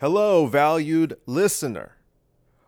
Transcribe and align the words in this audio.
Hello, 0.00 0.46
valued 0.46 1.16
listener. 1.26 1.96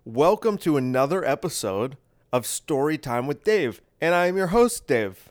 Welcome 0.04 0.58
to 0.58 0.76
another 0.76 1.24
episode 1.24 1.96
of 2.32 2.44
Story 2.44 2.98
Time 2.98 3.28
with 3.28 3.44
Dave, 3.44 3.80
and 4.00 4.16
I 4.16 4.26
am 4.26 4.36
your 4.36 4.48
host, 4.48 4.88
Dave. 4.88 5.30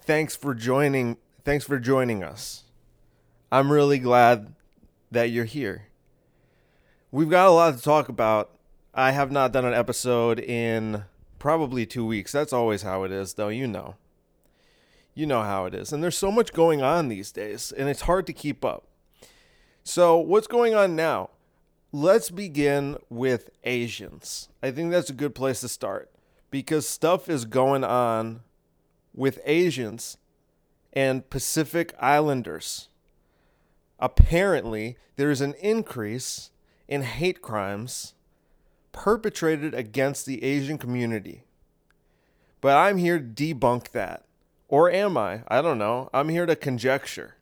Thanks 0.00 0.34
for 0.34 0.54
joining. 0.54 1.18
Thanks 1.44 1.66
for 1.66 1.78
joining 1.78 2.24
us. 2.24 2.64
I'm 3.50 3.70
really 3.70 3.98
glad 3.98 4.54
that 5.10 5.24
you're 5.24 5.44
here. 5.44 5.88
We've 7.10 7.28
got 7.28 7.46
a 7.46 7.50
lot 7.50 7.76
to 7.76 7.82
talk 7.82 8.08
about. 8.08 8.56
I 8.94 9.10
have 9.10 9.30
not 9.30 9.52
done 9.52 9.66
an 9.66 9.74
episode 9.74 10.40
in 10.40 11.04
probably 11.38 11.84
two 11.84 12.06
weeks. 12.06 12.32
That's 12.32 12.54
always 12.54 12.80
how 12.80 13.02
it 13.02 13.12
is, 13.12 13.34
though. 13.34 13.50
You 13.50 13.66
know. 13.66 13.96
You 15.14 15.26
know 15.26 15.42
how 15.42 15.66
it 15.66 15.74
is. 15.74 15.92
And 15.92 16.02
there's 16.02 16.16
so 16.16 16.32
much 16.32 16.54
going 16.54 16.80
on 16.80 17.08
these 17.08 17.30
days, 17.32 17.70
and 17.70 17.90
it's 17.90 18.00
hard 18.00 18.26
to 18.28 18.32
keep 18.32 18.64
up. 18.64 18.86
So, 19.84 20.16
what's 20.16 20.46
going 20.46 20.74
on 20.74 20.94
now? 20.94 21.30
Let's 21.90 22.30
begin 22.30 22.98
with 23.10 23.50
Asians. 23.64 24.48
I 24.62 24.70
think 24.70 24.92
that's 24.92 25.10
a 25.10 25.14
good 25.14 25.34
place 25.34 25.60
to 25.60 25.68
start 25.68 26.08
because 26.50 26.88
stuff 26.88 27.28
is 27.28 27.44
going 27.44 27.82
on 27.82 28.42
with 29.12 29.40
Asians 29.44 30.18
and 30.92 31.28
Pacific 31.28 31.94
Islanders. 31.98 32.88
Apparently, 33.98 34.96
there 35.16 35.32
is 35.32 35.40
an 35.40 35.54
increase 35.54 36.50
in 36.86 37.02
hate 37.02 37.42
crimes 37.42 38.14
perpetrated 38.92 39.74
against 39.74 40.26
the 40.26 40.44
Asian 40.44 40.78
community. 40.78 41.42
But 42.60 42.76
I'm 42.76 42.98
here 42.98 43.18
to 43.18 43.24
debunk 43.24 43.90
that. 43.90 44.26
Or 44.68 44.88
am 44.88 45.16
I? 45.16 45.42
I 45.48 45.60
don't 45.60 45.78
know. 45.78 46.08
I'm 46.14 46.28
here 46.28 46.46
to 46.46 46.54
conjecture. 46.54 47.34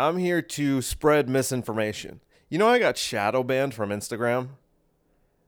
I'm 0.00 0.16
here 0.16 0.40
to 0.40 0.80
spread 0.80 1.28
misinformation. 1.28 2.20
You 2.48 2.56
know, 2.56 2.68
I 2.68 2.78
got 2.78 2.96
shadow 2.96 3.42
banned 3.42 3.74
from 3.74 3.90
Instagram. 3.90 4.48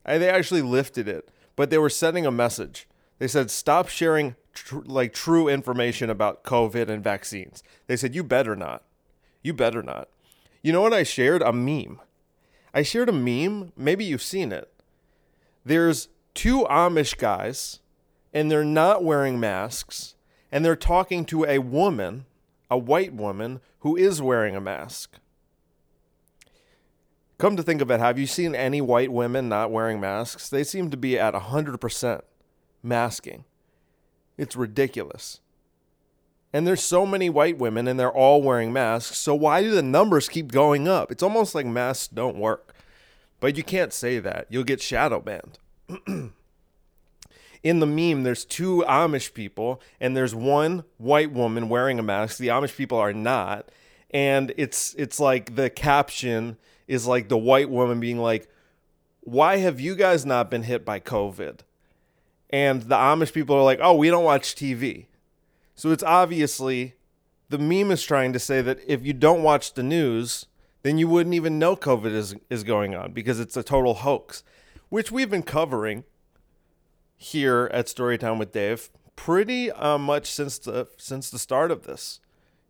I, 0.04 0.18
they 0.18 0.28
actually 0.28 0.60
lifted 0.60 1.08
it, 1.08 1.28
but 1.56 1.70
they 1.70 1.78
were 1.78 1.88
sending 1.88 2.26
a 2.26 2.30
message. 2.30 2.86
They 3.18 3.28
said, 3.28 3.50
stop 3.50 3.88
sharing 3.88 4.36
tr- 4.52 4.80
like 4.84 5.14
true 5.14 5.48
information 5.48 6.10
about 6.10 6.44
COVID 6.44 6.88
and 6.88 7.02
vaccines. 7.02 7.62
They 7.86 7.96
said, 7.96 8.14
you 8.14 8.22
better 8.22 8.54
not. 8.54 8.82
You 9.42 9.54
better 9.54 9.82
not. 9.82 10.08
You 10.60 10.72
know 10.72 10.82
what 10.82 10.92
I 10.92 11.02
shared? 11.02 11.40
A 11.40 11.52
meme. 11.52 12.00
I 12.74 12.82
shared 12.82 13.08
a 13.08 13.12
meme. 13.12 13.72
Maybe 13.74 14.04
you've 14.04 14.22
seen 14.22 14.52
it. 14.52 14.70
There's 15.64 16.08
two 16.34 16.64
Amish 16.64 17.16
guys, 17.16 17.80
and 18.34 18.50
they're 18.50 18.64
not 18.64 19.02
wearing 19.02 19.40
masks, 19.40 20.14
and 20.50 20.62
they're 20.62 20.76
talking 20.76 21.24
to 21.26 21.44
a 21.46 21.58
woman, 21.58 22.26
a 22.72 22.78
white 22.78 23.12
woman, 23.12 23.60
who 23.80 23.96
is 23.96 24.22
wearing 24.22 24.56
a 24.56 24.60
mask. 24.60 25.18
Come 27.36 27.54
to 27.56 27.62
think 27.62 27.82
of 27.82 27.90
it, 27.90 28.00
have 28.00 28.18
you 28.18 28.26
seen 28.26 28.54
any 28.54 28.80
white 28.80 29.12
women 29.12 29.46
not 29.46 29.70
wearing 29.70 30.00
masks? 30.00 30.48
They 30.48 30.64
seem 30.64 30.90
to 30.90 30.96
be 30.96 31.18
at 31.18 31.34
100% 31.34 32.22
masking. 32.82 33.44
It's 34.38 34.56
ridiculous. 34.56 35.40
And 36.50 36.66
there's 36.66 36.82
so 36.82 37.04
many 37.04 37.28
white 37.28 37.58
women 37.58 37.86
and 37.86 38.00
they're 38.00 38.10
all 38.10 38.42
wearing 38.42 38.72
masks. 38.72 39.18
So 39.18 39.34
why 39.34 39.60
do 39.60 39.70
the 39.70 39.82
numbers 39.82 40.30
keep 40.30 40.50
going 40.50 40.88
up? 40.88 41.12
It's 41.12 41.22
almost 41.22 41.54
like 41.54 41.66
masks 41.66 42.08
don't 42.08 42.38
work. 42.38 42.74
But 43.38 43.58
you 43.58 43.62
can't 43.62 43.92
say 43.92 44.18
that. 44.18 44.46
You'll 44.48 44.64
get 44.64 44.80
shadow 44.80 45.20
banned. 45.20 45.58
in 47.62 47.78
the 47.78 47.86
meme, 47.86 48.24
there's 48.24 48.44
two 48.44 48.84
Amish 48.88 49.34
people, 49.34 49.80
and 50.00 50.16
there's 50.16 50.34
one 50.34 50.84
white 50.98 51.32
woman 51.32 51.68
wearing 51.68 51.98
a 51.98 52.02
mask. 52.02 52.38
The 52.38 52.48
Amish 52.48 52.76
people 52.76 52.98
are 52.98 53.12
not, 53.12 53.68
and 54.10 54.52
it's 54.56 54.94
it's 54.98 55.20
like 55.20 55.54
the 55.54 55.70
caption 55.70 56.56
is 56.88 57.06
like 57.06 57.28
the 57.28 57.38
white 57.38 57.70
woman 57.70 58.00
being 58.00 58.18
like, 58.18 58.48
"Why 59.20 59.58
have 59.58 59.80
you 59.80 59.94
guys 59.94 60.26
not 60.26 60.50
been 60.50 60.64
hit 60.64 60.84
by 60.84 60.98
COVID?" 60.98 61.60
And 62.50 62.82
the 62.82 62.96
Amish 62.96 63.32
people 63.32 63.56
are 63.56 63.62
like, 63.62 63.78
"Oh, 63.80 63.94
we 63.94 64.10
don't 64.10 64.24
watch 64.24 64.54
TV." 64.56 65.06
So 65.76 65.90
it's 65.90 66.02
obviously 66.02 66.94
the 67.48 67.58
meme 67.58 67.92
is 67.92 68.02
trying 68.02 68.32
to 68.32 68.38
say 68.38 68.60
that 68.60 68.80
if 68.86 69.04
you 69.06 69.12
don't 69.12 69.42
watch 69.42 69.74
the 69.74 69.82
news, 69.84 70.46
then 70.82 70.98
you 70.98 71.06
wouldn't 71.06 71.34
even 71.34 71.60
know 71.60 71.76
COVID 71.76 72.12
is 72.12 72.34
is 72.50 72.64
going 72.64 72.96
on 72.96 73.12
because 73.12 73.38
it's 73.38 73.56
a 73.56 73.62
total 73.62 73.94
hoax, 73.94 74.42
which 74.88 75.12
we've 75.12 75.30
been 75.30 75.44
covering 75.44 76.02
here 77.22 77.70
at 77.72 77.86
Storytime 77.86 78.38
with 78.38 78.52
Dave 78.52 78.90
pretty 79.16 79.70
uh, 79.70 79.98
much 79.98 80.30
since 80.30 80.58
the 80.58 80.88
since 80.96 81.30
the 81.30 81.38
start 81.38 81.70
of 81.70 81.84
this. 81.84 82.20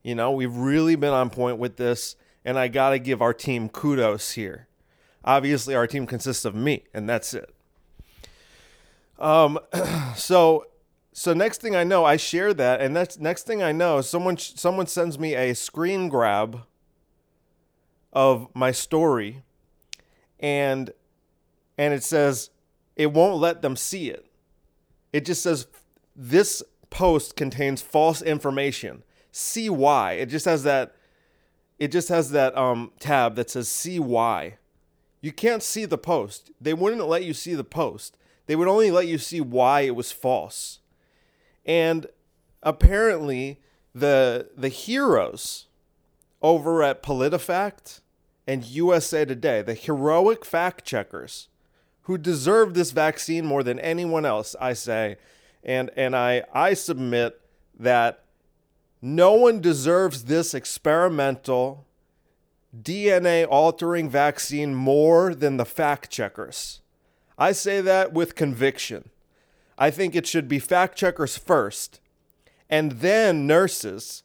You 0.03 0.15
know, 0.15 0.31
we've 0.33 0.55
really 0.55 0.97
been 0.97 1.13
on 1.13 1.31
point 1.31 1.59
with 1.59 1.77
this, 1.77 2.17
and 2.45 2.59
I 2.59 2.69
got 2.69 2.91
to 2.91 2.99
give 2.99 3.23
our 3.23 3.33
team 3.33 3.69
kudos 3.69 4.33
here. 4.33 4.69
Obviously, 5.25 5.75
our 5.75 5.87
team 5.87 6.07
consists 6.07 6.45
of 6.45 6.55
me, 6.55 6.85
and 6.93 7.09
that's 7.09 7.33
it. 7.35 7.55
Um, 9.19 9.59
so 10.17 10.67
so 11.13 11.33
next 11.33 11.61
thing 11.61 11.77
I 11.77 11.85
know, 11.85 12.05
I 12.05 12.17
share 12.17 12.53
that, 12.55 12.81
and 12.81 12.97
that's 12.97 13.19
next 13.19 13.47
thing 13.47 13.63
I 13.63 13.73
know, 13.73 14.01
someone 14.01 14.37
someone 14.37 14.87
sends 14.87 15.19
me 15.19 15.35
a 15.35 15.55
screen 15.55 16.09
grab 16.09 16.63
of 18.13 18.49
my 18.55 18.73
story, 18.73 19.43
and 20.41 20.93
and 21.79 21.95
it 21.95 22.03
says 22.03 22.51
it 22.97 23.13
won't 23.13 23.41
let 23.41 23.63
them 23.63 23.77
see 23.77 24.11
it. 24.11 24.27
It 25.13 25.25
just 25.25 25.43
says 25.43 25.67
this 26.17 26.63
post 26.91 27.37
contains 27.37 27.83
false 27.83 28.23
information. 28.23 29.03
See 29.31 29.71
why. 29.71 30.13
It 30.13 30.27
just 30.27 30.45
has 30.45 30.63
that 30.65 30.95
it 31.79 31.91
just 31.91 32.11
has 32.11 32.31
that 32.31 32.57
um, 32.57 32.93
tab 33.01 33.35
that 33.35 33.51
says 33.51 33.69
see 33.69 33.99
why. 33.99 34.59
You 35.21 35.33
can't 35.33 35.63
see 35.63 35.85
the 35.85 35.99
post. 35.99 36.51
They 36.61 36.75
wouldn't 36.75 37.09
let 37.09 37.25
you 37.25 37.35
see 37.35 37.55
the 37.55 37.65
post. 37.65 38.17
They 38.47 38.57
would 38.57 38.69
only 38.69 38.91
let 38.91 39.07
you 39.07 39.19
see 39.19 39.41
why 39.41 39.81
it 39.83 39.97
was 39.97 40.13
false. 40.13 40.81
And 41.65 42.07
apparently 42.63 43.61
the 43.95 44.51
the 44.57 44.69
heroes 44.69 45.67
over 46.41 46.83
at 46.83 47.03
PolitiFact 47.03 48.01
and 48.47 48.65
USA 48.65 49.25
Today, 49.25 49.63
the 49.63 49.75
heroic 49.75 50.45
fact 50.45 50.85
checkers, 50.85 51.49
who 52.03 52.19
deserve 52.19 52.75
this 52.75 52.91
vaccine 52.91 53.47
more 53.47 53.63
than 53.63 53.79
anyone 53.79 54.25
else, 54.27 54.57
I 54.61 54.73
say. 54.73 55.17
And 55.63 55.91
and 55.97 56.17
I 56.17 56.45
I 56.53 56.75
submit 56.75 57.41
that 57.79 58.25
no 59.01 59.35
one 59.35 59.61
deserves 59.61 60.25
this 60.25 60.55
experimental 60.55 61.87
DNA 62.81 63.47
altering 63.49 64.09
vaccine 64.09 64.75
more 64.75 65.35
than 65.35 65.57
the 65.57 65.65
fact 65.65 66.11
checkers. 66.11 66.81
I 67.37 67.53
say 67.53 67.81
that 67.81 68.13
with 68.13 68.35
conviction. 68.35 69.11
I 69.77 69.91
think 69.91 70.15
it 70.15 70.27
should 70.27 70.49
be 70.49 70.59
fact 70.59 70.97
checkers 70.97 71.37
first, 71.37 72.01
and 72.71 72.93
then 72.93 73.47
nurses, 73.47 74.23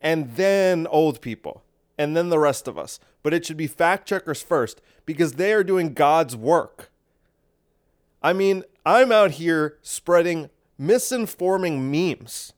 and 0.00 0.36
then 0.36 0.86
old 0.86 1.20
people, 1.20 1.62
and 1.98 2.16
then 2.16 2.28
the 2.28 2.38
rest 2.38 2.68
of 2.68 2.78
us. 2.78 3.00
But 3.22 3.34
it 3.34 3.44
should 3.44 3.56
be 3.56 3.66
fact 3.66 4.06
checkers 4.06 4.42
first 4.42 4.80
because 5.06 5.32
they 5.32 5.52
are 5.52 5.64
doing 5.64 5.94
God's 5.94 6.36
work. 6.36 6.90
I 8.24 8.32
mean, 8.32 8.64
I'm 8.86 9.12
out 9.12 9.32
here 9.32 9.76
spreading 9.82 10.48
misinforming 10.80 11.80
memes, 11.82 12.54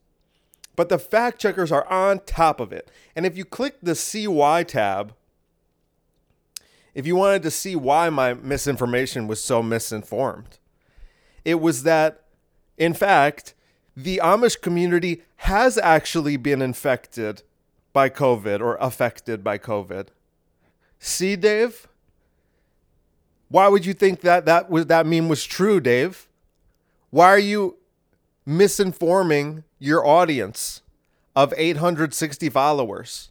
but 0.77 0.89
the 0.89 0.99
fact 0.99 1.41
checkers 1.41 1.73
are 1.73 1.85
on 1.89 2.21
top 2.21 2.61
of 2.61 2.73
it. 2.73 2.89
And 3.17 3.27
if 3.27 3.37
you 3.37 3.45
click 3.45 3.79
the 3.83 3.97
CY 3.97 4.63
tab, 4.63 5.13
if 6.95 7.05
you 7.05 7.17
wanted 7.17 7.43
to 7.43 7.51
see 7.51 7.75
why 7.75 8.11
my 8.11 8.33
misinformation 8.35 9.27
was 9.27 9.43
so 9.43 9.61
misinformed, 9.61 10.59
it 11.45 11.61
was 11.61 11.83
that, 11.83 12.23
in 12.79 12.95
fact, 12.95 13.55
the 13.97 14.21
Amish 14.23 14.61
community 14.61 15.23
has 15.39 15.79
actually 15.79 16.37
been 16.37 16.63
infected 16.63 17.43
by 17.93 18.09
COVID 18.09 18.61
or 18.61 18.77
affected 18.77 19.43
by 19.43 19.59
COVID. 19.59 20.09
See, 21.01 21.35
Dave? 21.35 21.89
Why 23.49 23.69
would 23.69 23.87
you 23.87 23.95
think 23.95 24.21
that 24.23 24.45
that 24.47 24.71
was 24.71 24.87
that 24.87 25.07
meme 25.07 25.29
was 25.29 25.45
true, 25.45 25.81
Dave? 25.81 26.29
Why 27.11 27.27
are 27.27 27.39
you 27.39 27.77
misinforming 28.47 29.65
your 29.79 30.07
audience 30.07 30.83
of 31.35 31.55
860 31.57 32.51
followers? 32.51 33.31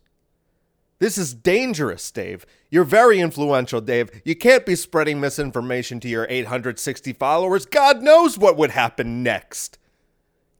This 0.99 1.17
is 1.17 1.33
dangerous, 1.33 2.09
Dave. 2.09 2.45
You're 2.69 2.85
very 2.85 3.19
influential, 3.19 3.81
Dave. 3.81 4.09
You 4.23 4.35
can't 4.35 4.65
be 4.65 4.75
spreading 4.75 5.19
misinformation 5.19 5.99
to 5.99 6.07
your 6.07 6.25
860 6.29 7.13
followers. 7.13 7.65
God 7.65 8.01
knows 8.01 8.37
what 8.37 8.55
would 8.57 8.71
happen 8.71 9.21
next. 9.21 9.77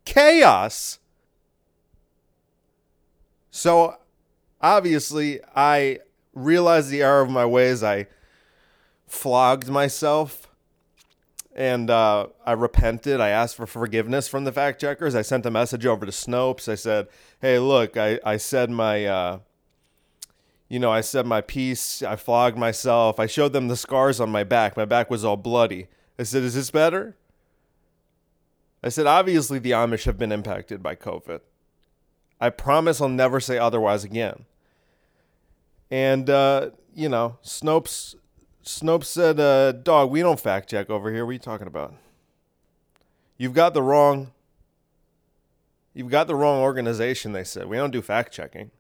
Chaos. 0.04 1.00
So, 3.50 3.98
obviously, 4.62 5.40
I 5.56 6.00
realized 6.34 6.90
the 6.90 7.02
error 7.02 7.22
of 7.22 7.30
my 7.30 7.46
ways. 7.46 7.82
I 7.82 8.08
flogged 9.08 9.70
myself 9.70 10.48
and 11.56 11.90
uh, 11.90 12.28
I 12.46 12.52
repented. 12.52 13.22
I 13.22 13.30
asked 13.30 13.56
for 13.56 13.66
forgiveness 13.66 14.28
from 14.28 14.44
the 14.44 14.52
fact 14.52 14.82
checkers. 14.82 15.16
I 15.16 15.22
sent 15.22 15.46
a 15.46 15.52
message 15.52 15.86
over 15.86 16.06
to 16.06 16.12
Snopes. 16.12 16.68
I 16.68 16.76
said, 16.76 17.08
"Hey, 17.42 17.60
look, 17.60 17.96
I 17.96 18.20
I 18.26 18.38
said 18.38 18.70
my, 18.70 19.06
uh, 19.06 19.40
you 20.68 20.80
know, 20.80 20.92
I 20.92 21.02
said 21.02 21.26
my 21.26 21.42
piece, 21.42 22.02
I 22.02 22.16
flogged 22.16 22.58
myself, 22.58 23.20
I 23.20 23.28
showed 23.28 23.54
them 23.54 23.68
the 23.68 23.78
scars 23.78 24.20
on 24.20 24.30
my 24.30 24.44
back. 24.44 24.76
My 24.76 24.86
back 24.86 25.10
was 25.10 25.24
all 25.24 25.38
bloody. 25.38 25.88
I 26.18 26.24
said, 26.24 26.44
Is 26.44 26.56
this 26.56 26.72
better? 26.72 27.16
I 28.84 28.90
said, 28.90 29.08
Obviously, 29.08 29.60
the 29.60 29.72
Amish 29.72 30.06
have 30.06 30.18
been 30.18 30.32
impacted 30.32 30.82
by 30.82 30.96
COVID. 30.96 31.42
I 32.40 32.50
promise 32.50 33.00
I'll 33.00 33.10
never 33.10 33.40
say 33.40 33.58
otherwise 33.58 34.04
again. 34.04 34.46
And, 35.92 36.30
uh, 36.30 36.72
you 36.94 37.10
know, 37.10 37.38
Snopes, 37.44 38.16
Snopes 38.66 39.06
said, 39.06 39.40
uh, 39.40 39.72
Dog, 39.72 40.10
we 40.10 40.22
don't 40.22 40.40
fact 40.40 40.70
check 40.70 40.90
over 40.90 41.14
here. 41.14 41.24
What 41.24 41.30
are 41.30 41.34
you 41.34 41.40
talking 41.40 41.68
about? 41.68 41.94
You've 43.38 43.54
got 43.54 43.74
the 43.74 43.84
wrong. 43.84 44.32
You've 45.94 46.10
got 46.10 46.28
the 46.28 46.36
wrong 46.36 46.62
organization, 46.62 47.32
they 47.32 47.44
said. 47.44 47.68
We 47.68 47.78
don't 47.78 47.92
do 47.92 48.02
fact 48.02 48.34
checking. 48.34 48.72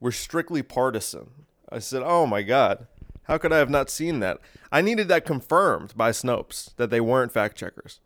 We're 0.00 0.12
strictly 0.12 0.62
partisan. 0.62 1.30
I 1.70 1.80
said, 1.80 2.02
Oh 2.04 2.26
my 2.26 2.42
God. 2.42 2.86
How 3.24 3.38
could 3.38 3.52
I 3.52 3.58
have 3.58 3.70
not 3.70 3.90
seen 3.90 4.20
that? 4.20 4.38
I 4.70 4.82
needed 4.82 5.08
that 5.08 5.24
confirmed 5.24 5.94
by 5.96 6.10
Snopes 6.10 6.74
that 6.76 6.90
they 6.90 7.00
weren't 7.00 7.32
fact 7.32 7.56
checkers. 7.56 8.00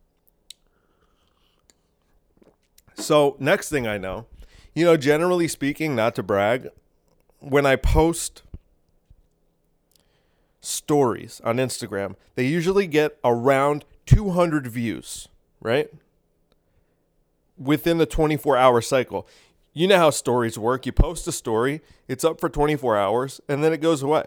So, 2.94 3.36
next 3.38 3.68
thing 3.68 3.86
I 3.86 3.98
know, 3.98 4.26
you 4.74 4.84
know, 4.84 4.96
generally 4.96 5.48
speaking, 5.48 5.94
not 5.94 6.14
to 6.16 6.22
brag, 6.22 6.68
when 7.38 7.66
I 7.66 7.76
post 7.76 8.42
stories 10.66 11.40
on 11.44 11.56
Instagram, 11.56 12.16
they 12.34 12.46
usually 12.46 12.86
get 12.86 13.18
around 13.24 13.84
200 14.06 14.66
views, 14.66 15.28
right? 15.60 15.90
Within 17.58 17.98
the 17.98 18.06
24 18.06 18.56
hour 18.56 18.80
cycle 18.80 19.26
you 19.76 19.86
know 19.86 19.98
how 19.98 20.08
stories 20.08 20.58
work. 20.58 20.86
You 20.86 20.92
post 20.92 21.28
a 21.28 21.32
story, 21.32 21.82
it's 22.08 22.24
up 22.24 22.40
for 22.40 22.48
24 22.48 22.96
hours, 22.96 23.42
and 23.46 23.62
then 23.62 23.74
it 23.74 23.82
goes 23.82 24.02
away. 24.02 24.24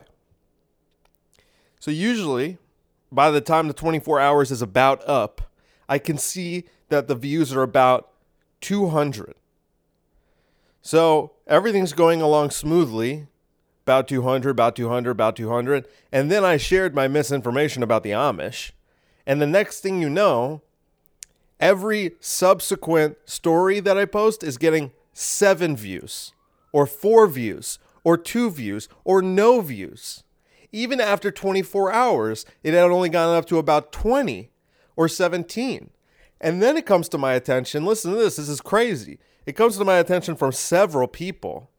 So 1.79 1.89
usually, 1.89 2.59
by 3.11 3.31
the 3.31 3.41
time 3.41 3.67
the 3.67 3.73
24 3.73 4.19
hours 4.19 4.51
is 4.51 4.61
about 4.61 5.01
up, 5.09 5.41
I 5.89 5.97
can 5.97 6.19
see 6.19 6.65
that 6.89 7.07
the 7.07 7.15
views 7.15 7.51
are 7.51 7.63
about 7.63 8.11
200. 8.61 9.33
So 10.83 11.31
everything's 11.47 11.93
going 11.93 12.21
along 12.21 12.51
smoothly, 12.51 13.25
about 13.89 14.07
200, 14.07 14.51
about 14.51 14.75
200, 14.75 15.09
about 15.09 15.35
200. 15.35 15.87
And 16.11 16.29
then 16.29 16.45
I 16.45 16.57
shared 16.57 16.93
my 16.93 17.07
misinformation 17.07 17.81
about 17.81 18.03
the 18.03 18.11
Amish. 18.11 18.69
And 19.25 19.41
the 19.41 19.47
next 19.47 19.79
thing 19.79 19.99
you 19.99 20.11
know, 20.11 20.61
every 21.59 22.11
subsequent 22.19 23.17
story 23.25 23.79
that 23.79 23.97
I 23.97 24.05
post 24.05 24.43
is 24.43 24.59
getting 24.59 24.91
seven 25.11 25.75
views, 25.75 26.33
or 26.71 26.85
four 26.85 27.25
views, 27.25 27.79
or 28.03 28.15
two 28.15 28.51
views, 28.51 28.89
or 29.03 29.23
no 29.23 29.59
views. 29.59 30.23
Even 30.71 31.01
after 31.01 31.31
24 31.31 31.91
hours, 31.91 32.45
it 32.61 32.75
had 32.75 32.91
only 32.91 33.09
gone 33.09 33.35
up 33.35 33.47
to 33.47 33.57
about 33.57 33.91
20 33.91 34.51
or 34.95 35.07
17. 35.07 35.89
And 36.39 36.61
then 36.61 36.77
it 36.77 36.85
comes 36.85 37.09
to 37.09 37.17
my 37.17 37.33
attention 37.33 37.85
listen 37.85 38.11
to 38.11 38.17
this, 38.19 38.35
this 38.35 38.49
is 38.49 38.61
crazy. 38.61 39.17
It 39.47 39.53
comes 39.53 39.79
to 39.79 39.83
my 39.83 39.97
attention 39.97 40.35
from 40.35 40.51
several 40.51 41.07
people 41.07 41.71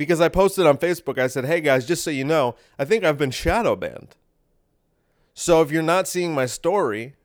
because 0.00 0.18
I 0.18 0.30
posted 0.30 0.66
on 0.66 0.78
Facebook. 0.78 1.18
I 1.18 1.26
said, 1.26 1.44
hey 1.44 1.60
guys, 1.60 1.84
just 1.84 2.02
so 2.02 2.10
you 2.10 2.24
know, 2.24 2.54
I 2.78 2.86
think 2.86 3.04
I've 3.04 3.18
been 3.18 3.30
shadow 3.30 3.76
banned. 3.76 4.16
So 5.34 5.60
if 5.60 5.70
you're 5.70 5.82
not 5.82 6.08
seeing 6.08 6.34
my 6.34 6.46
story, 6.46 7.16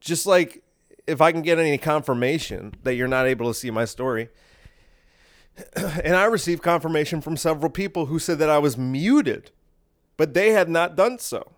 just 0.00 0.26
like 0.26 0.64
if 1.06 1.20
I 1.20 1.30
can 1.30 1.42
get 1.42 1.60
any 1.60 1.78
confirmation 1.78 2.74
that 2.82 2.96
you're 2.96 3.06
not 3.06 3.28
able 3.28 3.46
to 3.46 3.54
see 3.54 3.70
my 3.70 3.84
story. 3.84 4.30
And 5.76 6.16
I 6.16 6.24
received 6.24 6.60
confirmation 6.60 7.20
from 7.20 7.36
several 7.36 7.70
people 7.70 8.06
who 8.06 8.18
said 8.18 8.40
that 8.40 8.50
I 8.50 8.58
was 8.58 8.76
muted, 8.76 9.52
but 10.16 10.34
they 10.34 10.50
had 10.50 10.68
not 10.68 10.96
done 10.96 11.20
so. 11.20 11.52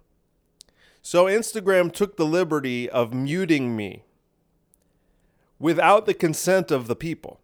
So 1.01 1.25
Instagram 1.25 1.91
took 1.91 2.19
the 2.19 2.27
liberty 2.27 2.91
of 2.91 3.15
muting 3.15 3.75
me 3.75 4.05
without 5.59 6.05
the 6.05 6.13
consent 6.13 6.71
of 6.71 6.87
the 6.87 6.97
people. 6.97 7.41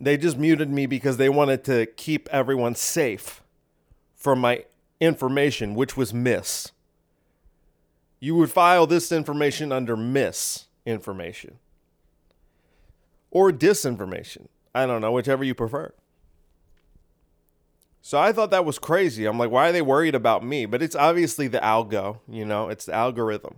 They 0.00 0.16
just 0.16 0.38
muted 0.38 0.70
me 0.70 0.86
because 0.86 1.18
they 1.18 1.28
wanted 1.28 1.62
to 1.64 1.84
keep 1.84 2.26
everyone 2.32 2.74
safe 2.74 3.42
from 4.16 4.40
my 4.40 4.64
information, 4.98 5.74
which 5.74 5.94
was 5.94 6.14
miss. 6.14 6.72
You 8.18 8.34
would 8.36 8.50
file 8.50 8.86
this 8.86 9.12
information 9.12 9.72
under 9.72 9.96
miss 9.96 10.66
information 10.86 11.58
or 13.30 13.52
disinformation. 13.52 14.48
I 14.74 14.86
don't 14.86 15.02
know, 15.02 15.12
whichever 15.12 15.44
you 15.44 15.54
prefer. 15.54 15.92
So 18.00 18.18
I 18.18 18.32
thought 18.32 18.50
that 18.50 18.64
was 18.64 18.78
crazy. 18.78 19.26
I'm 19.26 19.38
like, 19.38 19.50
why 19.50 19.68
are 19.68 19.72
they 19.72 19.82
worried 19.82 20.14
about 20.14 20.42
me? 20.42 20.64
But 20.64 20.82
it's 20.82 20.96
obviously 20.96 21.48
the 21.48 21.58
algo, 21.58 22.20
you 22.26 22.46
know, 22.46 22.70
it's 22.70 22.86
the 22.86 22.94
algorithm. 22.94 23.56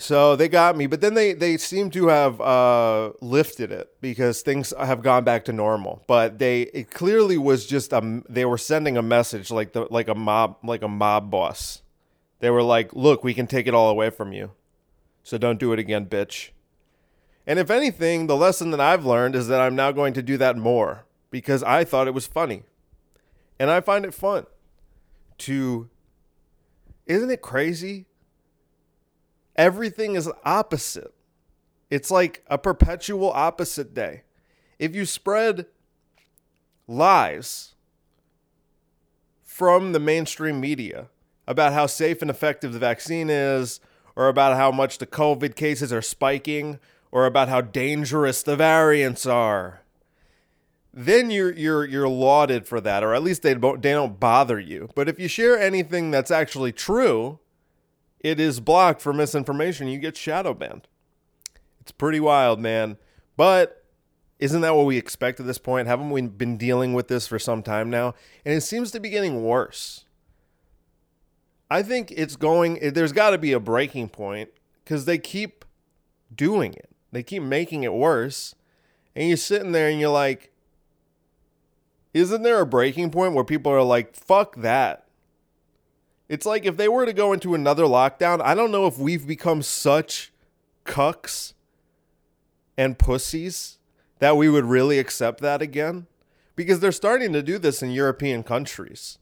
So 0.00 0.34
they 0.34 0.48
got 0.48 0.78
me, 0.78 0.86
but 0.86 1.02
then 1.02 1.12
they 1.12 1.34
they 1.34 1.58
seem 1.58 1.90
to 1.90 2.08
have 2.08 2.40
uh, 2.40 3.12
lifted 3.20 3.70
it 3.70 3.92
because 4.00 4.40
things 4.40 4.72
have 4.78 5.02
gone 5.02 5.24
back 5.24 5.44
to 5.44 5.52
normal. 5.52 6.02
But 6.06 6.38
they 6.38 6.62
it 6.62 6.90
clearly 6.90 7.36
was 7.36 7.66
just 7.66 7.92
a 7.92 8.22
they 8.26 8.46
were 8.46 8.56
sending 8.56 8.96
a 8.96 9.02
message 9.02 9.50
like 9.50 9.74
the 9.74 9.86
like 9.90 10.08
a 10.08 10.14
mob 10.14 10.56
like 10.64 10.80
a 10.80 10.88
mob 10.88 11.30
boss. 11.30 11.82
They 12.38 12.48
were 12.48 12.62
like, 12.62 12.94
"Look, 12.94 13.22
we 13.22 13.34
can 13.34 13.46
take 13.46 13.66
it 13.66 13.74
all 13.74 13.90
away 13.90 14.08
from 14.08 14.32
you." 14.32 14.52
So 15.22 15.36
don't 15.36 15.60
do 15.60 15.74
it 15.74 15.78
again, 15.78 16.06
bitch. 16.06 16.48
And 17.46 17.58
if 17.58 17.70
anything, 17.70 18.26
the 18.26 18.36
lesson 18.36 18.70
that 18.70 18.80
I've 18.80 19.04
learned 19.04 19.36
is 19.36 19.48
that 19.48 19.60
I'm 19.60 19.76
now 19.76 19.92
going 19.92 20.14
to 20.14 20.22
do 20.22 20.38
that 20.38 20.56
more 20.56 21.04
because 21.30 21.62
I 21.62 21.84
thought 21.84 22.08
it 22.08 22.14
was 22.14 22.26
funny. 22.26 22.62
And 23.58 23.68
I 23.68 23.82
find 23.82 24.06
it 24.06 24.14
fun 24.14 24.46
to. 25.38 25.90
Isn't 27.04 27.30
it 27.30 27.42
crazy? 27.42 28.06
Everything 29.56 30.14
is 30.14 30.30
opposite. 30.44 31.12
It's 31.90 32.10
like 32.10 32.44
a 32.46 32.58
perpetual 32.58 33.30
opposite 33.32 33.94
day. 33.94 34.22
If 34.78 34.94
you 34.94 35.04
spread 35.04 35.66
lies 36.86 37.74
from 39.42 39.92
the 39.92 40.00
mainstream 40.00 40.60
media 40.60 41.08
about 41.46 41.72
how 41.72 41.86
safe 41.86 42.22
and 42.22 42.30
effective 42.30 42.72
the 42.72 42.78
vaccine 42.78 43.28
is, 43.28 43.80
or 44.16 44.28
about 44.28 44.56
how 44.56 44.70
much 44.70 44.98
the 44.98 45.06
COVID 45.06 45.56
cases 45.56 45.92
are 45.92 46.02
spiking 46.02 46.78
or 47.10 47.26
about 47.26 47.48
how 47.48 47.60
dangerous 47.60 48.42
the 48.42 48.56
variants 48.56 49.26
are, 49.26 49.80
then 50.92 51.30
you're 51.30 51.52
you're 51.52 51.84
you're 51.84 52.08
lauded 52.08 52.66
for 52.66 52.80
that, 52.80 53.02
or 53.02 53.14
at 53.14 53.22
least 53.22 53.42
they 53.42 53.54
don't 53.54 53.82
they 53.82 53.92
don't 53.92 54.20
bother 54.20 54.58
you. 54.58 54.90
But 54.94 55.08
if 55.08 55.18
you 55.18 55.28
share 55.28 55.58
anything 55.58 56.10
that's 56.10 56.30
actually 56.30 56.72
true, 56.72 57.38
it 58.20 58.38
is 58.38 58.60
blocked 58.60 59.00
for 59.00 59.12
misinformation. 59.12 59.88
You 59.88 59.98
get 59.98 60.16
shadow 60.16 60.54
banned. 60.54 60.86
It's 61.80 61.92
pretty 61.92 62.20
wild, 62.20 62.60
man. 62.60 62.98
But 63.36 63.84
isn't 64.38 64.60
that 64.60 64.76
what 64.76 64.86
we 64.86 64.96
expect 64.96 65.40
at 65.40 65.46
this 65.46 65.58
point? 65.58 65.88
Haven't 65.88 66.10
we 66.10 66.22
been 66.22 66.56
dealing 66.56 66.94
with 66.94 67.08
this 67.08 67.26
for 67.26 67.38
some 67.38 67.62
time 67.62 67.90
now? 67.90 68.14
And 68.44 68.54
it 68.54 68.62
seems 68.62 68.90
to 68.92 69.00
be 69.00 69.10
getting 69.10 69.42
worse. 69.42 70.04
I 71.70 71.82
think 71.82 72.10
it's 72.10 72.36
going, 72.36 72.78
there's 72.92 73.12
got 73.12 73.30
to 73.30 73.38
be 73.38 73.52
a 73.52 73.60
breaking 73.60 74.08
point 74.08 74.50
because 74.84 75.04
they 75.04 75.18
keep 75.18 75.64
doing 76.34 76.74
it. 76.74 76.90
They 77.12 77.22
keep 77.22 77.42
making 77.42 77.84
it 77.84 77.92
worse. 77.92 78.54
And 79.14 79.28
you're 79.28 79.36
sitting 79.36 79.72
there 79.72 79.88
and 79.88 80.00
you're 80.00 80.10
like, 80.10 80.52
isn't 82.12 82.42
there 82.42 82.60
a 82.60 82.66
breaking 82.66 83.10
point 83.10 83.34
where 83.34 83.44
people 83.44 83.72
are 83.72 83.82
like, 83.82 84.14
fuck 84.14 84.56
that? 84.56 85.06
It's 86.30 86.46
like 86.46 86.64
if 86.64 86.76
they 86.76 86.86
were 86.86 87.06
to 87.06 87.12
go 87.12 87.32
into 87.32 87.56
another 87.56 87.86
lockdown, 87.86 88.40
I 88.40 88.54
don't 88.54 88.70
know 88.70 88.86
if 88.86 88.96
we've 88.96 89.26
become 89.26 89.62
such 89.62 90.32
cucks 90.86 91.54
and 92.78 92.96
pussies 92.96 93.78
that 94.20 94.36
we 94.36 94.48
would 94.48 94.64
really 94.64 95.00
accept 95.00 95.40
that 95.40 95.60
again. 95.60 96.06
Because 96.54 96.78
they're 96.78 96.92
starting 96.92 97.32
to 97.32 97.42
do 97.42 97.58
this 97.58 97.82
in 97.82 97.90
European 97.90 98.44
countries. 98.44 99.18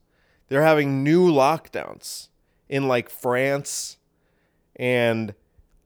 They're 0.49 0.65
having 0.65 1.03
new 1.03 1.31
lockdowns 1.31 2.29
in 2.69 2.89
like 2.89 3.09
France 3.09 3.97
and 4.77 5.35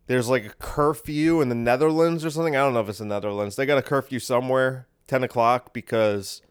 there's 0.09 0.29
like 0.29 0.45
a 0.45 0.55
curfew 0.59 1.41
in 1.41 1.49
the 1.49 1.55
Netherlands 1.55 2.25
or 2.25 2.31
something. 2.31 2.57
I 2.57 2.61
don't 2.61 2.75
know 2.75 2.81
if 2.81 2.89
it's 2.89 2.99
the 2.99 3.05
Netherlands. 3.05 3.55
They 3.55 3.65
got 3.65 3.79
a 3.79 3.83
curfew 3.83 4.19
somewhere, 4.19 4.89
10 5.07 5.23
o'clock, 5.23 5.73
because 5.73 6.43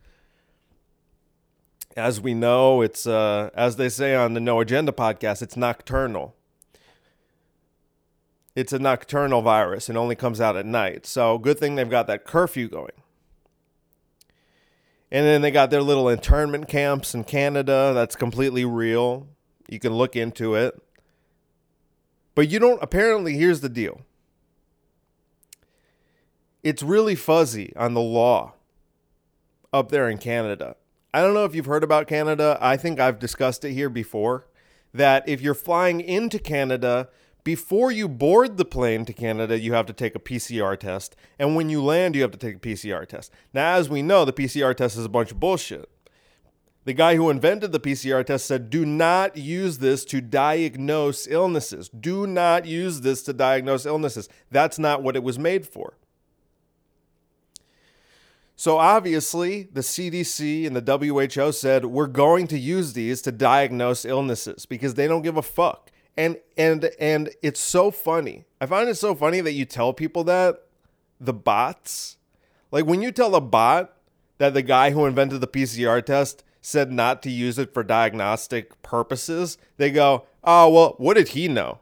as 1.95 2.21
we 2.21 2.33
know, 2.33 2.81
it's, 2.81 3.05
uh, 3.05 3.49
as 3.53 3.75
they 3.75 3.89
say 3.89 4.15
on 4.15 4.33
the 4.33 4.39
No 4.39 4.59
Agenda 4.59 4.91
podcast, 4.91 5.41
it's 5.41 5.57
nocturnal. 5.57 6.35
It's 8.55 8.73
a 8.73 8.79
nocturnal 8.79 9.41
virus 9.41 9.87
and 9.89 9.97
only 9.97 10.15
comes 10.15 10.41
out 10.41 10.57
at 10.57 10.65
night. 10.65 11.05
So, 11.05 11.37
good 11.37 11.57
thing 11.57 11.75
they've 11.75 11.89
got 11.89 12.07
that 12.07 12.25
curfew 12.25 12.67
going. 12.67 12.91
And 15.11 15.25
then 15.25 15.41
they 15.41 15.51
got 15.51 15.69
their 15.69 15.81
little 15.81 16.07
internment 16.07 16.67
camps 16.67 17.13
in 17.13 17.23
Canada. 17.25 17.91
That's 17.93 18.15
completely 18.15 18.63
real. 18.65 19.27
You 19.67 19.79
can 19.79 19.93
look 19.93 20.15
into 20.15 20.55
it. 20.55 20.81
But 22.35 22.49
you 22.49 22.59
don't, 22.59 22.81
apparently, 22.81 23.33
here's 23.33 23.61
the 23.61 23.69
deal 23.69 24.01
it's 26.63 26.83
really 26.83 27.15
fuzzy 27.15 27.73
on 27.75 27.93
the 27.93 28.01
law 28.01 28.53
up 29.73 29.89
there 29.89 30.09
in 30.09 30.17
Canada. 30.17 30.75
I 31.13 31.21
don't 31.21 31.33
know 31.33 31.45
if 31.45 31.53
you've 31.53 31.65
heard 31.65 31.83
about 31.83 32.07
Canada. 32.07 32.57
I 32.61 32.77
think 32.77 32.99
I've 32.99 33.19
discussed 33.19 33.65
it 33.65 33.73
here 33.73 33.89
before. 33.89 34.47
That 34.93 35.27
if 35.27 35.41
you're 35.41 35.53
flying 35.53 36.01
into 36.01 36.39
Canada, 36.39 37.09
before 37.43 37.91
you 37.91 38.07
board 38.07 38.57
the 38.57 38.65
plane 38.65 39.03
to 39.05 39.13
Canada, 39.13 39.59
you 39.59 39.73
have 39.73 39.85
to 39.87 39.93
take 39.93 40.15
a 40.15 40.19
PCR 40.19 40.77
test. 40.77 41.15
And 41.39 41.55
when 41.55 41.69
you 41.69 41.83
land, 41.83 42.15
you 42.15 42.21
have 42.21 42.31
to 42.31 42.37
take 42.37 42.57
a 42.57 42.59
PCR 42.59 43.07
test. 43.07 43.31
Now, 43.53 43.75
as 43.75 43.89
we 43.89 44.01
know, 44.01 44.25
the 44.25 44.33
PCR 44.33 44.75
test 44.75 44.97
is 44.97 45.05
a 45.05 45.09
bunch 45.09 45.31
of 45.31 45.39
bullshit. 45.39 45.89
The 46.83 46.93
guy 46.93 47.15
who 47.15 47.29
invented 47.29 47.71
the 47.71 47.79
PCR 47.79 48.25
test 48.25 48.45
said, 48.45 48.69
do 48.69 48.85
not 48.85 49.37
use 49.37 49.77
this 49.77 50.03
to 50.05 50.19
diagnose 50.19 51.27
illnesses. 51.27 51.89
Do 51.89 52.25
not 52.25 52.65
use 52.65 53.01
this 53.01 53.21
to 53.23 53.33
diagnose 53.33 53.85
illnesses. 53.85 54.29
That's 54.49 54.79
not 54.79 55.03
what 55.03 55.15
it 55.15 55.23
was 55.23 55.37
made 55.37 55.67
for. 55.67 55.97
So 58.61 58.77
obviously, 58.77 59.63
the 59.73 59.81
CDC 59.81 60.67
and 60.67 60.75
the 60.75 61.31
WHO 61.35 61.51
said, 61.51 61.85
we're 61.85 62.05
going 62.05 62.45
to 62.45 62.59
use 62.59 62.93
these 62.93 63.19
to 63.23 63.31
diagnose 63.31 64.05
illnesses 64.05 64.67
because 64.67 64.93
they 64.93 65.07
don't 65.07 65.23
give 65.23 65.35
a 65.35 65.41
fuck. 65.41 65.89
And 66.15 66.37
and 66.55 66.91
and 66.99 67.31
it's 67.41 67.59
so 67.59 67.89
funny. 67.89 68.45
I 68.61 68.67
find 68.67 68.87
it 68.87 68.97
so 68.97 69.15
funny 69.15 69.41
that 69.41 69.53
you 69.53 69.65
tell 69.65 69.93
people 69.93 70.23
that 70.25 70.63
the 71.19 71.33
bots, 71.33 72.17
like 72.69 72.85
when 72.85 73.01
you 73.01 73.11
tell 73.11 73.33
a 73.33 73.41
bot 73.41 73.97
that 74.37 74.53
the 74.53 74.61
guy 74.61 74.91
who 74.91 75.07
invented 75.07 75.41
the 75.41 75.47
PCR 75.47 76.05
test 76.05 76.43
said 76.61 76.91
not 76.91 77.23
to 77.23 77.31
use 77.31 77.57
it 77.57 77.73
for 77.73 77.81
diagnostic 77.81 78.79
purposes, 78.83 79.57
they 79.77 79.89
go, 79.89 80.27
"Oh, 80.43 80.69
well, 80.69 80.93
what 80.99 81.15
did 81.15 81.29
he 81.29 81.47
know?" 81.47 81.79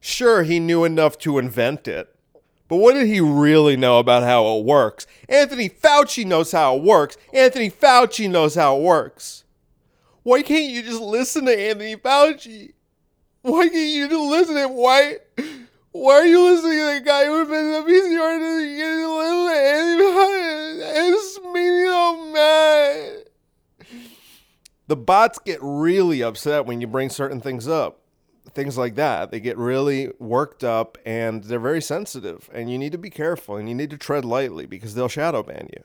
Sure, 0.00 0.42
he 0.42 0.58
knew 0.58 0.82
enough 0.82 1.16
to 1.18 1.38
invent 1.38 1.86
it. 1.86 2.11
But 2.72 2.78
what 2.78 2.94
did 2.94 3.06
he 3.06 3.20
really 3.20 3.76
know 3.76 3.98
about 3.98 4.22
how 4.22 4.56
it 4.56 4.64
works? 4.64 5.06
Anthony 5.28 5.68
Fauci 5.68 6.24
knows 6.24 6.52
how 6.52 6.78
it 6.78 6.82
works. 6.82 7.18
Anthony 7.34 7.70
Fauci 7.70 8.30
knows 8.30 8.54
how 8.54 8.78
it 8.78 8.82
works. 8.82 9.44
Why 10.22 10.40
can't 10.40 10.72
you 10.72 10.82
just 10.82 11.02
listen 11.02 11.44
to 11.44 11.52
Anthony 11.52 11.96
Fauci? 11.96 12.72
Why 13.42 13.68
can't 13.68 13.74
you 13.74 14.08
just 14.08 14.18
listen 14.18 14.54
to 14.54 14.62
him? 14.62 14.72
Why? 14.72 15.18
Why 15.90 16.14
are 16.14 16.24
you 16.24 16.42
listening 16.42 16.78
to 16.78 16.94
the 16.94 17.02
guy 17.04 17.26
who 17.26 17.42
invented 17.42 17.74
the 17.74 17.92
PCR? 17.92 18.40
You 18.40 18.76
get 18.78 18.88
to 19.98 20.24
It's 21.12 21.40
me 21.52 22.32
mad. 22.32 23.24
The 24.86 24.96
bots 24.96 25.38
get 25.40 25.58
really 25.60 26.22
upset 26.22 26.64
when 26.64 26.80
you 26.80 26.86
bring 26.86 27.10
certain 27.10 27.42
things 27.42 27.68
up. 27.68 28.01
Things 28.50 28.76
like 28.76 28.96
that. 28.96 29.30
They 29.30 29.40
get 29.40 29.56
really 29.56 30.10
worked 30.18 30.64
up 30.64 30.98
and 31.06 31.44
they're 31.44 31.60
very 31.60 31.80
sensitive. 31.80 32.50
And 32.52 32.70
you 32.70 32.76
need 32.76 32.92
to 32.92 32.98
be 32.98 33.10
careful 33.10 33.56
and 33.56 33.68
you 33.68 33.74
need 33.74 33.90
to 33.90 33.96
tread 33.96 34.24
lightly 34.24 34.66
because 34.66 34.94
they'll 34.94 35.08
shadow 35.08 35.42
ban 35.42 35.68
you. 35.72 35.84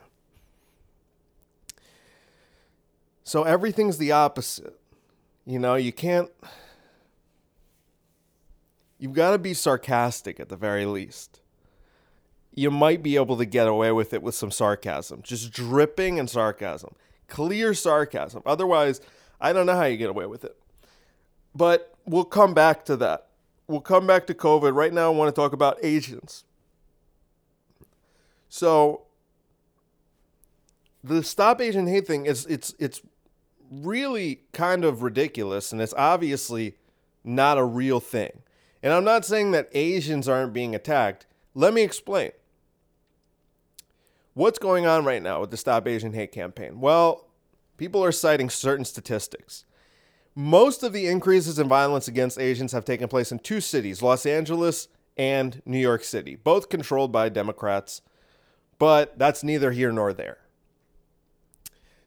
So 3.23 3.43
everything's 3.43 3.97
the 3.97 4.11
opposite. 4.11 4.79
You 5.45 5.59
know, 5.59 5.75
you 5.75 5.91
can't. 5.91 6.29
You've 8.97 9.13
got 9.13 9.31
to 9.31 9.37
be 9.37 9.53
sarcastic 9.53 10.39
at 10.39 10.49
the 10.49 10.55
very 10.55 10.85
least. 10.85 11.41
You 12.53 12.71
might 12.71 13.03
be 13.03 13.17
able 13.17 13.37
to 13.37 13.45
get 13.45 13.67
away 13.67 13.91
with 13.91 14.13
it 14.13 14.23
with 14.23 14.33
some 14.33 14.49
sarcasm, 14.49 15.21
just 15.21 15.51
dripping 15.51 16.17
in 16.17 16.27
sarcasm, 16.27 16.95
clear 17.27 17.73
sarcasm. 17.73 18.41
Otherwise, 18.45 18.99
I 19.39 19.53
don't 19.53 19.65
know 19.65 19.75
how 19.75 19.83
you 19.83 19.97
get 19.97 20.09
away 20.09 20.25
with 20.25 20.43
it. 20.43 20.57
But 21.53 21.97
we'll 22.07 22.25
come 22.25 22.53
back 22.53 22.85
to 22.85 22.95
that. 22.97 23.27
We'll 23.67 23.81
come 23.81 24.07
back 24.07 24.25
to 24.27 24.33
COVID. 24.33 24.73
Right 24.73 24.93
now, 24.93 25.07
I 25.07 25.15
want 25.15 25.33
to 25.33 25.39
talk 25.39 25.53
about 25.53 25.77
Asians. 25.83 26.45
So, 28.49 29.03
the 31.03 31.21
Stop 31.21 31.61
Asian 31.61 31.87
Hate 31.87 32.07
thing 32.07 32.25
is 32.25 32.45
it's 32.45 32.73
it's 32.79 33.01
really 33.69 34.41
kind 34.53 34.85
of 34.85 35.03
ridiculous 35.03 35.73
and 35.73 35.81
it's 35.81 35.93
obviously 35.97 36.75
not 37.23 37.57
a 37.57 37.63
real 37.63 37.99
thing. 37.99 38.41
And 38.81 38.93
I'm 38.93 39.03
not 39.03 39.25
saying 39.25 39.51
that 39.51 39.69
Asians 39.73 40.29
aren't 40.29 40.53
being 40.53 40.73
attacked. 40.73 41.25
Let 41.53 41.73
me 41.73 41.81
explain. 41.81 42.31
What's 44.33 44.59
going 44.59 44.85
on 44.85 45.03
right 45.03 45.21
now 45.21 45.41
with 45.41 45.51
the 45.51 45.57
Stop 45.57 45.87
Asian 45.87 46.13
Hate 46.13 46.31
campaign? 46.31 46.79
Well, 46.79 47.27
people 47.75 48.03
are 48.03 48.11
citing 48.11 48.49
certain 48.49 48.85
statistics. 48.85 49.65
Most 50.39 50.84
of 50.84 50.94
the 50.94 51.08
increases 51.08 51.58
in 51.58 51.67
violence 51.67 52.08
against 52.08 52.39
Asians 52.39 52.72
have 52.72 52.86
taken 52.86 53.08
place 53.08 53.32
in 53.32 53.39
two 53.39 53.60
cities, 53.60 54.03
Los 54.03 54.24
Angeles 54.24 54.88
and 55.17 55.63
New 55.65 55.79
York 55.79 56.03
City, 56.03 56.36
both 56.36 56.70
controlled 56.70 57.12
by 57.12 57.27
Democrats, 57.27 58.03
but 58.77 59.17
that's 59.17 59.44
neither 59.44 59.72
here 59.72 59.91
nor 59.91 60.13
there. 60.13 60.38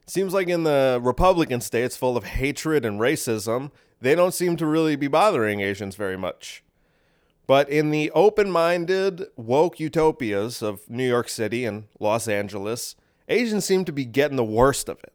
Seems 0.06 0.32
like 0.32 0.46
in 0.46 0.62
the 0.62 1.00
Republican 1.02 1.60
states 1.60 1.96
full 1.96 2.16
of 2.16 2.22
hatred 2.22 2.84
and 2.84 3.00
racism, 3.00 3.72
they 4.00 4.14
don't 4.14 4.32
seem 4.32 4.56
to 4.58 4.66
really 4.66 4.94
be 4.94 5.08
bothering 5.08 5.60
Asians 5.60 5.96
very 5.96 6.16
much. 6.16 6.62
But 7.48 7.68
in 7.68 7.90
the 7.90 8.12
open 8.12 8.48
minded, 8.48 9.24
woke 9.34 9.80
utopias 9.80 10.62
of 10.62 10.88
New 10.88 11.08
York 11.08 11.28
City 11.28 11.64
and 11.64 11.88
Los 11.98 12.28
Angeles, 12.28 12.94
Asians 13.28 13.64
seem 13.64 13.84
to 13.86 13.92
be 13.92 14.04
getting 14.04 14.36
the 14.36 14.44
worst 14.44 14.88
of 14.88 15.00
it. 15.02 15.12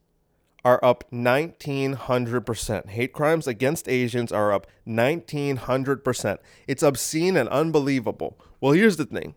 are 0.65 0.83
up 0.83 1.05
1900% 1.13 2.89
hate 2.89 3.13
crimes 3.13 3.47
against 3.47 3.89
asians 3.89 4.33
are 4.33 4.53
up 4.53 4.67
1900% 4.87 6.39
it's 6.67 6.83
obscene 6.83 7.37
and 7.37 7.49
unbelievable. 7.49 8.39
Well 8.61 8.73
here's 8.73 8.97
the 8.97 9.05
thing. 9.05 9.35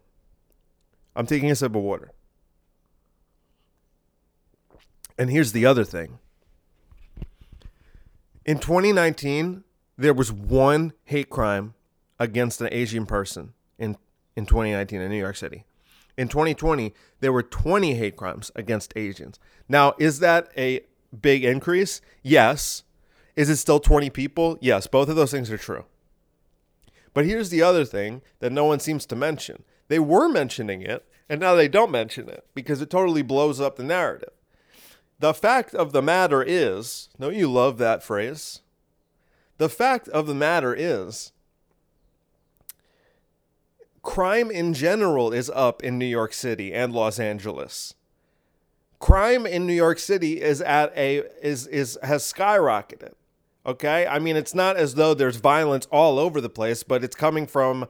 I'm 1.15 1.25
taking 1.25 1.49
a 1.51 1.55
sip 1.55 1.75
of 1.75 1.81
water. 1.81 2.11
And 5.17 5.31
here's 5.31 5.51
the 5.51 5.65
other 5.65 5.83
thing. 5.83 6.19
In 8.45 8.59
2019, 8.59 9.63
there 9.97 10.13
was 10.13 10.31
one 10.31 10.93
hate 11.05 11.29
crime 11.29 11.73
against 12.19 12.61
an 12.61 12.69
Asian 12.71 13.05
person 13.05 13.53
in, 13.79 13.97
in 14.35 14.45
2019 14.45 15.01
in 15.01 15.09
New 15.09 15.17
York 15.17 15.35
City. 15.35 15.65
In 16.17 16.27
2020, 16.27 16.93
there 17.19 17.33
were 17.33 17.43
20 17.43 17.95
hate 17.95 18.15
crimes 18.15 18.51
against 18.55 18.93
Asians. 18.95 19.39
Now, 19.67 19.93
is 19.99 20.19
that 20.19 20.49
a 20.55 20.81
big 21.19 21.43
increase? 21.43 22.01
Yes. 22.23 22.83
Is 23.35 23.49
it 23.49 23.57
still 23.57 23.79
20 23.79 24.09
people? 24.09 24.57
Yes. 24.61 24.87
Both 24.87 25.09
of 25.09 25.15
those 25.15 25.31
things 25.31 25.51
are 25.51 25.57
true. 25.57 25.85
But 27.13 27.25
here's 27.25 27.49
the 27.49 27.63
other 27.63 27.85
thing 27.85 28.21
that 28.39 28.51
no 28.51 28.65
one 28.65 28.79
seems 28.79 29.05
to 29.07 29.15
mention. 29.15 29.63
They 29.87 29.99
were 29.99 30.29
mentioning 30.29 30.81
it, 30.81 31.05
and 31.29 31.39
now 31.39 31.55
they 31.55 31.67
don't 31.67 31.91
mention 31.91 32.29
it 32.29 32.45
because 32.53 32.81
it 32.81 32.89
totally 32.89 33.21
blows 33.21 33.59
up 33.59 33.75
the 33.75 33.83
narrative. 33.83 34.33
The 35.19 35.33
fact 35.33 35.73
of 35.73 35.93
the 35.93 36.01
matter 36.01 36.43
is, 36.43 37.09
don't 37.19 37.35
you 37.35 37.51
love 37.51 37.79
that 37.79 38.03
phrase? 38.03 38.61
The 39.57 39.69
fact 39.69 40.07
of 40.09 40.27
the 40.27 40.35
matter 40.35 40.75
is, 40.77 41.31
crime 44.03 44.51
in 44.51 44.75
general 44.75 45.33
is 45.33 45.49
up 45.49 45.83
in 45.83 45.97
New 45.97 46.05
York 46.05 46.33
City 46.33 46.71
and 46.71 46.93
Los 46.93 47.19
Angeles. 47.19 47.95
Crime 48.99 49.45
in 49.45 49.67
New 49.67 49.73
York 49.73 49.99
City 49.99 50.41
is 50.41 50.61
at 50.61 50.91
a 50.97 51.23
is 51.41 51.67
is 51.67 51.97
has 52.01 52.23
skyrocketed. 52.23 53.13
Okay? 53.65 54.07
I 54.07 54.19
mean, 54.19 54.35
it's 54.35 54.55
not 54.55 54.77
as 54.77 54.95
though 54.95 55.13
there's 55.13 55.35
violence 55.37 55.85
all 55.91 56.19
over 56.19 56.39
the 56.41 56.49
place, 56.49 56.83
but 56.83 57.03
it's 57.03 57.15
coming 57.15 57.45
from 57.45 57.87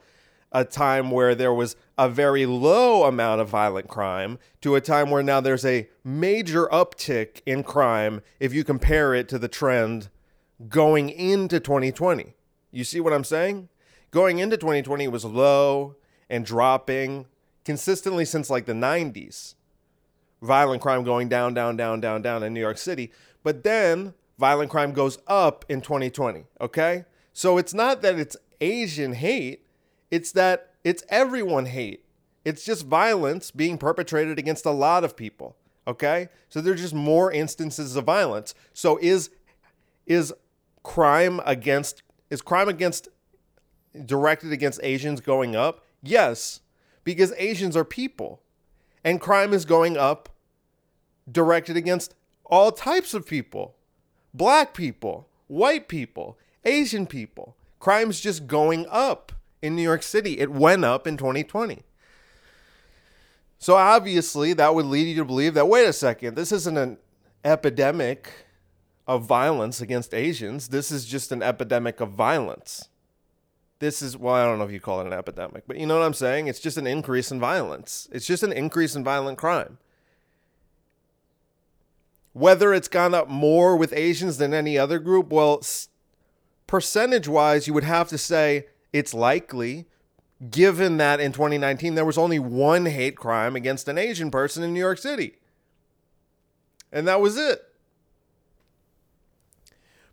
a 0.51 0.65
time 0.65 1.11
where 1.11 1.35
there 1.35 1.53
was 1.53 1.75
a 1.97 2.09
very 2.09 2.45
low 2.45 3.03
amount 3.03 3.41
of 3.41 3.49
violent 3.49 3.87
crime 3.87 4.39
to 4.61 4.75
a 4.75 4.81
time 4.81 5.09
where 5.09 5.21
now 5.21 5.39
there's 5.39 5.65
a 5.65 5.87
major 6.03 6.67
uptick 6.67 7.41
in 7.45 7.63
crime 7.63 8.21
if 8.39 8.53
you 8.53 8.63
compare 8.63 9.13
it 9.13 9.27
to 9.29 9.37
the 9.37 9.47
trend 9.47 10.09
going 10.69 11.09
into 11.09 11.59
2020. 11.59 12.33
You 12.71 12.83
see 12.83 12.99
what 12.99 13.13
I'm 13.13 13.23
saying? 13.23 13.69
Going 14.11 14.39
into 14.39 14.57
2020 14.57 15.07
was 15.09 15.25
low 15.25 15.95
and 16.29 16.45
dropping 16.45 17.25
consistently 17.65 18.25
since 18.25 18.49
like 18.49 18.65
the 18.65 18.73
90s. 18.73 19.55
Violent 20.41 20.82
crime 20.82 21.03
going 21.03 21.29
down, 21.29 21.53
down, 21.53 21.75
down, 21.77 22.00
down, 22.00 22.22
down 22.22 22.44
in 22.44 22.53
New 22.53 22.60
York 22.60 22.77
City. 22.77 23.12
But 23.44 23.63
then 23.63 24.13
violent 24.38 24.70
crime 24.70 24.94
goes 24.94 25.17
up 25.27 25.65
in 25.67 25.82
2020. 25.82 26.46
Okay? 26.62 27.06
So 27.34 27.58
it's 27.58 27.74
not 27.74 28.01
that 28.01 28.20
it's 28.20 28.38
Asian 28.62 29.13
hate, 29.13 29.65
it's 30.12 30.32
that 30.34 30.74
it's 30.84 31.03
everyone 31.10 31.67
hate. 31.67 32.03
It's 32.46 32.63
just 32.63 32.86
violence 32.86 33.51
being 33.51 33.77
perpetrated 33.77 34.39
against 34.39 34.65
a 34.65 34.72
lot 34.72 35.03
of 35.03 35.17
people. 35.17 35.56
Okay? 35.88 36.29
So 36.50 36.62
there's 36.62 36.82
just 36.82 36.94
more 36.94 37.32
instances 37.32 37.96
of 37.96 38.06
violence. 38.06 38.53
So 38.74 38.98
is 39.01 39.29
is 40.06 40.34
crime 40.84 41.41
against 41.46 42.03
is 42.29 42.41
crime 42.41 42.70
against 42.70 43.10
directed 44.06 44.51
against 44.51 44.79
Asians 44.84 45.22
going 45.22 45.56
up? 45.56 45.86
Yes, 46.01 46.62
because 47.03 47.34
Asians 47.38 47.75
are 47.75 47.84
people. 47.84 48.41
And 49.07 49.21
crime 49.21 49.53
is 49.53 49.63
going 49.63 49.95
up 49.95 50.27
directed 51.31 51.77
against 51.77 52.13
all 52.43 52.73
types 52.73 53.13
of 53.13 53.25
people 53.25 53.77
black 54.33 54.73
people, 54.73 55.29
white 55.47 55.87
people, 55.87 56.37
Asian 56.65 57.07
people. 57.07 57.55
Crime's 57.79 58.19
just 58.19 58.47
going 58.47 58.85
up 58.89 59.31
in 59.61 59.77
New 59.77 59.81
York 59.81 60.03
City. 60.03 60.39
It 60.39 60.51
went 60.51 60.83
up 60.83 61.07
in 61.07 61.15
2020. 61.15 61.83
So 63.57 63.77
obviously, 63.77 64.51
that 64.51 64.75
would 64.75 64.85
lead 64.85 65.07
you 65.07 65.15
to 65.15 65.25
believe 65.25 65.53
that 65.53 65.69
wait 65.69 65.87
a 65.87 65.93
second, 65.93 66.35
this 66.35 66.51
isn't 66.51 66.77
an 66.77 66.97
epidemic 67.45 68.29
of 69.07 69.23
violence 69.23 69.79
against 69.79 70.13
Asians. 70.13 70.67
This 70.67 70.91
is 70.91 71.05
just 71.05 71.31
an 71.31 71.41
epidemic 71.41 72.01
of 72.01 72.09
violence. 72.11 72.89
This 73.79 74.01
is, 74.01 74.17
well, 74.17 74.34
I 74.34 74.43
don't 74.43 74.57
know 74.57 74.65
if 74.65 74.72
you 74.72 74.79
call 74.79 75.01
it 75.01 75.07
an 75.07 75.13
epidemic, 75.13 75.63
but 75.67 75.77
you 75.77 75.86
know 75.86 76.00
what 76.00 76.05
I'm 76.05 76.13
saying? 76.13 76.48
It's 76.48 76.60
just 76.60 76.77
an 76.77 76.88
increase 76.88 77.31
in 77.31 77.39
violence. 77.39 78.10
It's 78.12 78.25
just 78.25 78.41
an 78.43 78.51
increase 78.51 78.96
in 78.96 79.03
violent 79.03 79.38
crime. 79.38 79.77
Whether 82.34 82.74
it's 82.74 82.88
gone 82.88 83.13
up 83.13 83.29
more 83.29 83.75
with 83.75 83.93
Asians 83.93 84.38
than 84.38 84.53
any 84.53 84.77
other 84.77 85.00
group, 85.00 85.31
well, 85.31 85.62
percentage 86.65 87.27
wise, 87.27 87.67
you 87.67 87.74
would 87.74 87.84
have 87.84 88.10
to 88.10 88.17
say 88.17 88.67
it's 88.93 89.13
likely, 89.13 89.86
given 90.50 90.98
that 90.98 91.19
in 91.19 91.31
2019 91.31 91.96
there 91.96 92.05
was 92.05 92.17
only 92.17 92.39
one 92.39 92.88
hate 92.88 93.15
crime 93.15 93.55
against 93.55 93.88
an 93.88 93.98
Asian 93.98 94.31
person 94.31 94.63
in 94.63 94.74
New 94.74 94.79
York 94.79 94.98
City. 94.98 95.36
And 96.91 97.07
that 97.07 97.22
was 97.22 97.38
it. 97.38 97.63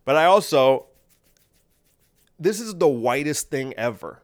But 0.03 0.15
I 0.15 0.25
also, 0.25 0.85
this 2.39 2.59
is 2.59 2.75
the 2.75 2.87
whitest 2.87 3.49
thing 3.49 3.73
ever. 3.73 4.23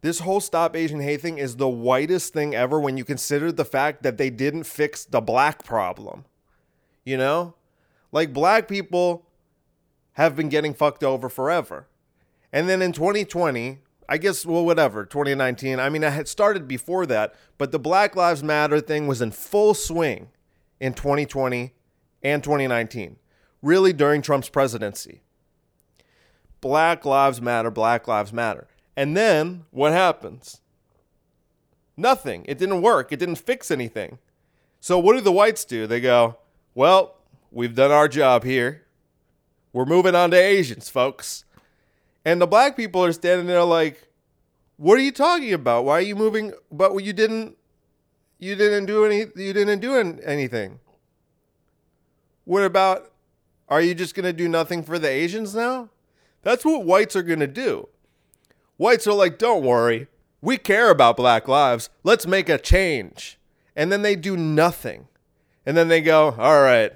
This 0.00 0.20
whole 0.20 0.40
Stop 0.40 0.76
Asian 0.76 1.00
Hate 1.00 1.20
thing 1.20 1.38
is 1.38 1.56
the 1.56 1.68
whitest 1.68 2.32
thing 2.32 2.54
ever 2.54 2.78
when 2.78 2.96
you 2.96 3.04
consider 3.04 3.50
the 3.50 3.64
fact 3.64 4.02
that 4.04 4.16
they 4.16 4.30
didn't 4.30 4.64
fix 4.64 5.04
the 5.04 5.20
black 5.20 5.64
problem. 5.64 6.24
You 7.04 7.16
know? 7.16 7.54
Like, 8.12 8.32
black 8.32 8.68
people 8.68 9.26
have 10.12 10.36
been 10.36 10.48
getting 10.48 10.74
fucked 10.74 11.02
over 11.02 11.28
forever. 11.28 11.88
And 12.52 12.68
then 12.68 12.80
in 12.80 12.92
2020, 12.92 13.78
I 14.08 14.18
guess, 14.18 14.46
well, 14.46 14.64
whatever, 14.64 15.04
2019, 15.04 15.78
I 15.78 15.90
mean, 15.90 16.02
I 16.02 16.10
had 16.10 16.28
started 16.28 16.66
before 16.66 17.04
that, 17.06 17.34
but 17.58 17.72
the 17.72 17.78
Black 17.78 18.16
Lives 18.16 18.42
Matter 18.42 18.80
thing 18.80 19.06
was 19.06 19.20
in 19.20 19.32
full 19.32 19.74
swing 19.74 20.28
in 20.80 20.94
2020 20.94 21.74
and 22.22 22.42
2019, 22.42 23.16
really 23.60 23.92
during 23.92 24.22
Trump's 24.22 24.48
presidency. 24.48 25.22
Black 26.60 27.04
Lives 27.04 27.40
Matter, 27.40 27.70
Black 27.70 28.08
Lives 28.08 28.32
Matter. 28.32 28.66
And 28.96 29.16
then 29.16 29.64
what 29.70 29.92
happens? 29.92 30.60
Nothing. 31.96 32.44
It 32.48 32.58
didn't 32.58 32.82
work. 32.82 33.12
It 33.12 33.18
didn't 33.18 33.36
fix 33.36 33.70
anything. 33.70 34.18
So 34.80 34.98
what 34.98 35.14
do 35.14 35.20
the 35.20 35.32
whites 35.32 35.64
do? 35.64 35.86
They 35.86 36.00
go, 36.00 36.38
well, 36.74 37.16
we've 37.50 37.74
done 37.74 37.90
our 37.90 38.08
job 38.08 38.44
here. 38.44 38.84
We're 39.72 39.84
moving 39.84 40.14
on 40.14 40.30
to 40.30 40.36
Asians, 40.36 40.88
folks. 40.88 41.44
And 42.24 42.40
the 42.40 42.46
black 42.46 42.76
people 42.76 43.04
are 43.04 43.12
standing 43.12 43.46
there 43.46 43.64
like, 43.64 44.08
what 44.76 44.98
are 44.98 45.02
you 45.02 45.12
talking 45.12 45.52
about? 45.52 45.84
Why 45.84 45.94
are 45.94 46.00
you 46.02 46.14
moving? 46.14 46.52
But 46.70 46.96
you 47.02 47.12
didn't, 47.12 47.56
you 48.38 48.54
didn't 48.54 48.86
do 48.86 49.04
any, 49.04 49.26
you 49.36 49.52
didn't 49.52 49.80
do 49.80 49.96
anything. 49.96 50.78
What 52.44 52.62
about, 52.64 53.10
are 53.68 53.80
you 53.80 53.94
just 53.94 54.14
going 54.14 54.24
to 54.24 54.32
do 54.32 54.48
nothing 54.48 54.82
for 54.82 54.98
the 54.98 55.08
Asians 55.08 55.54
now? 55.54 55.90
That's 56.42 56.64
what 56.64 56.84
whites 56.84 57.16
are 57.16 57.22
going 57.22 57.40
to 57.40 57.46
do. 57.46 57.88
Whites 58.76 59.06
are 59.06 59.14
like, 59.14 59.38
don't 59.38 59.64
worry. 59.64 60.06
We 60.40 60.56
care 60.56 60.90
about 60.90 61.16
black 61.16 61.48
lives. 61.48 61.90
Let's 62.04 62.26
make 62.26 62.48
a 62.48 62.58
change. 62.58 63.38
And 63.74 63.90
then 63.90 64.02
they 64.02 64.16
do 64.16 64.36
nothing. 64.36 65.08
And 65.66 65.76
then 65.76 65.88
they 65.88 66.00
go, 66.00 66.34
all 66.38 66.62
right, 66.62 66.92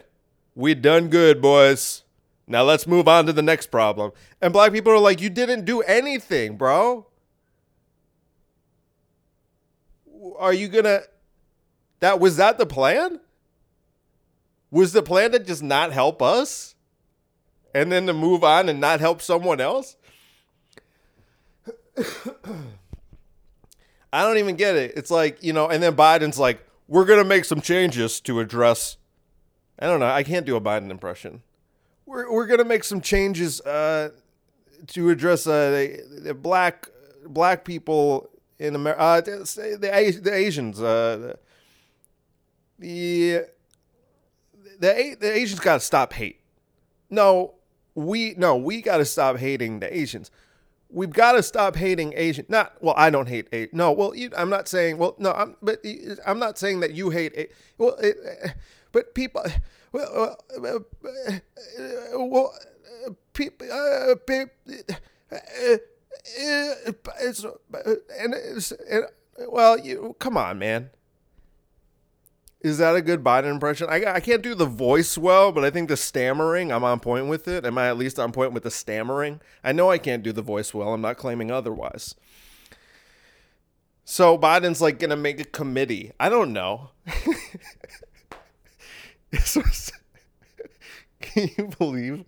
we 0.54 0.74
done 0.74 1.08
good, 1.08 1.42
boys. 1.42 2.04
Now 2.46 2.62
let's 2.62 2.86
move 2.86 3.08
on 3.08 3.26
to 3.26 3.32
the 3.32 3.42
next 3.42 3.66
problem. 3.66 4.12
And 4.40 4.52
black 4.52 4.72
people 4.72 4.92
are 4.92 4.98
like, 4.98 5.20
you 5.20 5.30
didn't 5.30 5.64
do 5.64 5.80
anything, 5.82 6.56
bro. 6.56 7.06
Are 10.38 10.52
you 10.52 10.68
gonna 10.68 11.02
that 12.00 12.18
was 12.18 12.36
that 12.36 12.58
the 12.58 12.66
plan? 12.66 13.20
Was 14.70 14.92
the 14.92 15.02
plan 15.02 15.32
to 15.32 15.38
just 15.38 15.62
not 15.62 15.92
help 15.92 16.20
us? 16.20 16.71
And 17.74 17.90
then 17.90 18.06
to 18.06 18.12
move 18.12 18.44
on 18.44 18.68
and 18.68 18.80
not 18.80 19.00
help 19.00 19.22
someone 19.22 19.60
else? 19.60 19.96
I 24.12 24.22
don't 24.22 24.38
even 24.38 24.56
get 24.56 24.76
it. 24.76 24.92
It's 24.96 25.10
like, 25.10 25.42
you 25.42 25.52
know, 25.52 25.68
and 25.68 25.82
then 25.82 25.96
Biden's 25.96 26.38
like, 26.38 26.66
we're 26.86 27.06
going 27.06 27.18
to 27.18 27.28
make 27.28 27.44
some 27.46 27.60
changes 27.60 28.20
to 28.22 28.40
address. 28.40 28.98
I 29.78 29.86
don't 29.86 30.00
know. 30.00 30.06
I 30.06 30.22
can't 30.22 30.44
do 30.44 30.56
a 30.56 30.60
Biden 30.60 30.90
impression. 30.90 31.42
We're, 32.04 32.30
we're 32.30 32.46
going 32.46 32.58
to 32.58 32.64
make 32.64 32.84
some 32.84 33.00
changes 33.00 33.60
uh, 33.62 34.10
to 34.88 35.08
address 35.10 35.46
uh, 35.46 35.70
the, 35.70 36.20
the, 36.20 36.34
black 36.34 36.88
black 37.26 37.64
people 37.64 38.28
in 38.58 38.74
America, 38.74 39.00
uh, 39.00 39.20
the, 39.22 39.78
the, 39.80 40.20
the 40.22 40.34
Asians. 40.34 40.80
Uh, 40.80 41.36
the 42.78 43.46
the 44.78 45.16
the 45.18 45.32
Asians 45.32 45.60
got 45.60 45.74
to 45.74 45.80
stop 45.80 46.12
hate. 46.12 46.40
No, 47.08 47.54
we 47.94 48.34
no, 48.36 48.56
we 48.56 48.82
got 48.82 48.98
to 48.98 49.04
stop 49.04 49.38
hating 49.38 49.80
the 49.80 49.96
Asians 49.96 50.30
we've 50.92 51.12
got 51.12 51.32
to 51.32 51.42
stop 51.42 51.74
hating 51.76 52.12
Asian. 52.16 52.46
Not 52.48 52.74
well, 52.80 52.94
I 52.96 53.10
don't 53.10 53.28
hate 53.28 53.48
Asian. 53.52 53.76
No, 53.76 53.92
well, 53.92 54.14
you, 54.14 54.30
I'm 54.36 54.50
not 54.50 54.68
saying. 54.68 54.98
Well, 54.98 55.16
no, 55.18 55.32
I'm 55.32 55.56
but 55.62 55.84
I'm 56.26 56.38
not 56.38 56.58
saying 56.58 56.80
that 56.80 56.92
you 56.94 57.10
hate. 57.10 57.50
Well, 57.78 57.96
it, 57.96 58.16
but 58.92 59.14
people. 59.14 59.42
Well, 59.92 60.36
uh, 60.56 60.60
well, 60.60 62.54
people. 63.32 63.66
Uh, 63.70 64.14
it's, 67.20 67.44
and 67.44 68.34
it's, 68.34 68.70
and, 68.70 69.04
well, 69.48 69.78
you 69.78 70.14
come 70.18 70.36
on, 70.36 70.58
man. 70.58 70.90
Is 72.62 72.78
that 72.78 72.94
a 72.94 73.02
good 73.02 73.24
Biden 73.24 73.50
impression? 73.50 73.88
I, 73.90 74.04
I 74.14 74.20
can't 74.20 74.42
do 74.42 74.54
the 74.54 74.66
voice 74.66 75.18
well, 75.18 75.50
but 75.50 75.64
I 75.64 75.70
think 75.70 75.88
the 75.88 75.96
stammering, 75.96 76.70
I'm 76.70 76.84
on 76.84 77.00
point 77.00 77.26
with 77.26 77.48
it. 77.48 77.66
Am 77.66 77.76
I 77.76 77.88
at 77.88 77.98
least 77.98 78.20
on 78.20 78.30
point 78.30 78.52
with 78.52 78.62
the 78.62 78.70
stammering? 78.70 79.40
I 79.64 79.72
know 79.72 79.90
I 79.90 79.98
can't 79.98 80.22
do 80.22 80.32
the 80.32 80.42
voice 80.42 80.72
well. 80.72 80.94
I'm 80.94 81.00
not 81.00 81.16
claiming 81.16 81.50
otherwise. 81.50 82.14
So 84.04 84.38
Biden's 84.38 84.80
like 84.80 85.00
going 85.00 85.10
to 85.10 85.16
make 85.16 85.40
a 85.40 85.44
committee. 85.44 86.12
I 86.20 86.28
don't 86.28 86.52
know. 86.52 86.90
Can 91.20 91.50
you 91.56 91.70
believe 91.78 92.24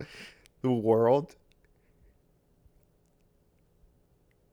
the 0.61 0.71
world? 0.71 1.35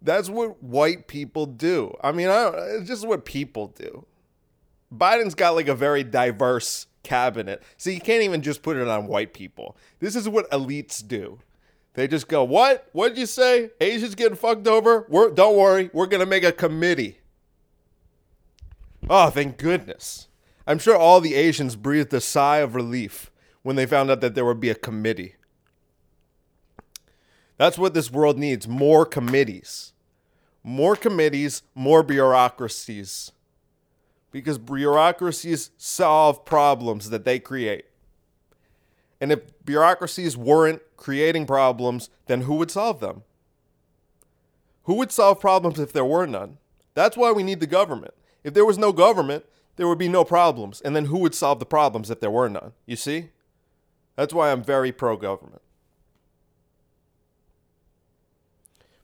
That's 0.00 0.28
what 0.28 0.62
white 0.62 1.08
people 1.08 1.46
do. 1.46 1.96
I 2.02 2.12
mean, 2.12 2.28
I 2.28 2.42
don't, 2.44 2.54
it's 2.80 2.88
just 2.88 3.06
what 3.06 3.24
people 3.24 3.68
do. 3.68 4.06
Biden's 4.92 5.34
got 5.34 5.54
like 5.54 5.68
a 5.68 5.74
very 5.74 6.04
diverse 6.04 6.86
cabinet. 7.02 7.62
So 7.76 7.90
you 7.90 8.00
can't 8.00 8.22
even 8.22 8.42
just 8.42 8.62
put 8.62 8.76
it 8.76 8.88
on 8.88 9.06
white 9.06 9.32
people. 9.32 9.76
This 10.00 10.14
is 10.14 10.28
what 10.28 10.50
elites 10.50 11.06
do. 11.06 11.38
They 11.94 12.08
just 12.08 12.28
go, 12.28 12.42
"What? 12.44 12.88
What 12.92 13.10
did 13.10 13.18
you 13.18 13.26
say? 13.26 13.70
Asians 13.80 14.14
getting 14.14 14.36
fucked 14.36 14.66
over? 14.66 15.06
We're 15.08 15.30
don't 15.30 15.56
worry, 15.56 15.90
we're 15.92 16.06
gonna 16.06 16.26
make 16.26 16.44
a 16.44 16.52
committee." 16.52 17.18
Oh, 19.10 19.30
thank 19.30 19.58
goodness! 19.58 20.28
I'm 20.66 20.78
sure 20.78 20.96
all 20.96 21.20
the 21.20 21.34
Asians 21.34 21.76
breathed 21.76 22.14
a 22.14 22.20
sigh 22.20 22.58
of 22.58 22.74
relief 22.74 23.30
when 23.62 23.76
they 23.76 23.84
found 23.84 24.10
out 24.10 24.20
that 24.20 24.34
there 24.34 24.44
would 24.44 24.60
be 24.60 24.70
a 24.70 24.74
committee. 24.74 25.34
That's 27.58 27.76
what 27.76 27.94
this 27.94 28.10
world 28.10 28.38
needs: 28.38 28.66
more 28.66 29.04
committees, 29.04 29.92
more 30.62 30.96
committees, 30.96 31.62
more 31.74 32.02
bureaucracies 32.02 33.32
because 34.32 34.58
bureaucracies 34.58 35.70
solve 35.76 36.44
problems 36.44 37.10
that 37.10 37.24
they 37.24 37.38
create. 37.38 37.84
And 39.20 39.30
if 39.30 39.40
bureaucracies 39.64 40.36
weren't 40.36 40.82
creating 40.96 41.46
problems, 41.46 42.10
then 42.26 42.42
who 42.42 42.56
would 42.56 42.70
solve 42.70 42.98
them? 42.98 43.22
Who 44.84 44.94
would 44.94 45.12
solve 45.12 45.40
problems 45.40 45.78
if 45.78 45.92
there 45.92 46.04
were 46.04 46.26
none? 46.26 46.58
That's 46.94 47.16
why 47.16 47.30
we 47.30 47.44
need 47.44 47.60
the 47.60 47.66
government. 47.66 48.14
If 48.42 48.54
there 48.54 48.64
was 48.64 48.78
no 48.78 48.92
government, 48.92 49.44
there 49.76 49.86
would 49.86 49.98
be 49.98 50.08
no 50.08 50.24
problems. 50.24 50.80
And 50.80 50.96
then 50.96 51.04
who 51.04 51.18
would 51.18 51.34
solve 51.34 51.60
the 51.60 51.66
problems 51.66 52.10
if 52.10 52.20
there 52.20 52.30
were 52.30 52.48
none? 52.48 52.72
You 52.84 52.96
see? 52.96 53.28
That's 54.16 54.34
why 54.34 54.50
I'm 54.50 54.64
very 54.64 54.90
pro 54.90 55.16
government. 55.16 55.62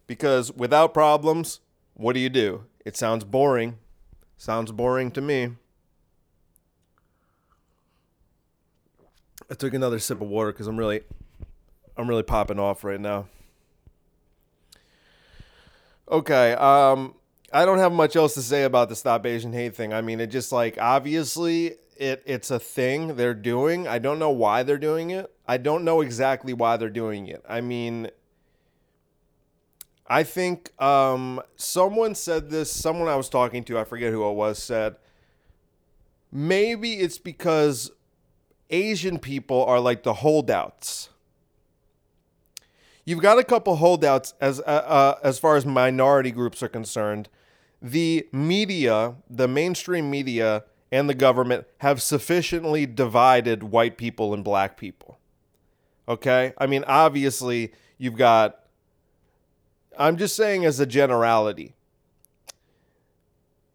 Because 0.06 0.50
without 0.52 0.94
problems, 0.94 1.60
what 1.94 2.14
do 2.14 2.20
you 2.20 2.28
do? 2.28 2.64
It 2.84 2.96
sounds 2.96 3.24
boring. 3.24 3.78
Sounds 4.38 4.70
boring 4.70 5.10
to 5.10 5.20
me. 5.20 5.50
I 9.50 9.54
took 9.54 9.74
another 9.74 9.98
sip 9.98 10.20
of 10.20 10.28
water 10.28 10.52
because 10.52 10.68
I'm 10.68 10.78
really, 10.78 11.00
I'm 11.96 12.08
really 12.08 12.22
popping 12.22 12.60
off 12.60 12.84
right 12.84 13.00
now. 13.00 13.26
Okay. 16.08 16.52
Um, 16.52 17.14
I 17.52 17.64
don't 17.64 17.78
have 17.78 17.92
much 17.92 18.14
else 18.14 18.34
to 18.34 18.42
say 18.42 18.62
about 18.62 18.88
the 18.88 18.96
Stop 18.96 19.26
Asian 19.26 19.52
Hate 19.52 19.74
thing. 19.74 19.92
I 19.92 20.02
mean, 20.02 20.20
it 20.20 20.28
just 20.28 20.52
like 20.52 20.78
obviously 20.80 21.76
it 21.96 22.22
it's 22.24 22.50
a 22.50 22.60
thing 22.60 23.16
they're 23.16 23.34
doing. 23.34 23.88
I 23.88 23.98
don't 23.98 24.18
know 24.18 24.30
why 24.30 24.62
they're 24.62 24.78
doing 24.78 25.10
it. 25.10 25.32
I 25.46 25.56
don't 25.56 25.82
know 25.82 26.00
exactly 26.00 26.52
why 26.52 26.76
they're 26.76 26.90
doing 26.90 27.26
it. 27.26 27.42
I 27.48 27.60
mean, 27.60 28.10
I 30.08 30.22
think 30.22 30.70
um, 30.82 31.40
someone 31.56 32.14
said 32.14 32.50
this. 32.50 32.72
Someone 32.72 33.08
I 33.08 33.16
was 33.16 33.28
talking 33.28 33.62
to, 33.64 33.78
I 33.78 33.84
forget 33.84 34.12
who 34.12 34.28
it 34.28 34.34
was, 34.34 34.58
said 34.62 34.96
maybe 36.30 36.94
it's 36.94 37.18
because 37.18 37.90
Asian 38.70 39.18
people 39.18 39.64
are 39.64 39.80
like 39.80 40.02
the 40.02 40.14
holdouts 40.14 41.08
you've 43.08 43.22
got 43.22 43.38
a 43.38 43.44
couple 43.44 43.76
holdouts 43.76 44.34
as 44.38 44.60
uh, 44.60 44.64
uh, 44.64 45.18
as 45.24 45.38
far 45.38 45.56
as 45.56 45.64
minority 45.64 46.30
groups 46.30 46.62
are 46.62 46.68
concerned. 46.68 47.30
The 47.80 48.28
media, 48.32 49.14
the 49.30 49.48
mainstream 49.48 50.10
media, 50.10 50.64
and 50.92 51.08
the 51.08 51.14
government 51.14 51.66
have 51.78 52.02
sufficiently 52.02 52.84
divided 52.84 53.62
white 53.62 53.96
people 53.96 54.34
and 54.34 54.44
black 54.44 54.76
people. 54.76 55.18
Okay, 56.06 56.52
I 56.58 56.66
mean, 56.66 56.84
obviously, 56.86 57.72
you've 57.96 58.16
got. 58.16 58.60
I'm 59.98 60.16
just 60.16 60.36
saying 60.36 60.64
as 60.64 60.80
a 60.80 60.86
generality. 60.86 61.74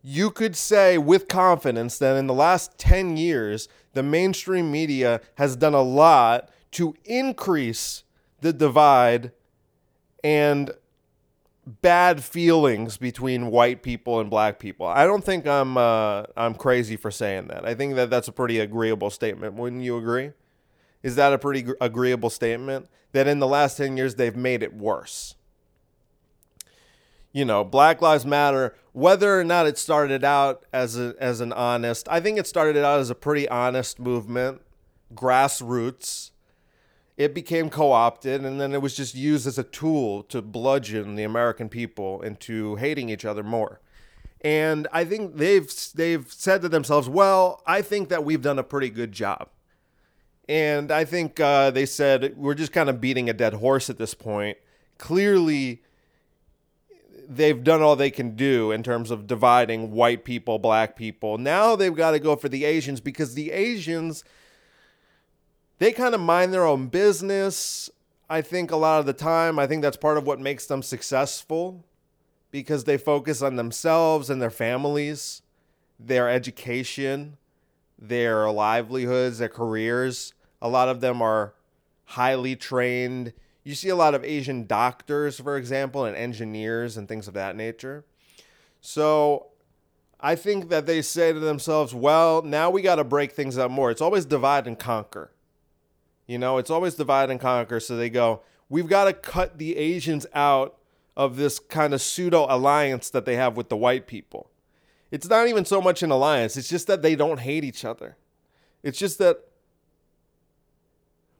You 0.01 0.31
could 0.31 0.55
say 0.55 0.97
with 0.97 1.27
confidence 1.27 1.97
that 1.99 2.15
in 2.15 2.27
the 2.27 2.33
last 2.33 2.77
10 2.77 3.15
years, 3.17 3.67
the 3.93 4.03
mainstream 4.03 4.71
media 4.71 5.21
has 5.35 5.55
done 5.55 5.73
a 5.73 5.81
lot 5.81 6.49
to 6.71 6.95
increase 7.05 8.03
the 8.41 8.51
divide 8.51 9.31
and 10.23 10.71
bad 11.65 12.23
feelings 12.23 12.97
between 12.97 13.47
white 13.47 13.83
people 13.83 14.19
and 14.19 14.29
black 14.29 14.59
people. 14.59 14.85
I 14.85 15.05
don't 15.05 15.23
think 15.23 15.47
I'm 15.47 15.77
uh, 15.77 16.23
I'm 16.35 16.55
crazy 16.55 16.97
for 16.97 17.11
saying 17.11 17.47
that. 17.47 17.65
I 17.65 17.73
think 17.73 17.95
that 17.95 18.09
that's 18.09 18.27
a 18.27 18.33
pretty 18.33 18.59
agreeable 18.59 19.09
statement. 19.09 19.53
Wouldn't 19.53 19.83
you 19.83 19.97
agree? 19.97 20.31
Is 21.01 21.15
that 21.15 21.33
a 21.33 21.37
pretty 21.37 21.65
agreeable 21.79 22.29
statement 22.29 22.89
that 23.11 23.27
in 23.27 23.39
the 23.39 23.47
last 23.47 23.77
10 23.77 23.97
years 23.97 24.15
they've 24.15 24.35
made 24.35 24.63
it 24.63 24.73
worse? 24.73 25.35
You 27.33 27.43
know, 27.43 27.65
Black 27.65 28.01
Lives 28.01 28.25
Matter, 28.25 28.75
whether 28.93 29.37
or 29.37 29.43
not 29.43 29.67
it 29.67 29.77
started 29.77 30.23
out 30.23 30.65
as 30.71 30.97
a, 30.97 31.15
as 31.19 31.41
an 31.41 31.51
honest, 31.51 32.07
I 32.09 32.21
think 32.21 32.37
it 32.37 32.47
started 32.47 32.85
out 32.85 33.01
as 33.01 33.09
a 33.09 33.15
pretty 33.15 33.49
honest 33.49 33.99
movement, 33.99 34.61
grassroots 35.13 36.31
it 37.17 37.33
became 37.33 37.69
co-opted 37.69 38.43
and 38.43 38.59
then 38.59 38.73
it 38.73 38.81
was 38.81 38.95
just 38.95 39.15
used 39.15 39.45
as 39.45 39.57
a 39.57 39.63
tool 39.63 40.23
to 40.23 40.41
bludgeon 40.41 41.15
the 41.15 41.23
American 41.23 41.69
people 41.69 42.21
into 42.21 42.75
hating 42.77 43.09
each 43.09 43.25
other 43.25 43.43
more. 43.43 43.79
And 44.41 44.87
I 44.91 45.05
think 45.05 45.37
they've 45.37 45.71
they've 45.95 46.29
said 46.29 46.61
to 46.63 46.69
themselves, 46.69 47.07
"Well, 47.07 47.61
I 47.65 47.81
think 47.81 48.09
that 48.09 48.25
we've 48.25 48.41
done 48.41 48.59
a 48.59 48.63
pretty 48.63 48.89
good 48.89 49.13
job." 49.13 49.49
And 50.49 50.91
I 50.91 51.05
think 51.05 51.39
uh, 51.39 51.71
they 51.71 51.85
said 51.85 52.35
we're 52.35 52.55
just 52.55 52.73
kind 52.73 52.89
of 52.89 52.99
beating 52.99 53.29
a 53.29 53.33
dead 53.33 53.53
horse 53.53 53.89
at 53.89 53.97
this 53.97 54.13
point. 54.13 54.57
Clearly, 54.97 55.82
they've 57.27 57.63
done 57.63 57.81
all 57.81 57.95
they 57.95 58.11
can 58.11 58.35
do 58.35 58.71
in 58.71 58.83
terms 58.83 59.11
of 59.11 59.27
dividing 59.27 59.91
white 59.91 60.23
people, 60.23 60.59
black 60.59 60.95
people. 60.95 61.37
Now 61.37 61.75
they've 61.75 61.95
got 61.95 62.11
to 62.11 62.19
go 62.19 62.35
for 62.35 62.49
the 62.49 62.65
Asians 62.65 63.01
because 63.01 63.33
the 63.33 63.51
Asians 63.51 64.23
they 65.79 65.91
kind 65.91 66.15
of 66.15 66.21
mind 66.21 66.53
their 66.53 66.65
own 66.65 66.87
business. 66.87 67.89
I 68.29 68.41
think 68.41 68.71
a 68.71 68.77
lot 68.77 68.99
of 68.99 69.05
the 69.05 69.13
time, 69.13 69.59
I 69.59 69.67
think 69.67 69.81
that's 69.81 69.97
part 69.97 70.17
of 70.17 70.25
what 70.25 70.39
makes 70.39 70.65
them 70.65 70.81
successful 70.81 71.83
because 72.51 72.85
they 72.85 72.97
focus 72.97 73.41
on 73.41 73.55
themselves 73.55 74.29
and 74.29 74.41
their 74.41 74.49
families, 74.49 75.41
their 75.99 76.29
education, 76.29 77.37
their 77.99 78.49
livelihoods, 78.49 79.39
their 79.39 79.49
careers. 79.49 80.33
A 80.61 80.69
lot 80.69 80.87
of 80.87 81.01
them 81.01 81.21
are 81.21 81.53
highly 82.05 82.55
trained. 82.55 83.33
You 83.63 83.75
see 83.75 83.89
a 83.89 83.95
lot 83.95 84.13
of 84.13 84.23
Asian 84.25 84.65
doctors, 84.65 85.39
for 85.39 85.57
example, 85.57 86.05
and 86.05 86.15
engineers 86.17 86.97
and 86.97 87.07
things 87.07 87.27
of 87.27 87.33
that 87.35 87.55
nature. 87.55 88.03
So 88.81 89.47
I 90.19 90.35
think 90.35 90.69
that 90.69 90.85
they 90.85 91.01
say 91.01 91.31
to 91.31 91.39
themselves, 91.39 91.93
well, 91.93 92.41
now 92.41 92.69
we 92.69 92.81
got 92.81 92.95
to 92.95 93.03
break 93.03 93.31
things 93.31 93.57
up 93.57 93.71
more. 93.71 93.91
It's 93.91 94.01
always 94.01 94.25
divide 94.25 94.67
and 94.67 94.77
conquer. 94.77 95.31
You 96.27 96.37
know, 96.37 96.57
it's 96.57 96.69
always 96.69 96.95
divide 96.95 97.29
and 97.29 97.39
conquer. 97.39 97.79
So 97.79 97.95
they 97.95 98.09
go, 98.09 98.41
we've 98.69 98.87
got 98.87 99.05
to 99.05 99.13
cut 99.13 99.57
the 99.57 99.77
Asians 99.77 100.25
out 100.33 100.77
of 101.15 101.35
this 101.37 101.59
kind 101.59 101.93
of 101.93 102.01
pseudo 102.01 102.45
alliance 102.49 103.09
that 103.11 103.25
they 103.25 103.35
have 103.35 103.55
with 103.55 103.69
the 103.69 103.77
white 103.77 104.07
people. 104.07 104.49
It's 105.11 105.29
not 105.29 105.47
even 105.47 105.63
so 105.63 105.79
much 105.79 106.01
an 106.01 106.09
alliance, 106.09 106.57
it's 106.57 106.69
just 106.69 106.87
that 106.87 107.01
they 107.01 107.15
don't 107.15 107.39
hate 107.39 107.63
each 107.63 107.85
other. 107.85 108.17
It's 108.81 108.97
just 108.97 109.19
that. 109.19 109.37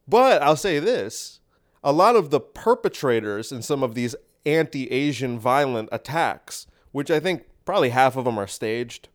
But 0.07 0.41
I'll 0.41 0.55
say 0.55 0.79
this 0.79 1.39
a 1.83 1.91
lot 1.91 2.15
of 2.15 2.29
the 2.29 2.39
perpetrators 2.39 3.51
in 3.51 3.61
some 3.61 3.83
of 3.83 3.95
these 3.95 4.15
anti 4.45 4.91
Asian 4.91 5.39
violent 5.39 5.89
attacks, 5.91 6.67
which 6.91 7.11
I 7.11 7.19
think 7.19 7.43
probably 7.65 7.89
half 7.89 8.15
of 8.15 8.25
them 8.25 8.37
are 8.37 8.47
staged. 8.47 9.09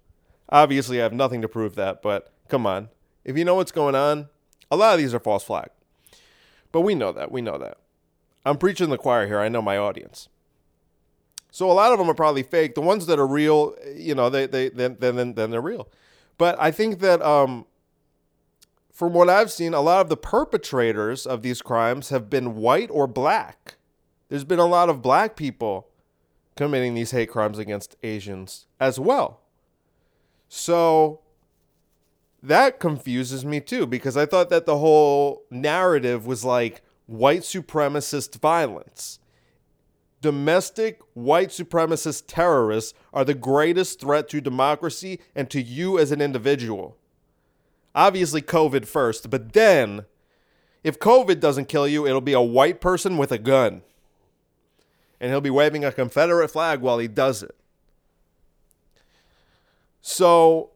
Obviously, 0.50 1.00
I 1.00 1.02
have 1.02 1.12
nothing 1.12 1.42
to 1.42 1.48
prove 1.48 1.74
that, 1.74 2.02
but 2.02 2.32
come 2.48 2.66
on. 2.66 2.88
If 3.24 3.36
you 3.36 3.44
know 3.44 3.54
what's 3.54 3.72
going 3.72 3.94
on, 3.94 4.28
a 4.70 4.76
lot 4.76 4.94
of 4.94 4.98
these 4.98 5.14
are 5.14 5.20
false 5.20 5.44
flag. 5.44 5.68
But 6.72 6.82
we 6.82 6.94
know 6.94 7.12
that. 7.12 7.30
We 7.30 7.42
know 7.42 7.58
that. 7.58 7.78
I'm 8.44 8.56
preaching 8.56 8.90
the 8.90 8.98
choir 8.98 9.26
here. 9.26 9.40
I 9.40 9.48
know 9.48 9.60
my 9.60 9.76
audience. 9.76 10.28
So 11.50 11.70
a 11.70 11.72
lot 11.72 11.92
of 11.92 11.98
them 11.98 12.10
are 12.10 12.14
probably 12.14 12.42
fake. 12.42 12.74
The 12.74 12.80
ones 12.80 13.06
that 13.06 13.18
are 13.18 13.26
real, 13.26 13.74
you 13.94 14.14
know, 14.14 14.30
they 14.30 14.46
they 14.46 14.68
then 14.68 14.96
then 15.00 15.34
then 15.34 15.50
they're 15.50 15.60
real. 15.60 15.88
But 16.36 16.56
I 16.60 16.70
think 16.70 17.00
that 17.00 17.20
um 17.22 17.66
from 18.98 19.12
what 19.12 19.30
I've 19.30 19.52
seen, 19.52 19.74
a 19.74 19.80
lot 19.80 20.00
of 20.00 20.08
the 20.08 20.16
perpetrators 20.16 21.24
of 21.24 21.42
these 21.42 21.62
crimes 21.62 22.08
have 22.08 22.28
been 22.28 22.56
white 22.56 22.90
or 22.90 23.06
black. 23.06 23.76
There's 24.28 24.42
been 24.42 24.58
a 24.58 24.66
lot 24.66 24.88
of 24.88 25.02
black 25.02 25.36
people 25.36 25.86
committing 26.56 26.94
these 26.94 27.12
hate 27.12 27.30
crimes 27.30 27.60
against 27.60 27.94
Asians 28.02 28.66
as 28.80 28.98
well. 28.98 29.42
So 30.48 31.20
that 32.42 32.80
confuses 32.80 33.44
me 33.44 33.60
too 33.60 33.86
because 33.86 34.16
I 34.16 34.26
thought 34.26 34.50
that 34.50 34.66
the 34.66 34.78
whole 34.78 35.44
narrative 35.48 36.26
was 36.26 36.44
like 36.44 36.82
white 37.06 37.42
supremacist 37.42 38.40
violence. 38.40 39.20
Domestic 40.20 40.98
white 41.14 41.50
supremacist 41.50 42.24
terrorists 42.26 42.94
are 43.14 43.24
the 43.24 43.34
greatest 43.34 44.00
threat 44.00 44.28
to 44.30 44.40
democracy 44.40 45.20
and 45.36 45.48
to 45.50 45.62
you 45.62 46.00
as 46.00 46.10
an 46.10 46.20
individual. 46.20 46.96
Obviously, 47.98 48.40
COVID 48.40 48.86
first, 48.86 49.28
but 49.28 49.54
then 49.54 50.04
if 50.84 51.00
COVID 51.00 51.40
doesn't 51.40 51.64
kill 51.68 51.88
you, 51.88 52.06
it'll 52.06 52.20
be 52.20 52.32
a 52.32 52.40
white 52.40 52.80
person 52.80 53.16
with 53.16 53.32
a 53.32 53.38
gun. 53.38 53.82
And 55.20 55.32
he'll 55.32 55.40
be 55.40 55.50
waving 55.50 55.84
a 55.84 55.90
Confederate 55.90 56.46
flag 56.46 56.80
while 56.80 56.98
he 56.98 57.08
does 57.08 57.42
it. 57.42 57.56
So 60.00 60.70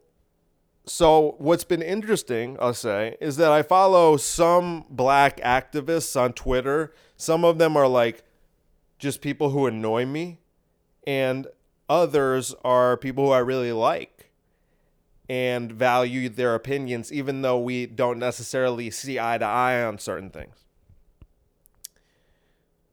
so 0.85 1.35
what's 1.37 1.63
been 1.63 1.81
interesting, 1.81 2.57
I'll 2.59 2.73
say, 2.73 3.15
is 3.21 3.37
that 3.37 3.53
I 3.53 3.61
follow 3.61 4.17
some 4.17 4.83
black 4.89 5.37
activists 5.37 6.19
on 6.19 6.33
Twitter. 6.33 6.93
Some 7.15 7.45
of 7.45 7.57
them 7.57 7.77
are 7.77 7.87
like 7.87 8.25
just 8.99 9.21
people 9.21 9.51
who 9.51 9.65
annoy 9.65 10.05
me, 10.05 10.39
and 11.07 11.47
others 11.87 12.53
are 12.65 12.97
people 12.97 13.27
who 13.27 13.31
I 13.31 13.39
really 13.39 13.71
like 13.71 14.12
and 15.33 15.71
value 15.71 16.29
their 16.29 16.53
opinions, 16.53 17.11
even 17.11 17.41
though 17.41 17.57
we 17.57 17.87
don't 17.87 18.19
necessarily 18.19 18.91
see 18.91 19.19
eye 19.19 19.39
to 19.39 19.45
eye 19.45 19.83
on 19.83 19.97
certain 19.97 20.29
things. 20.29 20.63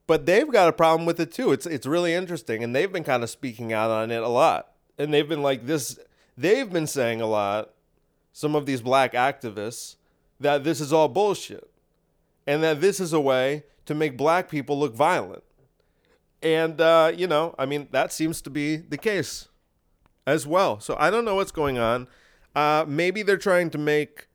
But 0.06 0.24
they've 0.24 0.50
got 0.50 0.66
a 0.66 0.72
problem 0.72 1.04
with 1.04 1.20
it 1.20 1.32
too. 1.32 1.52
It's 1.52 1.66
it's 1.66 1.86
really 1.86 2.14
interesting, 2.14 2.64
and 2.64 2.74
they've 2.74 2.90
been 2.90 3.04
kind 3.04 3.22
of 3.22 3.28
speaking 3.28 3.74
out 3.74 3.90
on 3.90 4.10
it 4.10 4.22
a 4.22 4.28
lot. 4.28 4.72
And 4.96 5.12
they've 5.12 5.28
been 5.28 5.42
like 5.42 5.66
this. 5.66 5.98
They've 6.34 6.72
been 6.72 6.86
saying 6.86 7.20
a 7.20 7.26
lot 7.26 7.72
some 8.32 8.54
of 8.54 8.64
these 8.64 8.80
black 8.80 9.12
activists 9.12 9.96
that 10.38 10.64
this 10.64 10.80
is 10.80 10.94
all 10.94 11.08
bullshit 11.08 11.70
and 12.46 12.62
that 12.62 12.80
this 12.80 13.00
is 13.00 13.12
a 13.12 13.20
way 13.20 13.64
to 13.84 13.94
make 13.94 14.16
black 14.16 14.48
people 14.48 14.78
look 14.78 14.94
violent. 14.94 15.42
And, 16.42 16.80
uh, 16.80 17.12
you 17.14 17.26
know, 17.26 17.54
I 17.58 17.66
mean, 17.66 17.88
that 17.90 18.14
seems 18.14 18.40
to 18.42 18.50
be 18.50 18.76
the 18.76 18.96
case 18.96 19.48
as 20.26 20.46
well. 20.46 20.80
So 20.80 20.96
I 20.98 21.10
don't 21.10 21.26
know 21.26 21.34
what's 21.34 21.52
going 21.52 21.76
on. 21.76 22.08
Uh, 22.54 22.84
maybe 22.86 23.22
they're 23.22 23.36
trying 23.36 23.70
to 23.70 23.78
make. 23.78 24.26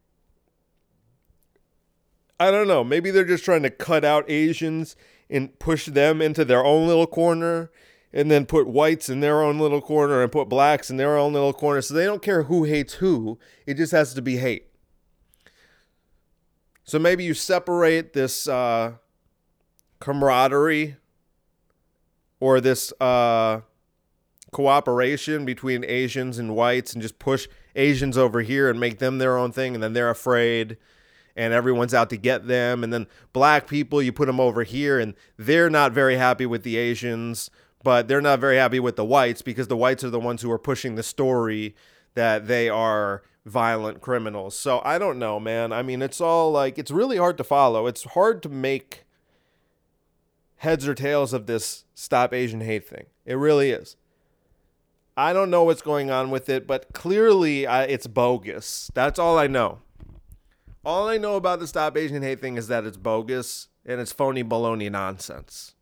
I 2.40 2.52
don't 2.52 2.68
know. 2.68 2.84
Maybe 2.84 3.12
they're 3.12 3.26
just 3.26 3.46
trying 3.46 3.64
to 3.64 3.70
cut 3.70 4.04
out 4.04 4.30
Asians 4.30 4.96
and 5.30 5.58
push 5.60 5.86
them 5.86 6.22
into 6.22 6.44
their 6.44 6.64
own 6.64 6.88
little 6.88 7.08
corner 7.08 7.72
and 8.14 8.32
then 8.32 8.46
put 8.46 8.68
whites 8.68 9.10
in 9.10 9.20
their 9.20 9.42
own 9.42 9.60
little 9.60 9.82
corner 9.82 10.22
and 10.22 10.32
put 10.32 10.48
blacks 10.48 10.90
in 10.90 10.98
their 10.98 11.18
own 11.18 11.34
little 11.34 11.54
corner. 11.54 11.82
So 11.82 11.94
they 11.94 12.06
don't 12.06 12.22
care 12.22 12.44
who 12.44 12.64
hates 12.64 12.96
who, 12.96 13.38
it 13.66 13.76
just 13.76 13.92
has 13.92 14.14
to 14.14 14.22
be 14.22 14.38
hate. 14.38 14.68
So 16.84 17.00
maybe 17.00 17.24
you 17.24 17.34
separate 17.34 18.14
this 18.14 18.48
uh, 18.48 18.94
camaraderie 20.00 20.98
or 22.40 22.62
this 22.62 22.94
uh, 23.02 23.62
cooperation 24.52 25.46
between 25.46 25.84
Asians 25.84 26.38
and 26.38 26.56
whites 26.56 26.94
and 26.94 27.02
just 27.02 27.20
push 27.20 27.48
Asians 27.76 28.18
over 28.18 28.42
here 28.42 28.70
and 28.70 28.80
make 28.80 29.00
them 29.00 29.18
their 29.18 29.38
own 29.38 29.52
thing 29.52 29.74
and 29.74 29.84
then 29.84 29.94
they're 29.94 30.10
afraid 30.10 30.78
and 31.36 31.54
everyone's 31.54 31.94
out 31.94 32.10
to 32.10 32.18
get 32.18 32.48
them 32.48 32.84
and 32.84 32.94
then 32.94 33.08
black 33.34 33.68
people 33.68 34.02
you 34.02 34.12
put 34.12 34.28
them 34.28 34.40
over 34.40 34.64
here 34.64 35.00
and 35.00 35.14
they're 35.38 35.70
not 35.70 35.92
very 35.92 36.16
happy 36.16 36.46
with 36.46 36.64
the 36.64 36.78
Asians 36.78 37.50
but 37.84 38.08
they're 38.08 38.22
not 38.22 38.40
very 38.40 38.58
happy 38.58 38.80
with 38.80 38.96
the 38.96 39.06
whites 39.06 39.44
because 39.44 39.68
the 39.68 39.78
whites 39.78 40.04
are 40.04 40.10
the 40.10 40.20
ones 40.20 40.42
who 40.42 40.52
are 40.52 40.58
pushing 40.58 40.96
the 40.96 41.04
story 41.04 41.76
that 42.16 42.48
they 42.48 42.68
are 42.68 43.22
violent 43.46 44.02
criminals. 44.02 44.58
So 44.58 44.82
I 44.84 44.98
don't 44.98 45.20
know, 45.20 45.40
man. 45.40 45.72
I 45.72 45.84
mean, 45.84 46.02
it's 46.02 46.20
all 46.20 46.52
like 46.52 46.80
it's 46.80 46.90
really 46.90 47.18
hard 47.18 47.38
to 47.38 47.44
follow. 47.44 47.86
It's 47.86 48.04
hard 48.04 48.42
to 48.44 48.50
make 48.50 49.06
heads 50.58 50.88
or 50.88 50.96
tails 50.96 51.32
of 51.32 51.46
this 51.46 51.86
stop 51.94 52.34
Asian 52.34 52.62
hate 52.62 52.88
thing. 52.88 53.06
It 53.24 53.36
really 53.36 53.70
is. 53.70 53.96
I 55.18 55.32
don't 55.32 55.50
know 55.50 55.64
what's 55.64 55.82
going 55.82 56.12
on 56.12 56.30
with 56.30 56.50
it, 56.50 56.68
but 56.68 56.92
clearly 56.94 57.66
I, 57.66 57.84
it's 57.84 58.08
bogus. 58.08 58.92
That's 58.94 59.18
all 59.18 59.38
I 59.38 59.48
know. 59.48 59.80
All 60.84 61.08
I 61.08 61.18
know 61.18 61.36
about 61.36 61.60
the 61.60 61.68
Stop 61.68 61.98
Asian 61.98 62.22
Hate 62.22 62.42
thing 62.42 62.58
is 62.58 62.68
that 62.68 62.86
it's 62.86 62.98
bogus 62.98 63.70
and 63.86 64.02
it's 64.02 64.12
phony 64.12 64.44
baloney 64.44 64.92
nonsense. 64.92 65.74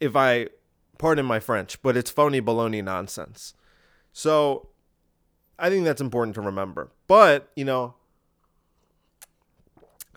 If 0.00 0.16
I, 0.16 0.48
pardon 0.98 1.26
my 1.26 1.40
French, 1.40 1.80
but 1.82 1.96
it's 1.96 2.10
phony 2.10 2.40
baloney 2.40 2.82
nonsense. 2.82 3.54
So 4.12 4.68
I 5.58 5.68
think 5.68 5.84
that's 5.84 6.00
important 6.00 6.34
to 6.36 6.40
remember. 6.40 6.90
But, 7.06 7.50
you 7.54 7.64
know, 7.64 7.94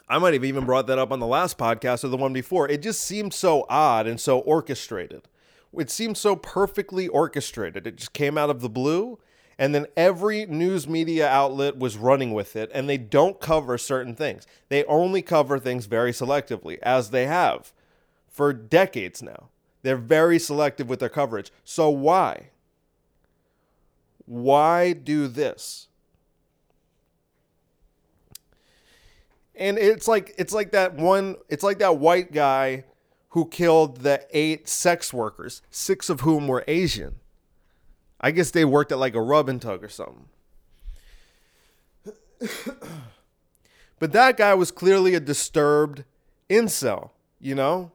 I 0.08 0.18
might 0.20 0.34
have 0.34 0.46
even 0.46 0.66
brought 0.66 0.88
that 0.88 1.00
up 1.00 1.12
on 1.12 1.20
the 1.20 1.28
last 1.28 1.58
podcast 1.58 2.04
or 2.04 2.10
the 2.10 2.18
one 2.18 2.34
before. 2.34 2.68
It 2.68 2.82
just 2.82 3.02
seemed 3.02 3.34
so 3.34 3.66
odd 3.70 4.08
and 4.08 4.20
so 4.20 4.40
orchestrated. 4.40 5.28
It 5.78 5.90
seemed 5.90 6.18
so 6.18 6.36
perfectly 6.36 7.08
orchestrated. 7.08 7.88
It 7.88 7.96
just 7.96 8.14
came 8.14 8.38
out 8.38 8.50
of 8.50 8.62
the 8.62 8.70
blue, 8.70 9.20
and 9.58 9.74
then 9.74 9.88
every 9.96 10.46
news 10.46 10.88
media 10.88 11.28
outlet 11.28 11.78
was 11.78 11.98
running 11.98 12.34
with 12.34 12.56
it, 12.56 12.70
and 12.74 12.90
they 12.90 12.98
don't 12.98 13.40
cover 13.40 13.78
certain 13.78 14.16
things. 14.16 14.46
They 14.70 14.84
only 14.86 15.22
cover 15.22 15.60
things 15.60 15.86
very 15.86 16.12
selectively, 16.12 16.78
as 16.82 17.12
they 17.12 17.26
have 17.26 17.72
for 18.28 18.54
decades 18.54 19.22
now. 19.22 19.50
They're 19.84 19.98
very 19.98 20.40
selective 20.40 20.90
with 20.90 21.00
their 21.00 21.10
coverage. 21.10 21.52
So, 21.64 21.90
why? 21.90 22.50
Why 24.26 24.94
do 24.94 25.28
this? 25.28 25.88
and 29.62 29.78
it's 29.78 30.08
like 30.08 30.34
it's 30.38 30.54
like 30.54 30.72
that 30.72 30.96
one 30.96 31.36
it's 31.48 31.64
like 31.64 31.80
that 31.80 31.98
white 31.98 32.32
guy 32.32 32.84
who 33.32 33.46
killed 33.46 33.98
the 33.98 34.26
eight 34.32 34.67
sex 34.70 35.13
workers 35.13 35.62
six 35.70 36.10
of 36.10 36.22
whom 36.22 36.48
were 36.48 36.63
asian. 36.67 37.15
I 38.20 38.32
guess 38.32 38.52
they 38.52 38.65
worked 38.65 38.91
at 38.91 39.00
like 39.00 39.15
a 39.15 39.22
rub 39.22 39.50
and 39.50 39.62
tug 39.62 39.84
or 39.84 39.89
something. 39.89 40.26
But 44.00 44.13
that 44.13 44.36
guy 44.36 44.56
was 44.56 44.72
clearly 44.72 45.13
a 45.13 45.20
disturbed 45.20 46.06
incel 46.50 47.12
you 47.41 47.56
know? 47.56 47.91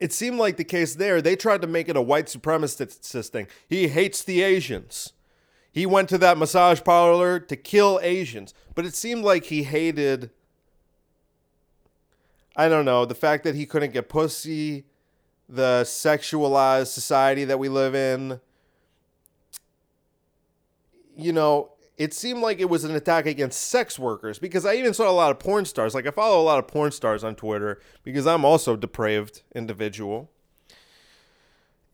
It 0.00 0.12
seemed 0.12 0.38
like 0.38 0.56
the 0.56 0.64
case 0.64 0.94
there 0.94 1.20
they 1.20 1.36
tried 1.36 1.60
to 1.60 1.66
make 1.66 1.88
it 1.88 1.96
a 1.96 2.02
white 2.02 2.26
supremacist 2.26 3.28
thing. 3.28 3.46
He 3.68 3.88
hates 3.88 4.24
the 4.24 4.42
asians. 4.42 5.12
He 5.72 5.86
went 5.86 6.08
to 6.08 6.18
that 6.18 6.38
massage 6.38 6.82
parlor 6.82 7.38
to 7.38 7.56
kill 7.56 8.00
Asians, 8.02 8.54
but 8.74 8.84
it 8.84 8.94
seemed 8.94 9.24
like 9.24 9.44
he 9.44 9.62
hated 9.62 10.30
I 12.56 12.68
don't 12.68 12.84
know, 12.84 13.04
the 13.04 13.14
fact 13.14 13.44
that 13.44 13.54
he 13.54 13.66
couldn't 13.66 13.92
get 13.92 14.08
pussy, 14.08 14.84
the 15.48 15.82
sexualized 15.84 16.88
society 16.88 17.44
that 17.44 17.58
we 17.58 17.68
live 17.68 17.94
in. 17.94 18.40
You 21.16 21.32
know, 21.32 21.72
it 21.96 22.14
seemed 22.14 22.40
like 22.40 22.60
it 22.60 22.70
was 22.70 22.84
an 22.84 22.94
attack 22.94 23.26
against 23.26 23.60
sex 23.60 23.98
workers 23.98 24.38
because 24.38 24.64
I 24.64 24.74
even 24.76 24.94
saw 24.94 25.10
a 25.10 25.12
lot 25.12 25.30
of 25.30 25.38
porn 25.38 25.64
stars. 25.66 25.94
Like 25.94 26.06
I 26.06 26.10
follow 26.10 26.40
a 26.40 26.44
lot 26.44 26.58
of 26.58 26.66
porn 26.66 26.92
stars 26.92 27.22
on 27.22 27.34
Twitter 27.34 27.80
because 28.02 28.26
I'm 28.26 28.44
also 28.44 28.74
a 28.74 28.76
depraved 28.78 29.42
individual. 29.54 30.30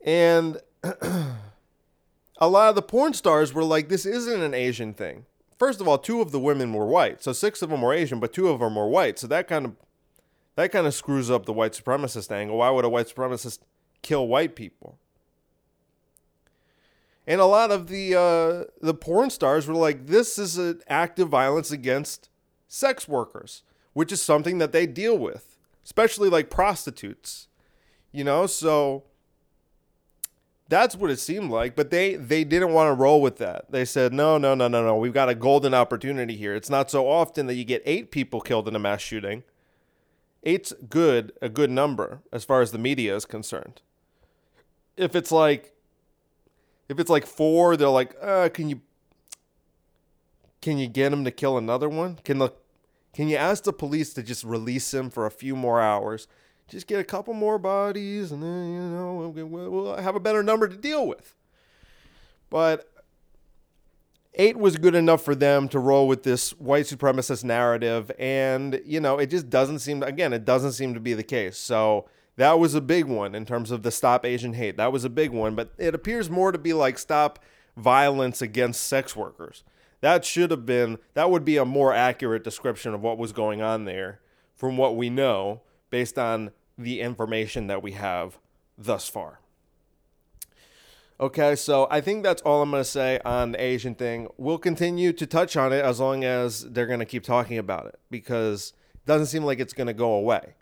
And 0.05 0.61
a 2.37 2.47
lot 2.47 2.69
of 2.69 2.75
the 2.75 2.81
porn 2.81 3.13
stars 3.13 3.53
were 3.53 3.63
like, 3.63 3.89
this 3.89 4.05
isn't 4.05 4.41
an 4.41 4.53
Asian 4.53 4.93
thing. 4.93 5.25
First 5.57 5.81
of 5.81 5.87
all, 5.87 5.97
two 5.97 6.21
of 6.21 6.31
the 6.31 6.39
women 6.39 6.71
were 6.71 6.85
white, 6.85 7.23
so 7.23 7.33
six 7.33 7.63
of 7.63 7.71
them 7.71 7.81
were 7.81 7.93
Asian, 7.93 8.19
but 8.19 8.31
two 8.31 8.47
of 8.47 8.59
them 8.59 8.75
were 8.75 8.87
white. 8.87 9.17
So 9.17 9.25
that 9.27 9.47
kind 9.47 9.65
of 9.65 9.75
that 10.57 10.71
kind 10.71 10.87
of 10.87 10.93
screws 10.95 11.29
up 11.29 11.45
the 11.45 11.53
white 11.53 11.73
supremacist 11.73 12.31
angle. 12.31 12.57
Why 12.57 12.71
would 12.71 12.83
a 12.83 12.89
white 12.89 13.05
supremacist 13.05 13.59
kill 14.01 14.27
white 14.27 14.55
people? 14.55 14.97
And 17.27 17.39
a 17.39 17.45
lot 17.45 17.69
of 17.69 17.87
the 17.87 18.15
uh, 18.15 18.71
the 18.81 18.95
porn 18.95 19.29
stars 19.29 19.67
were 19.67 19.75
like, 19.75 20.07
this 20.07 20.39
is 20.39 20.57
an 20.57 20.81
act 20.87 21.19
of 21.19 21.29
violence 21.29 21.69
against 21.69 22.29
sex 22.67 23.07
workers, 23.07 23.61
which 23.93 24.11
is 24.11 24.19
something 24.19 24.57
that 24.57 24.71
they 24.71 24.87
deal 24.87 25.15
with, 25.15 25.57
especially 25.85 26.27
like 26.27 26.49
prostitutes. 26.49 27.49
You 28.11 28.23
know, 28.23 28.47
so 28.47 29.03
that's 30.67 30.95
what 30.95 31.11
it 31.11 31.19
seemed 31.19 31.51
like, 31.51 31.75
but 31.75 31.91
they 31.91 32.15
they 32.15 32.43
didn't 32.43 32.73
want 32.73 32.89
to 32.89 32.99
roll 32.99 33.21
with 33.21 33.37
that. 33.37 33.71
They 33.71 33.85
said, 33.85 34.11
"No, 34.11 34.39
no, 34.39 34.55
no, 34.55 34.67
no, 34.67 34.83
no. 34.83 34.95
We've 34.95 35.13
got 35.13 35.29
a 35.29 35.35
golden 35.35 35.75
opportunity 35.75 36.35
here. 36.35 36.55
It's 36.55 36.69
not 36.69 36.89
so 36.89 37.07
often 37.07 37.45
that 37.45 37.53
you 37.53 37.63
get 37.63 37.83
8 37.85 38.09
people 38.09 38.41
killed 38.41 38.67
in 38.67 38.75
a 38.75 38.79
mass 38.79 39.01
shooting. 39.01 39.43
Eight's 40.47 40.71
good, 40.89 41.33
a 41.41 41.49
good 41.49 41.69
number 41.69 42.21
as 42.31 42.45
far 42.45 42.61
as 42.61 42.71
the 42.71 42.77
media 42.77 43.13
is 43.13 43.25
concerned. 43.25 43.81
If 44.95 45.13
it's 45.13 45.31
like 45.31 45.73
if 46.87 46.99
it's 46.99 47.09
like 47.09 47.25
4, 47.25 47.75
they're 47.75 47.89
like, 47.89 48.15
"Uh, 48.21 48.47
can 48.47 48.69
you 48.69 48.79
can 50.61 50.77
you 50.77 50.87
get 50.87 51.11
him 51.11 51.25
to 51.25 51.31
kill 51.31 51.57
another 51.57 51.89
one? 51.89 52.19
Can 52.23 52.37
the 52.37 52.51
can 53.13 53.27
you 53.27 53.35
ask 53.35 53.65
the 53.65 53.73
police 53.73 54.13
to 54.13 54.23
just 54.23 54.45
release 54.45 54.93
him 54.93 55.09
for 55.09 55.25
a 55.25 55.31
few 55.31 55.55
more 55.55 55.81
hours?" 55.81 56.27
just 56.69 56.87
get 56.87 56.99
a 56.99 57.03
couple 57.03 57.33
more 57.33 57.57
bodies 57.57 58.31
and 58.31 58.43
then 58.43 58.73
you 58.73 58.81
know 58.81 59.31
we'll, 59.33 59.69
we'll 59.69 59.95
have 59.95 60.17
a 60.17 60.19
better 60.19 60.43
number 60.43 60.67
to 60.67 60.75
deal 60.75 61.07
with 61.07 61.33
but 62.49 62.91
eight 64.37 64.57
was 64.57 64.77
good 64.77 64.95
enough 64.95 65.23
for 65.23 65.35
them 65.35 65.67
to 65.69 65.79
roll 65.79 66.07
with 66.07 66.23
this 66.23 66.51
white 66.51 66.85
supremacist 66.85 67.43
narrative 67.43 68.11
and 68.17 68.81
you 68.85 68.99
know 68.99 69.17
it 69.17 69.27
just 69.27 69.49
doesn't 69.49 69.79
seem 69.79 70.01
again 70.03 70.31
it 70.31 70.45
doesn't 70.45 70.73
seem 70.73 70.93
to 70.93 70.99
be 70.99 71.13
the 71.13 71.23
case. 71.23 71.57
So 71.57 72.07
that 72.37 72.59
was 72.59 72.75
a 72.75 72.81
big 72.81 73.05
one 73.05 73.33
in 73.33 73.45
terms 73.45 73.71
of 73.71 73.83
the 73.83 73.91
stop 73.91 74.25
asian 74.25 74.53
hate. 74.53 74.77
That 74.77 74.91
was 74.91 75.03
a 75.03 75.09
big 75.09 75.31
one 75.31 75.55
but 75.55 75.71
it 75.77 75.93
appears 75.93 76.29
more 76.29 76.51
to 76.51 76.57
be 76.57 76.73
like 76.73 76.97
stop 76.97 77.39
violence 77.75 78.41
against 78.41 78.85
sex 78.85 79.15
workers. 79.15 79.63
That 80.01 80.23
should 80.23 80.51
have 80.51 80.65
been 80.65 80.99
that 81.15 81.31
would 81.31 81.43
be 81.43 81.57
a 81.57 81.65
more 81.65 81.93
accurate 81.93 82.43
description 82.43 82.93
of 82.93 83.01
what 83.01 83.17
was 83.17 83.33
going 83.33 83.61
on 83.61 83.85
there 83.85 84.21
from 84.55 84.77
what 84.77 84.95
we 84.95 85.09
know 85.09 85.61
based 85.89 86.17
on 86.17 86.51
the 86.77 87.01
information 87.01 87.67
that 87.67 87.81
we 87.81 87.93
have 87.93 88.37
thus 88.77 89.09
far. 89.09 89.39
Okay, 91.19 91.55
so 91.55 91.87
I 91.89 91.99
think 91.99 92.21
that's 92.21 92.43
all 92.43 92.61
I'm 92.61 92.69
going 92.69 92.81
to 92.81 92.89
say 92.89 93.19
on 93.25 93.53
the 93.53 93.61
Asian 93.61 93.95
thing. 93.95 94.27
We'll 94.37 94.59
continue 94.59 95.11
to 95.13 95.25
touch 95.25 95.57
on 95.57 95.73
it 95.73 95.83
as 95.83 95.99
long 95.99 96.23
as 96.23 96.61
they're 96.69 96.85
going 96.85 96.99
to 96.99 97.05
keep 97.05 97.23
talking 97.23 97.57
about 97.57 97.87
it 97.87 97.99
because 98.11 98.73
it 98.93 99.05
doesn't 99.07 99.25
seem 99.25 99.43
like 99.43 99.59
it's 99.59 99.73
going 99.73 99.87
to 99.87 99.93
go 99.93 100.13
away. 100.13 100.53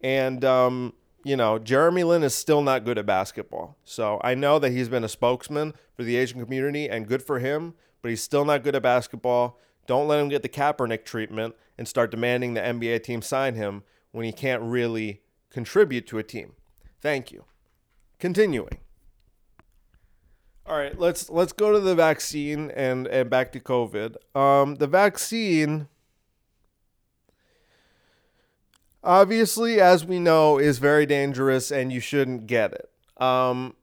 And, 0.00 0.44
um, 0.44 0.92
you 1.24 1.36
know, 1.36 1.58
Jeremy 1.58 2.04
Lin 2.04 2.22
is 2.22 2.36
still 2.36 2.62
not 2.62 2.84
good 2.84 2.98
at 2.98 3.06
basketball. 3.06 3.76
So 3.84 4.20
I 4.22 4.36
know 4.36 4.60
that 4.60 4.70
he's 4.70 4.88
been 4.88 5.02
a 5.02 5.08
spokesman 5.08 5.74
for 5.96 6.04
the 6.04 6.16
Asian 6.16 6.40
community 6.40 6.88
and 6.88 7.08
good 7.08 7.22
for 7.22 7.40
him, 7.40 7.74
but 8.00 8.10
he's 8.10 8.22
still 8.22 8.44
not 8.44 8.62
good 8.62 8.76
at 8.76 8.82
basketball. 8.82 9.58
Don't 9.88 10.06
let 10.06 10.20
him 10.20 10.28
get 10.28 10.42
the 10.42 10.48
Kaepernick 10.48 11.04
treatment 11.04 11.56
and 11.76 11.88
start 11.88 12.12
demanding 12.12 12.54
the 12.54 12.60
NBA 12.60 13.02
team 13.02 13.22
sign 13.22 13.56
him 13.56 13.82
when 14.12 14.24
he 14.24 14.30
can't 14.30 14.62
really 14.62 15.22
contribute 15.50 16.06
to 16.06 16.18
a 16.18 16.22
team. 16.22 16.52
Thank 17.00 17.32
you. 17.32 17.44
Continuing. 18.20 18.78
All 20.70 20.76
right, 20.76 20.96
let's 20.96 21.28
let's 21.28 21.52
go 21.52 21.72
to 21.72 21.80
the 21.80 21.96
vaccine 21.96 22.70
and 22.70 23.08
and 23.08 23.28
back 23.28 23.50
to 23.52 23.58
COVID. 23.58 24.14
Um, 24.36 24.76
the 24.76 24.86
vaccine, 24.86 25.88
obviously, 29.02 29.80
as 29.80 30.04
we 30.04 30.20
know, 30.20 30.58
is 30.58 30.78
very 30.78 31.06
dangerous, 31.06 31.72
and 31.72 31.92
you 31.92 31.98
shouldn't 31.98 32.46
get 32.46 32.72
it. 32.72 32.88
Um, 33.20 33.74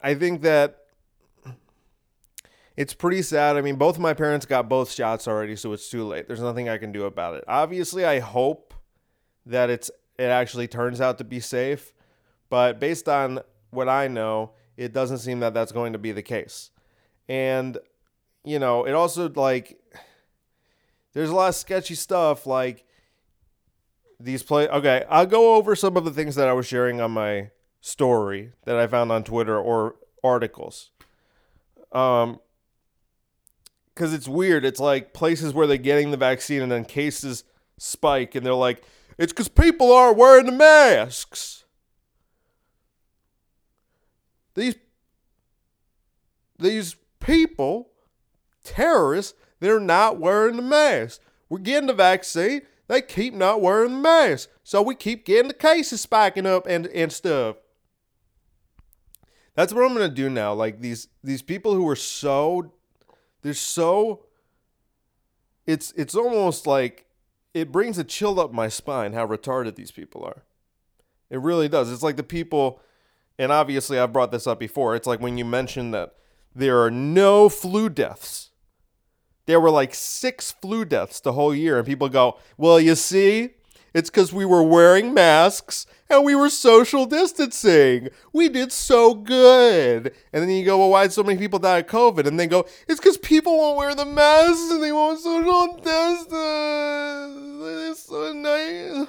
I 0.00 0.14
think 0.14 0.42
that 0.42 0.84
it's 2.76 2.94
pretty 2.94 3.22
sad. 3.22 3.56
I 3.56 3.60
mean, 3.60 3.74
both 3.74 3.98
my 3.98 4.14
parents 4.14 4.46
got 4.46 4.68
both 4.68 4.92
shots 4.92 5.26
already, 5.26 5.56
so 5.56 5.72
it's 5.72 5.90
too 5.90 6.04
late. 6.04 6.28
There's 6.28 6.40
nothing 6.40 6.68
I 6.68 6.78
can 6.78 6.92
do 6.92 7.06
about 7.06 7.34
it. 7.34 7.42
Obviously, 7.48 8.04
I 8.04 8.20
hope 8.20 8.72
that 9.46 9.68
it's 9.68 9.90
it 10.16 10.26
actually 10.26 10.68
turns 10.68 11.00
out 11.00 11.18
to 11.18 11.24
be 11.24 11.40
safe. 11.40 11.92
But 12.50 12.78
based 12.78 13.08
on 13.08 13.40
what 13.70 13.88
I 13.88 14.06
know, 14.06 14.52
it 14.76 14.92
doesn't 14.92 15.18
seem 15.18 15.40
that 15.40 15.54
that's 15.54 15.72
going 15.72 15.92
to 15.92 15.98
be 15.98 16.12
the 16.12 16.22
case. 16.22 16.70
And, 17.28 17.78
you 18.44 18.58
know, 18.58 18.84
it 18.84 18.92
also, 18.92 19.28
like, 19.30 19.78
there's 21.12 21.30
a 21.30 21.34
lot 21.34 21.48
of 21.48 21.54
sketchy 21.54 21.94
stuff. 21.94 22.46
Like, 22.46 22.84
these 24.18 24.42
play. 24.42 24.68
Okay, 24.68 25.04
I'll 25.08 25.26
go 25.26 25.56
over 25.56 25.74
some 25.76 25.96
of 25.96 26.04
the 26.04 26.10
things 26.10 26.34
that 26.36 26.48
I 26.48 26.52
was 26.52 26.66
sharing 26.66 27.00
on 27.00 27.10
my 27.10 27.50
story 27.80 28.52
that 28.64 28.76
I 28.76 28.86
found 28.86 29.12
on 29.12 29.24
Twitter 29.24 29.58
or 29.58 29.96
articles. 30.22 30.90
Um, 31.92 32.40
because 33.94 34.12
it's 34.12 34.28
weird. 34.28 34.64
It's 34.64 34.80
like 34.80 35.14
places 35.14 35.54
where 35.54 35.66
they're 35.66 35.78
getting 35.78 36.10
the 36.10 36.18
vaccine 36.18 36.60
and 36.60 36.70
then 36.70 36.84
cases 36.84 37.44
spike, 37.78 38.34
and 38.34 38.44
they're 38.44 38.54
like, 38.54 38.82
it's 39.18 39.32
because 39.32 39.48
people 39.48 39.92
aren't 39.92 40.18
wearing 40.18 40.46
the 40.46 40.52
masks. 40.52 41.64
These 44.56 44.76
these 46.58 46.96
people, 47.20 47.90
terrorists, 48.64 49.34
they're 49.60 49.78
not 49.78 50.18
wearing 50.18 50.56
the 50.56 50.62
mask. 50.62 51.20
We're 51.48 51.58
getting 51.58 51.86
the 51.86 51.92
vaccine. 51.92 52.62
They 52.88 53.02
keep 53.02 53.34
not 53.34 53.60
wearing 53.60 53.92
the 53.92 53.98
mask. 53.98 54.48
So 54.64 54.80
we 54.80 54.94
keep 54.94 55.26
getting 55.26 55.48
the 55.48 55.54
cases 55.54 56.00
spiking 56.00 56.46
up 56.46 56.66
and, 56.66 56.86
and 56.86 57.12
stuff. 57.12 57.56
That's 59.54 59.72
what 59.72 59.84
I'm 59.84 59.92
gonna 59.92 60.08
do 60.08 60.30
now. 60.30 60.54
Like 60.54 60.80
these 60.80 61.08
these 61.22 61.42
people 61.42 61.74
who 61.74 61.88
are 61.88 61.96
so 61.96 62.72
they're 63.42 63.54
so 63.54 64.24
it's 65.66 65.92
it's 65.96 66.14
almost 66.14 66.66
like 66.66 67.06
it 67.54 67.72
brings 67.72 67.98
a 67.98 68.04
chill 68.04 68.38
up 68.38 68.52
my 68.52 68.68
spine 68.68 69.12
how 69.12 69.26
retarded 69.26 69.76
these 69.76 69.90
people 69.90 70.24
are. 70.24 70.44
It 71.30 71.40
really 71.40 71.68
does. 71.68 71.90
It's 71.90 72.02
like 72.02 72.16
the 72.16 72.22
people 72.22 72.80
and 73.38 73.52
obviously 73.52 73.98
I've 73.98 74.12
brought 74.12 74.32
this 74.32 74.46
up 74.46 74.58
before. 74.58 74.94
It's 74.94 75.06
like 75.06 75.20
when 75.20 75.38
you 75.38 75.44
mention 75.44 75.90
that 75.92 76.14
there 76.54 76.82
are 76.82 76.90
no 76.90 77.48
flu 77.48 77.88
deaths. 77.88 78.50
There 79.46 79.60
were 79.60 79.70
like 79.70 79.94
six 79.94 80.50
flu 80.50 80.84
deaths 80.84 81.20
the 81.20 81.32
whole 81.32 81.54
year, 81.54 81.78
and 81.78 81.86
people 81.86 82.08
go, 82.08 82.38
Well, 82.56 82.80
you 82.80 82.94
see, 82.94 83.50
it's 83.94 84.10
because 84.10 84.32
we 84.32 84.44
were 84.44 84.62
wearing 84.62 85.14
masks 85.14 85.86
and 86.10 86.24
we 86.24 86.34
were 86.34 86.50
social 86.50 87.06
distancing. 87.06 88.08
We 88.32 88.48
did 88.48 88.70
so 88.70 89.14
good. 89.14 90.12
And 90.32 90.42
then 90.42 90.50
you 90.50 90.64
go, 90.64 90.78
Well, 90.78 90.90
why 90.90 91.04
did 91.04 91.12
so 91.12 91.22
many 91.22 91.38
people 91.38 91.58
die 91.58 91.78
of 91.78 91.86
COVID? 91.86 92.26
And 92.26 92.38
they 92.38 92.46
go, 92.46 92.66
It's 92.88 93.00
because 93.00 93.16
people 93.16 93.56
won't 93.56 93.78
wear 93.78 93.94
the 93.94 94.04
masks 94.04 94.70
and 94.70 94.82
they 94.82 94.92
won't 94.92 95.20
social 95.20 95.76
distance. 95.76 96.30
It's 97.90 98.02
so 98.02 98.32
nice. 98.32 99.06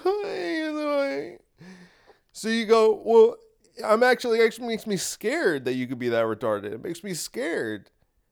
So 2.31 2.49
you 2.49 2.65
go, 2.67 3.01
Well, 3.03 3.35
I'm 3.83 4.03
actually 4.03 4.41
actually 4.41 4.67
makes 4.67 4.87
me 4.87 4.97
scared 4.97 5.65
that 5.65 5.73
you 5.73 5.87
could 5.87 5.99
be 5.99 6.09
that 6.09 6.25
retarded. 6.25 6.73
It 6.73 6.83
makes 6.83 7.03
me 7.03 7.13
scared. 7.13 7.89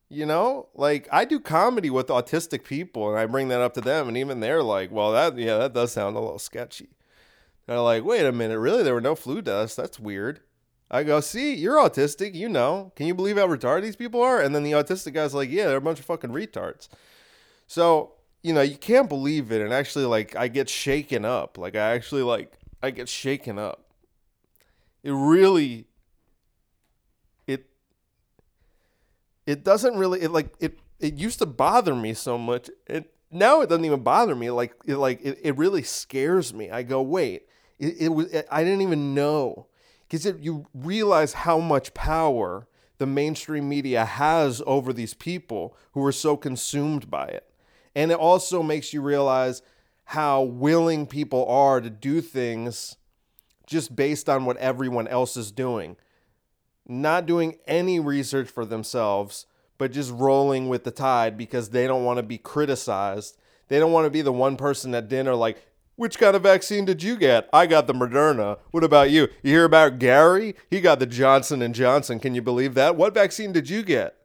You 0.08 0.26
know, 0.26 0.70
like 0.76 1.08
I 1.12 1.26
do 1.26 1.40
comedy 1.40 1.90
with 1.90 2.08
autistic 2.08 2.64
people, 2.64 3.10
and 3.10 3.20
I 3.20 3.26
bring 3.26 3.48
that 3.48 3.62
up 3.62 3.74
to 3.74 3.82
them, 3.82 4.08
and 4.08 4.16
even 4.18 4.40
they're 4.40 4.64
like, 4.64 4.92
"Well, 4.92 5.12
that 5.14 5.38
yeah, 5.38 5.58
that 5.58 5.74
does 5.74 5.92
sound 5.94 6.16
a 6.16 6.20
little 6.20 6.40
sketchy." 6.40 6.90
They're 7.66 7.80
like, 7.80 8.04
"Wait 8.06 8.26
a 8.26 8.32
minute, 8.32 8.60
really? 8.60 8.84
There 8.84 8.94
were 8.94 9.02
no 9.02 9.16
flu 9.16 9.42
deaths? 9.42 9.76
That's 9.76 10.00
weird." 10.00 10.42
I 10.92 11.04
go, 11.04 11.20
"See, 11.22 11.56
you're 11.56 11.78
autistic. 11.78 12.36
You 12.36 12.50
know. 12.50 12.92
Can 12.96 13.08
you 13.08 13.16
believe 13.16 13.38
how 13.38 13.48
retarded 13.48 13.82
these 13.84 13.96
people 13.96 14.22
are?" 14.22 14.42
And 14.42 14.54
then 14.54 14.64
the 14.64 14.74
autistic 14.74 15.14
guy's 15.14 15.34
like, 15.34 15.50
"Yeah, 15.50 15.68
they're 15.68 15.78
a 15.78 15.82
bunch 15.82 16.00
of 16.00 16.06
fucking 16.06 16.32
retards." 16.32 16.88
So 17.68 18.14
you 18.44 18.54
know, 18.54 18.62
you 18.62 18.78
can't 18.78 19.10
believe 19.10 19.52
it, 19.52 19.62
and 19.62 19.74
actually, 19.74 20.06
like, 20.06 20.36
I 20.36 20.48
get 20.50 20.70
shaken 20.70 21.26
up. 21.26 21.58
Like, 21.58 21.76
I 21.76 21.96
actually 21.96 22.22
like, 22.22 22.54
I 22.84 22.92
get 22.92 23.10
shaken 23.10 23.58
up 23.58 23.85
it 25.06 25.12
really 25.12 25.86
it 27.46 27.68
it 29.46 29.63
doesn't 29.63 29.96
really 29.96 30.22
it 30.22 30.32
like 30.32 30.54
it 30.60 30.80
it 31.00 31.13
used 31.13 31.39
to 31.39 31.46
bother 31.46 31.94
me 31.94 32.13
so 32.13 32.38
much. 32.38 32.70
It 32.88 33.13
now 33.32 33.62
it 33.62 33.70
doesn't 33.70 33.86
even 33.86 34.02
bother 34.02 34.36
me. 34.36 34.50
Like 34.50 34.74
it 34.86 34.98
like 34.98 35.22
it, 35.24 35.38
it 35.44 35.58
really 35.58 35.84
scares 35.84 36.54
me. 36.54 36.72
I 36.72 36.84
go 36.84 37.02
wait 37.02 37.44
it, 37.80 37.96
it 38.00 38.10
was 38.10 38.32
it, 38.34 38.48
i 38.52 38.63
didn't 38.63 38.82
even 38.82 39.13
know. 39.13 39.68
Because 40.08 40.26
you 40.39 40.68
realize 40.74 41.34
how 41.34 41.60
much 41.60 41.94
power 41.94 42.68
the 42.98 43.06
mainstream 43.06 43.68
media 43.68 44.06
has 44.06 44.62
over 44.65 44.94
these 44.94 45.13
people 45.13 45.76
who 45.91 46.06
are 46.06 46.12
so 46.12 46.38
consumed 46.38 47.10
by 47.10 47.26
it. 47.26 47.50
And 47.96 48.12
it 48.12 48.18
also 48.18 48.62
makes 48.62 48.94
you 48.94 49.02
realize 49.02 49.62
how 50.06 50.44
willing 50.44 51.08
people 51.08 51.46
are 51.48 51.82
to 51.82 51.89
do 51.89 52.22
things 52.22 52.98
just 53.65 53.95
based 53.95 54.30
on 54.30 54.45
what 54.45 54.58
everyone 54.58 55.08
else 55.08 55.38
is 55.38 55.51
doing. 55.51 55.97
Not 56.88 57.25
doing 57.25 57.58
any 57.67 57.99
research 57.99 58.49
for 58.49 58.65
themselves, 58.65 59.45
but 59.78 59.91
just 59.91 60.12
rolling 60.12 60.69
with 60.69 60.84
the 60.84 60.91
tide 60.91 61.38
because 61.38 61.69
they 61.69 61.88
don't 61.88 62.06
want 62.06 62.17
to 62.17 62.23
be 62.23 62.38
criticized. 62.38 63.38
They 63.67 63.80
don't 63.80 63.91
want 63.91 64.06
to 64.06 64.12
be 64.12 64.21
the 64.21 64.32
one 64.32 64.58
person 64.58 64.93
at 64.93 65.10
dinner 65.10 65.36
like, 65.36 65.58
which 65.95 66.19
kind 66.19 66.36
of 66.36 66.43
vaccine 66.43 66.84
did 66.86 67.01
you 67.01 67.15
get? 67.15 67.49
I 67.54 67.67
got 67.67 67.88
the 67.88 67.93
Moderna. 67.93 68.60
What 68.71 68.84
about 68.84 69.12
you? 69.12 69.30
You 69.41 69.51
hear 69.51 69.63
about 69.63 69.97
Gary? 69.97 70.56
He 70.69 70.82
got 70.82 70.99
the 70.99 71.06
Johnson 71.06 71.62
and 71.62 71.73
Johnson. 71.73 72.19
Can 72.19 72.36
you 72.36 72.41
believe 72.41 72.73
that? 72.73 72.97
What 72.97 73.13
vaccine 73.13 73.54
did 73.54 73.69
you 73.69 73.82
get? 73.82 74.15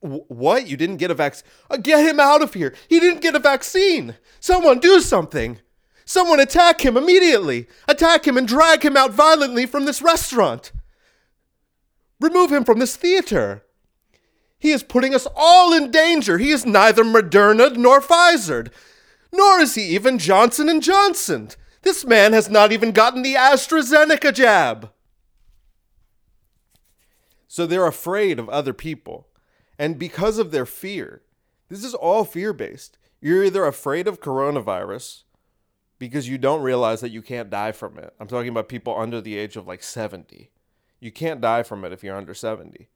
what? 0.00 0.66
You 0.66 0.76
didn't 0.76 0.96
get 0.96 1.10
a 1.10 1.14
vaccine? 1.14 1.48
Uh, 1.70 1.76
get 1.76 2.06
him 2.06 2.18
out 2.18 2.42
of 2.42 2.54
here. 2.54 2.74
He 2.88 3.00
didn't 3.00 3.20
get 3.20 3.34
a 3.34 3.38
vaccine. 3.38 4.16
Someone 4.40 4.80
do 4.80 5.00
something. 5.00 5.60
Someone 6.10 6.40
attack 6.40 6.84
him 6.84 6.96
immediately! 6.96 7.68
Attack 7.86 8.26
him 8.26 8.36
and 8.36 8.48
drag 8.48 8.84
him 8.84 8.96
out 8.96 9.12
violently 9.12 9.64
from 9.64 9.84
this 9.84 10.02
restaurant! 10.02 10.72
Remove 12.18 12.50
him 12.50 12.64
from 12.64 12.80
this 12.80 12.96
theater! 12.96 13.62
He 14.58 14.72
is 14.72 14.82
putting 14.82 15.14
us 15.14 15.28
all 15.36 15.72
in 15.72 15.92
danger. 15.92 16.38
He 16.38 16.50
is 16.50 16.66
neither 16.66 17.04
Moderna 17.04 17.76
nor 17.76 18.00
Pfizer, 18.00 18.72
nor 19.30 19.60
is 19.60 19.76
he 19.76 19.82
even 19.82 20.18
Johnson 20.18 20.68
and 20.68 20.82
Johnson. 20.82 21.50
This 21.82 22.04
man 22.04 22.32
has 22.32 22.50
not 22.50 22.72
even 22.72 22.90
gotten 22.90 23.22
the 23.22 23.34
AstraZeneca 23.34 24.34
jab. 24.34 24.90
So 27.46 27.66
they're 27.66 27.86
afraid 27.86 28.40
of 28.40 28.48
other 28.48 28.72
people. 28.72 29.28
And 29.78 29.96
because 29.96 30.38
of 30.38 30.50
their 30.50 30.66
fear, 30.66 31.22
this 31.68 31.84
is 31.84 31.94
all 31.94 32.24
fear 32.24 32.52
based. 32.52 32.98
You're 33.20 33.44
either 33.44 33.64
afraid 33.64 34.08
of 34.08 34.20
coronavirus 34.20 35.22
because 36.00 36.26
you 36.26 36.38
don't 36.38 36.62
realize 36.62 37.02
that 37.02 37.10
you 37.10 37.20
can't 37.22 37.50
die 37.50 37.70
from 37.70 37.98
it. 37.98 38.12
I'm 38.18 38.26
talking 38.26 38.48
about 38.48 38.68
people 38.70 38.98
under 38.98 39.20
the 39.20 39.36
age 39.36 39.56
of 39.56 39.68
like 39.68 39.82
70. 39.82 40.50
You 40.98 41.12
can't 41.12 41.40
die 41.40 41.62
from 41.62 41.84
it 41.84 41.92
if 41.92 42.02
you're 42.02 42.16
under 42.16 42.34
70. 42.34 42.88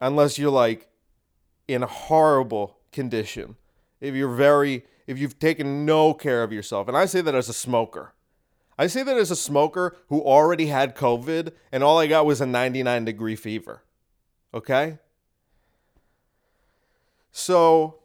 Unless 0.00 0.38
you're 0.38 0.52
like 0.52 0.86
in 1.66 1.82
a 1.82 1.86
horrible 1.86 2.78
condition. 2.92 3.56
If 4.00 4.14
you're 4.14 4.34
very 4.34 4.84
if 5.06 5.18
you've 5.18 5.38
taken 5.38 5.86
no 5.86 6.12
care 6.12 6.42
of 6.42 6.52
yourself. 6.52 6.86
And 6.86 6.96
I 6.96 7.06
say 7.06 7.22
that 7.22 7.34
as 7.34 7.48
a 7.48 7.54
smoker. 7.54 8.12
I 8.78 8.86
say 8.86 9.02
that 9.02 9.16
as 9.16 9.30
a 9.30 9.36
smoker 9.36 9.96
who 10.08 10.20
already 10.20 10.66
had 10.66 10.94
COVID 10.94 11.52
and 11.72 11.82
all 11.82 11.98
I 11.98 12.06
got 12.06 12.26
was 12.26 12.42
a 12.42 12.46
99 12.46 13.06
degree 13.06 13.34
fever. 13.34 13.82
Okay? 14.52 14.98
So 17.32 17.97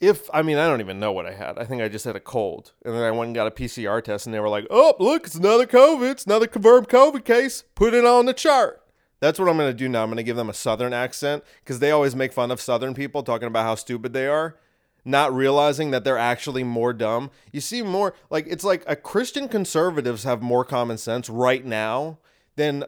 if 0.00 0.28
I 0.32 0.42
mean 0.42 0.58
I 0.58 0.66
don't 0.66 0.80
even 0.80 1.00
know 1.00 1.12
what 1.12 1.26
I 1.26 1.32
had. 1.32 1.58
I 1.58 1.64
think 1.64 1.82
I 1.82 1.88
just 1.88 2.04
had 2.04 2.16
a 2.16 2.20
cold, 2.20 2.72
and 2.84 2.94
then 2.94 3.02
I 3.02 3.10
went 3.10 3.28
and 3.28 3.34
got 3.34 3.46
a 3.46 3.50
PCR 3.50 4.02
test, 4.02 4.26
and 4.26 4.34
they 4.34 4.40
were 4.40 4.48
like, 4.48 4.66
"Oh, 4.70 4.94
look, 4.98 5.26
it's 5.26 5.34
another 5.34 5.66
COVID. 5.66 6.10
It's 6.10 6.24
another 6.26 6.46
confirmed 6.46 6.88
COVID 6.88 7.24
case. 7.24 7.64
Put 7.74 7.94
it 7.94 8.04
on 8.04 8.26
the 8.26 8.32
chart." 8.32 8.82
That's 9.20 9.38
what 9.38 9.48
I'm 9.48 9.56
gonna 9.56 9.72
do 9.72 9.88
now. 9.88 10.04
I'm 10.04 10.10
gonna 10.10 10.22
give 10.22 10.36
them 10.36 10.50
a 10.50 10.54
Southern 10.54 10.92
accent 10.92 11.42
because 11.64 11.80
they 11.80 11.90
always 11.90 12.14
make 12.14 12.32
fun 12.32 12.50
of 12.50 12.60
Southern 12.60 12.94
people 12.94 13.22
talking 13.22 13.48
about 13.48 13.64
how 13.64 13.74
stupid 13.74 14.12
they 14.12 14.28
are, 14.28 14.56
not 15.04 15.34
realizing 15.34 15.90
that 15.90 16.04
they're 16.04 16.18
actually 16.18 16.62
more 16.62 16.92
dumb. 16.92 17.30
You 17.52 17.60
see 17.60 17.82
more 17.82 18.14
like 18.30 18.46
it's 18.48 18.64
like 18.64 18.84
a 18.86 18.94
Christian 18.94 19.48
conservatives 19.48 20.22
have 20.22 20.42
more 20.42 20.64
common 20.64 20.98
sense 20.98 21.28
right 21.28 21.64
now 21.64 22.18
than 22.54 22.84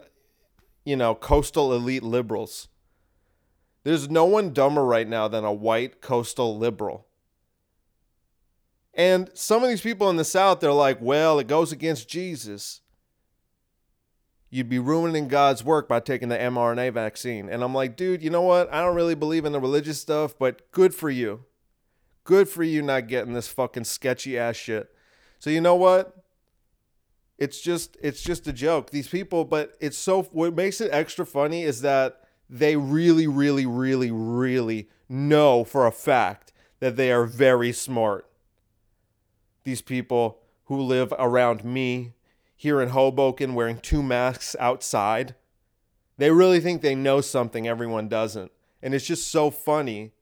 you 0.84 0.94
know 0.96 1.16
coastal 1.16 1.72
elite 1.72 2.04
liberals. 2.04 2.68
There's 3.82 4.10
no 4.10 4.24
one 4.24 4.52
dumber 4.52 4.84
right 4.84 5.08
now 5.08 5.28
than 5.28 5.44
a 5.44 5.52
white 5.52 6.00
coastal 6.00 6.58
liberal. 6.58 7.06
And 8.92 9.30
some 9.34 9.62
of 9.62 9.68
these 9.68 9.80
people 9.80 10.10
in 10.10 10.16
the 10.16 10.24
South, 10.24 10.60
they're 10.60 10.72
like, 10.72 10.98
well, 11.00 11.38
it 11.38 11.46
goes 11.46 11.72
against 11.72 12.08
Jesus. 12.08 12.80
You'd 14.50 14.68
be 14.68 14.80
ruining 14.80 15.28
God's 15.28 15.64
work 15.64 15.88
by 15.88 16.00
taking 16.00 16.28
the 16.28 16.36
mRNA 16.36 16.92
vaccine. 16.92 17.48
And 17.48 17.62
I'm 17.62 17.72
like, 17.72 17.96
dude, 17.96 18.22
you 18.22 18.30
know 18.30 18.42
what? 18.42 18.70
I 18.72 18.82
don't 18.82 18.96
really 18.96 19.14
believe 19.14 19.44
in 19.44 19.52
the 19.52 19.60
religious 19.60 20.00
stuff, 20.00 20.36
but 20.38 20.70
good 20.72 20.92
for 20.92 21.08
you. 21.08 21.44
Good 22.24 22.48
for 22.48 22.62
you 22.62 22.82
not 22.82 23.08
getting 23.08 23.32
this 23.32 23.48
fucking 23.48 23.84
sketchy 23.84 24.38
ass 24.38 24.56
shit. 24.56 24.90
So 25.38 25.50
you 25.50 25.60
know 25.60 25.76
what? 25.76 26.16
It's 27.38 27.60
just 27.60 27.96
it's 28.02 28.22
just 28.22 28.46
a 28.46 28.52
joke. 28.52 28.90
These 28.90 29.08
people, 29.08 29.46
but 29.46 29.74
it's 29.80 29.96
so 29.96 30.24
what 30.24 30.54
makes 30.54 30.80
it 30.80 30.90
extra 30.92 31.24
funny 31.24 31.62
is 31.62 31.80
that 31.80 32.19
they 32.50 32.76
really, 32.76 33.28
really, 33.28 33.64
really, 33.64 34.10
really 34.10 34.88
know 35.08 35.62
for 35.62 35.86
a 35.86 35.92
fact 35.92 36.52
that 36.80 36.96
they 36.96 37.12
are 37.12 37.24
very 37.24 37.72
smart. 37.72 38.26
These 39.62 39.82
people 39.82 40.40
who 40.64 40.80
live 40.80 41.14
around 41.18 41.64
me 41.64 42.14
here 42.56 42.82
in 42.82 42.88
Hoboken 42.88 43.54
wearing 43.54 43.78
two 43.78 44.02
masks 44.02 44.56
outside, 44.58 45.36
they 46.18 46.30
really 46.30 46.60
think 46.60 46.82
they 46.82 46.94
know 46.94 47.20
something 47.20 47.68
everyone 47.68 48.08
doesn't. 48.08 48.50
And 48.82 48.94
it's 48.94 49.06
just 49.06 49.28
so 49.28 49.50
funny. 49.50 50.12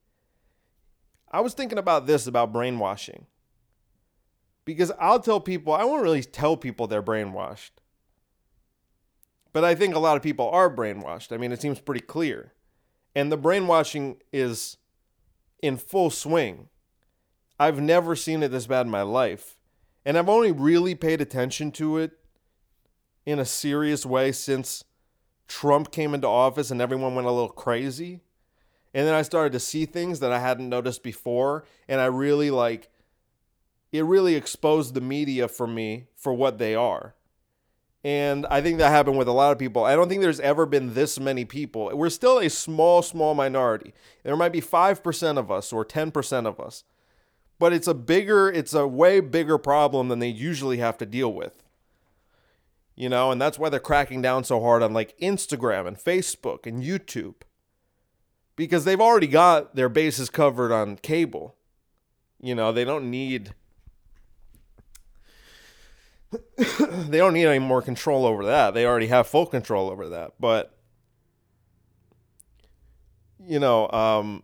I 1.31 1.41
was 1.41 1.53
thinking 1.53 1.77
about 1.77 2.05
this 2.05 2.27
about 2.27 2.53
brainwashing. 2.53 3.25
Because 4.65 4.91
I'll 4.99 5.19
tell 5.19 5.39
people, 5.39 5.73
I 5.73 5.83
won't 5.83 6.03
really 6.03 6.23
tell 6.23 6.55
people 6.55 6.85
they're 6.85 7.01
brainwashed. 7.01 7.71
But 9.51 9.63
I 9.63 9.75
think 9.75 9.95
a 9.95 9.99
lot 9.99 10.15
of 10.15 10.23
people 10.23 10.49
are 10.49 10.73
brainwashed. 10.73 11.31
I 11.31 11.37
mean, 11.37 11.51
it 11.51 11.61
seems 11.61 11.79
pretty 11.79 12.01
clear. 12.01 12.53
And 13.15 13.31
the 13.31 13.37
brainwashing 13.37 14.17
is 14.31 14.77
in 15.61 15.77
full 15.77 16.09
swing. 16.09 16.69
I've 17.59 17.81
never 17.81 18.15
seen 18.15 18.43
it 18.43 18.49
this 18.49 18.67
bad 18.67 18.85
in 18.85 18.91
my 18.91 19.01
life. 19.01 19.59
And 20.05 20.17
I've 20.17 20.29
only 20.29 20.51
really 20.51 20.95
paid 20.95 21.19
attention 21.19 21.71
to 21.73 21.97
it 21.97 22.11
in 23.25 23.39
a 23.39 23.45
serious 23.45 24.05
way 24.05 24.31
since 24.31 24.83
Trump 25.47 25.91
came 25.91 26.13
into 26.13 26.27
office 26.27 26.71
and 26.71 26.81
everyone 26.81 27.15
went 27.15 27.27
a 27.27 27.31
little 27.31 27.49
crazy. 27.49 28.21
And 28.93 29.05
then 29.05 29.13
I 29.13 29.23
started 29.23 29.51
to 29.53 29.59
see 29.59 29.85
things 29.85 30.19
that 30.19 30.31
I 30.31 30.39
hadn't 30.39 30.69
noticed 30.69 31.03
before. 31.03 31.65
And 31.87 31.99
I 31.99 32.05
really 32.05 32.49
like, 32.49 32.89
it 33.91 34.05
really 34.05 34.35
exposed 34.35 34.93
the 34.93 35.01
media 35.01 35.47
for 35.47 35.67
me 35.67 36.07
for 36.15 36.33
what 36.33 36.59
they 36.59 36.75
are. 36.75 37.15
And 38.03 38.45
I 38.49 38.61
think 38.61 38.77
that 38.77 38.91
happened 38.91 39.17
with 39.17 39.27
a 39.27 39.33
lot 39.33 39.51
of 39.51 39.59
people. 39.59 39.83
I 39.83 39.95
don't 39.95 40.07
think 40.07 40.21
there's 40.21 40.39
ever 40.39 40.65
been 40.65 40.93
this 40.93 41.19
many 41.19 41.43
people. 41.43 41.91
We're 41.93 42.09
still 42.09 42.39
a 42.39 42.49
small, 42.49 43.01
small 43.01 43.33
minority. 43.33 43.93
There 44.23 44.37
might 44.37 44.53
be 44.53 44.61
5% 44.61 45.37
of 45.37 45.51
us 45.51 45.73
or 45.73 45.83
10% 45.83 46.45
of 46.45 46.59
us. 46.59 46.85
But 47.59 47.73
it's 47.73 47.87
a 47.87 47.93
bigger, 47.93 48.49
it's 48.49 48.73
a 48.73 48.87
way 48.87 49.19
bigger 49.19 49.57
problem 49.57 50.07
than 50.07 50.19
they 50.19 50.29
usually 50.29 50.77
have 50.77 50.97
to 50.99 51.05
deal 51.05 51.33
with. 51.33 51.61
You 52.95 53.09
know, 53.09 53.31
and 53.31 53.41
that's 53.41 53.59
why 53.59 53.67
they're 53.67 53.81
cracking 53.81 54.21
down 54.21 54.45
so 54.45 54.61
hard 54.61 54.81
on 54.81 54.93
like 54.93 55.17
Instagram 55.19 55.85
and 55.85 55.97
Facebook 55.97 56.65
and 56.65 56.81
YouTube. 56.81 57.35
Because 58.55 58.85
they've 58.85 58.99
already 58.99 59.27
got 59.27 59.75
their 59.75 59.89
bases 59.89 60.29
covered 60.29 60.71
on 60.71 60.97
cable. 60.97 61.55
You 62.41 62.55
know, 62.55 62.71
they 62.71 62.85
don't 62.85 63.09
need 63.09 63.53
they 66.57 67.17
don't 67.17 67.33
need 67.33 67.45
any 67.45 67.59
more 67.59 67.81
control 67.81 68.25
over 68.25 68.45
that. 68.45 68.73
They 68.73 68.85
already 68.85 69.07
have 69.07 69.27
full 69.27 69.45
control 69.45 69.89
over 69.89 70.09
that. 70.09 70.33
But 70.39 70.75
you 73.45 73.59
know, 73.59 73.89
um, 73.89 74.43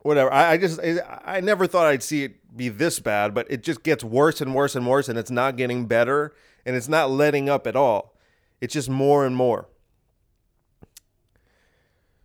whatever. 0.00 0.32
I, 0.32 0.52
I 0.52 0.56
just 0.56 0.80
I, 0.80 0.98
I 1.24 1.40
never 1.40 1.66
thought 1.66 1.86
I'd 1.86 2.02
see 2.02 2.24
it 2.24 2.56
be 2.56 2.68
this 2.68 3.00
bad, 3.00 3.34
but 3.34 3.46
it 3.50 3.62
just 3.62 3.82
gets 3.82 4.04
worse 4.04 4.40
and 4.40 4.54
worse 4.54 4.74
and 4.74 4.86
worse, 4.86 5.08
and 5.08 5.18
it's 5.18 5.30
not 5.30 5.56
getting 5.56 5.86
better, 5.86 6.34
and 6.64 6.76
it's 6.76 6.88
not 6.88 7.10
letting 7.10 7.48
up 7.48 7.66
at 7.66 7.76
all. 7.76 8.16
It's 8.60 8.74
just 8.74 8.88
more 8.88 9.26
and 9.26 9.36
more. 9.36 9.68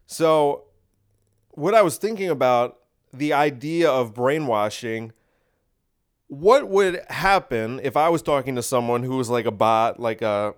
So, 0.06 0.66
what 1.52 1.76
I 1.76 1.82
was 1.82 1.98
thinking 1.98 2.30
about 2.30 2.80
the 3.14 3.34
idea 3.34 3.90
of 3.90 4.14
brainwashing 4.14 5.14
what 6.30 6.70
would 6.70 7.02
happen 7.10 7.82
if 7.84 7.98
I 7.98 8.08
was 8.10 8.22
talking 8.22 8.56
to 8.56 8.62
someone 8.64 9.02
who 9.04 9.18
was 9.18 9.30
like 9.30 9.46
a 9.46 9.52
bot, 9.52 10.00
like 10.00 10.22
a, 10.22 10.54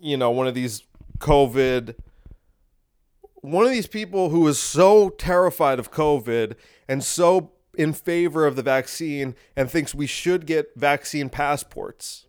you 0.00 0.16
know, 0.16 0.30
one 0.30 0.46
of 0.46 0.54
these 0.54 0.82
COVID, 1.18 1.94
one 3.34 3.66
of 3.66 3.70
these 3.70 3.86
people 3.86 4.30
who 4.30 4.48
is 4.48 4.58
so 4.58 5.10
terrified 5.10 5.78
of 5.78 5.92
COVID 5.92 6.54
and 6.88 7.04
so 7.04 7.52
in 7.76 7.92
favor 7.92 8.46
of 8.46 8.56
the 8.56 8.62
vaccine 8.62 9.34
and 9.54 9.70
thinks 9.70 9.94
we 9.94 10.06
should 10.06 10.46
get 10.46 10.72
vaccine 10.76 11.28
passports? 11.28 12.26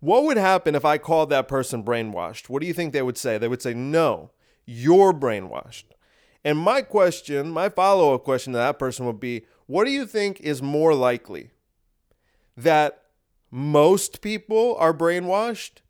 What 0.00 0.24
would 0.24 0.36
happen 0.36 0.74
if 0.74 0.84
I 0.84 0.98
called 0.98 1.30
that 1.30 1.46
person 1.46 1.84
brainwashed? 1.84 2.48
What 2.48 2.60
do 2.60 2.66
you 2.66 2.74
think 2.74 2.92
they 2.92 3.02
would 3.02 3.16
say? 3.16 3.38
They 3.38 3.46
would 3.46 3.62
say, 3.62 3.72
no, 3.72 4.32
you're 4.66 5.12
brainwashed. 5.12 5.84
And 6.44 6.58
my 6.58 6.82
question, 6.82 7.52
my 7.52 7.68
follow 7.68 8.12
up 8.12 8.24
question 8.24 8.52
to 8.52 8.58
that 8.58 8.80
person 8.80 9.06
would 9.06 9.20
be, 9.20 9.46
what 9.66 9.84
do 9.84 9.90
you 9.90 10.06
think 10.06 10.40
is 10.40 10.62
more 10.62 10.94
likely? 10.94 11.50
That 12.56 13.02
most 13.50 14.20
people 14.20 14.76
are 14.78 14.94
brainwashed 14.94 15.80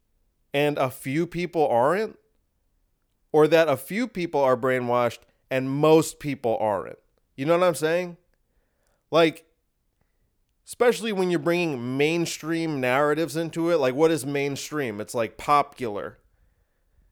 and 0.55 0.79
a 0.79 0.91
few 0.91 1.27
people 1.27 1.66
aren't? 1.66 2.18
Or 3.33 3.49
that 3.49 3.68
a 3.68 3.77
few 3.77 4.07
people 4.07 4.41
are 4.41 4.57
brainwashed 4.57 5.20
and 5.51 5.70
most 5.70 6.18
people 6.18 6.57
aren't? 6.61 6.99
You 7.37 7.47
know 7.47 7.59
what 7.59 7.66
I'm 7.66 7.75
saying? 7.75 8.16
Like, 9.11 9.47
especially 10.66 11.12
when 11.12 11.31
you're 11.31 11.39
bringing 11.39 11.97
mainstream 11.97 12.81
narratives 12.81 13.37
into 13.37 13.70
it. 13.70 13.77
Like, 13.77 13.95
what 13.95 14.11
is 14.11 14.25
mainstream? 14.25 15.01
It's 15.01 15.14
like 15.14 15.37
popular, 15.37 16.18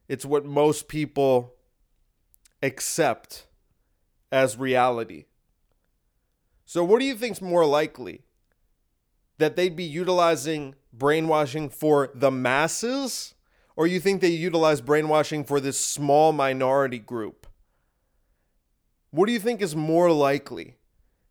it's 0.07 0.25
what 0.25 0.45
most 0.45 0.87
people 0.87 1.53
accept 2.63 3.45
as 4.31 4.57
reality. 4.57 5.25
So, 6.71 6.85
what 6.85 7.01
do 7.01 7.05
you 7.05 7.15
think's 7.15 7.41
more 7.41 7.65
likely? 7.65 8.21
That 9.39 9.57
they'd 9.57 9.75
be 9.75 9.83
utilizing 9.83 10.75
brainwashing 10.93 11.67
for 11.67 12.11
the 12.15 12.31
masses? 12.31 13.33
Or 13.75 13.87
you 13.87 13.99
think 13.99 14.21
they 14.21 14.29
utilize 14.29 14.79
brainwashing 14.79 15.43
for 15.43 15.59
this 15.59 15.77
small 15.77 16.31
minority 16.31 16.97
group? 16.97 17.45
What 19.09 19.25
do 19.25 19.33
you 19.33 19.39
think 19.39 19.61
is 19.61 19.75
more 19.75 20.13
likely? 20.13 20.77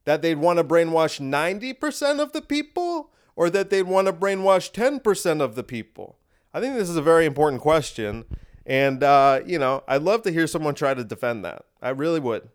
That 0.05 0.21
they'd 0.21 0.37
want 0.37 0.59
to 0.59 0.63
brainwash 0.63 1.19
90% 1.19 2.21
of 2.21 2.33
the 2.33 2.43
people? 2.43 3.11
Or 3.35 3.49
that 3.49 3.71
they'd 3.71 3.85
want 3.85 4.09
to 4.09 4.13
brainwash 4.13 4.71
10% 4.71 5.41
of 5.41 5.55
the 5.55 5.65
people? 5.65 6.19
I 6.53 6.61
think 6.61 6.75
this 6.75 6.91
is 6.91 6.99
a 6.99 7.03
very 7.03 7.25
important 7.25 7.63
question. 7.63 8.27
And, 8.67 9.03
uh, 9.03 9.41
you 9.47 9.59
know, 9.59 9.85
I'd 9.89 10.03
love 10.03 10.21
to 10.25 10.33
hear 10.33 10.47
someone 10.47 10.75
try 10.75 10.93
to 10.93 11.03
defend 11.03 11.47
that. 11.47 11.65
I 11.81 11.89
really 11.89 12.21
would. 12.21 12.51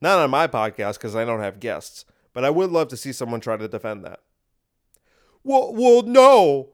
Not 0.00 0.18
on 0.18 0.30
my 0.30 0.48
podcast 0.48 0.94
because 0.94 1.14
I 1.14 1.24
don't 1.24 1.40
have 1.40 1.60
guests, 1.60 2.04
but 2.36 2.44
I 2.44 2.50
would 2.50 2.70
love 2.70 2.88
to 2.88 2.98
see 2.98 3.12
someone 3.12 3.40
try 3.40 3.56
to 3.56 3.66
defend 3.66 4.04
that. 4.04 4.20
Well, 5.42 5.72
well, 5.72 6.02
no, 6.02 6.68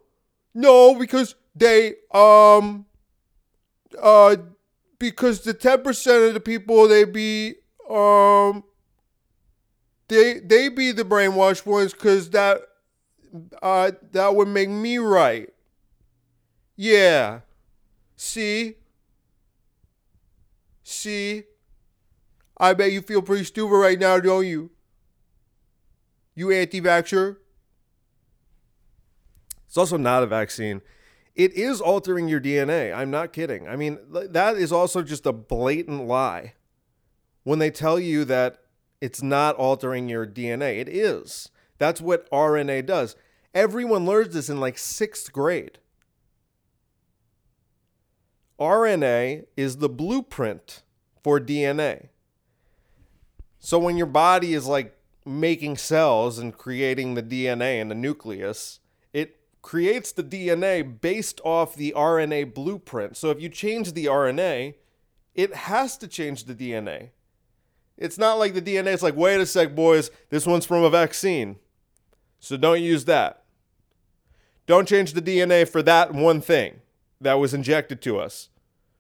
no, 0.55 0.97
because 0.99 1.37
they 1.55 1.95
um 2.13 2.87
uh 4.03 4.39
because 4.99 5.43
the 5.43 5.55
ten 5.55 5.85
percent 5.85 6.25
of 6.25 6.35
the 6.35 6.41
people 6.41 6.89
they 6.89 7.05
be 7.05 7.55
um 7.89 8.65
they 10.09 10.41
they 10.41 10.69
be 10.69 10.91
the 10.91 11.05
brainwashed 11.05 11.65
ones 11.65 11.93
because 11.93 12.31
that 12.31 12.63
uh 13.63 13.93
that 14.11 14.35
would 14.35 14.49
make 14.49 14.69
me 14.69 14.99
right. 14.99 15.49
Yeah. 16.75 17.43
See. 18.17 18.79
See. 20.83 21.45
I 22.59 22.75
bet 22.75 22.91
you 22.91 23.01
feel 23.01 23.23
pretty 23.23 23.45
stupid 23.45 23.77
right 23.77 24.01
now, 24.01 24.19
don't 24.19 24.45
you? 24.45 24.73
You 26.35 26.51
anti 26.51 26.81
vaxxer. 26.81 27.37
It's 29.67 29.77
also 29.77 29.97
not 29.97 30.23
a 30.23 30.27
vaccine. 30.27 30.83
It 31.35 31.55
is 31.55 31.81
altering 31.81 32.29
your 32.29 32.41
DNA. 32.41 32.95
I'm 32.95 33.11
not 33.11 33.33
kidding. 33.33 33.67
I 33.67 33.77
mean, 33.77 33.99
that 34.11 34.57
is 34.57 34.71
also 34.71 35.03
just 35.03 35.25
a 35.25 35.33
blatant 35.33 36.07
lie. 36.07 36.55
When 37.43 37.59
they 37.59 37.71
tell 37.71 37.99
you 37.99 38.25
that 38.27 38.59
it's 39.01 39.23
not 39.23 39.57
altering 39.57 40.09
your 40.09 40.27
DNA, 40.27 40.79
it 40.79 40.89
is. 40.89 41.49
That's 41.79 42.01
what 42.01 42.31
RNA 42.31 42.87
does. 42.87 43.17
Everyone 43.55 44.07
learns 44.07 44.35
this 44.35 44.49
in 44.49 44.61
like 44.61 44.79
sixth 44.79 45.33
grade. 45.33 45.79
RNA 48.61 49.47
is 49.57 49.79
the 49.79 49.89
blueprint 49.89 50.83
for 51.25 51.41
DNA. 51.41 52.09
So 53.59 53.79
when 53.79 53.97
your 53.97 54.07
body 54.07 54.55
is 54.55 54.67
like 54.67 54.97
making 55.25 55.77
cells 55.77 56.39
and 56.39 56.57
creating 56.57 57.15
the 57.15 57.23
DNA 57.23 57.81
in 57.81 57.89
the 57.89 57.95
nucleus, 57.95 58.81
it 59.13 59.39
creates 59.63 60.13
the 60.13 60.25
DNA 60.25 61.01
based 61.01 61.41
off 61.45 61.75
the 61.75 61.93
RNA 61.97 62.55
blueprint. 62.55 63.17
So 63.17 63.31
if 63.31 63.41
you 63.41 63.49
change 63.49 63.93
the 63.93 64.07
RNA, 64.07 64.75
it 65.35 65.55
has 65.55 65.97
to 65.99 66.09
change 66.09 66.45
the 66.45 66.55
DNA. 66.55 67.11
It's 67.97 68.19
not 68.19 68.39
like 68.39 68.55
the 68.55 68.63
DNA 68.63 68.89
is 68.89 69.03
like, 69.03 69.17
wait 69.17 69.41
a 69.41 69.47
sec, 69.47 69.75
boys, 69.75 70.11
this 70.31 70.47
one's 70.47 70.67
from 70.67 70.83
a 70.83 70.91
vaccine. 70.91 71.57
So 72.41 72.57
don't 72.57 72.83
use 72.83 73.05
that. 73.05 73.45
Don't 74.67 74.89
change 74.89 75.13
the 75.13 75.23
DNA 75.23 75.69
for 75.69 75.83
that 75.83 76.13
one 76.13 76.41
thing 76.41 76.81
that 77.21 77.35
was 77.35 77.55
injected 77.55 78.03
to 78.03 78.19
us 78.19 78.49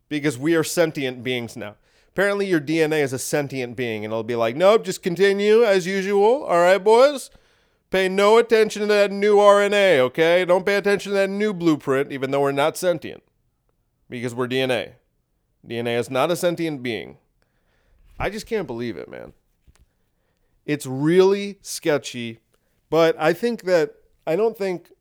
because 0.08 0.38
we 0.38 0.54
are 0.54 0.64
sentient 0.64 1.24
beings 1.24 1.56
now. 1.56 1.76
Apparently, 2.12 2.46
your 2.46 2.60
DNA 2.60 3.02
is 3.02 3.14
a 3.14 3.18
sentient 3.18 3.74
being, 3.74 4.04
and 4.04 4.12
it'll 4.12 4.22
be 4.22 4.36
like, 4.36 4.54
nope, 4.54 4.84
just 4.84 5.02
continue 5.02 5.64
as 5.64 5.86
usual. 5.86 6.44
All 6.44 6.60
right, 6.60 6.76
boys? 6.76 7.30
Pay 7.90 8.10
no 8.10 8.36
attention 8.36 8.80
to 8.80 8.86
that 8.86 9.10
new 9.10 9.36
RNA, 9.36 9.98
okay? 9.98 10.44
Don't 10.44 10.66
pay 10.66 10.76
attention 10.76 11.12
to 11.12 11.16
that 11.16 11.30
new 11.30 11.54
blueprint, 11.54 12.12
even 12.12 12.30
though 12.30 12.42
we're 12.42 12.52
not 12.52 12.76
sentient, 12.76 13.22
because 14.10 14.34
we're 14.34 14.46
DNA. 14.46 14.94
DNA 15.66 15.98
is 15.98 16.10
not 16.10 16.30
a 16.30 16.36
sentient 16.36 16.82
being. 16.82 17.16
I 18.18 18.28
just 18.28 18.46
can't 18.46 18.66
believe 18.66 18.98
it, 18.98 19.10
man. 19.10 19.32
It's 20.66 20.86
really 20.86 21.58
sketchy, 21.62 22.40
but 22.90 23.16
I 23.18 23.32
think 23.32 23.62
that, 23.62 23.94
I 24.26 24.36
don't 24.36 24.56
think, 24.56 24.92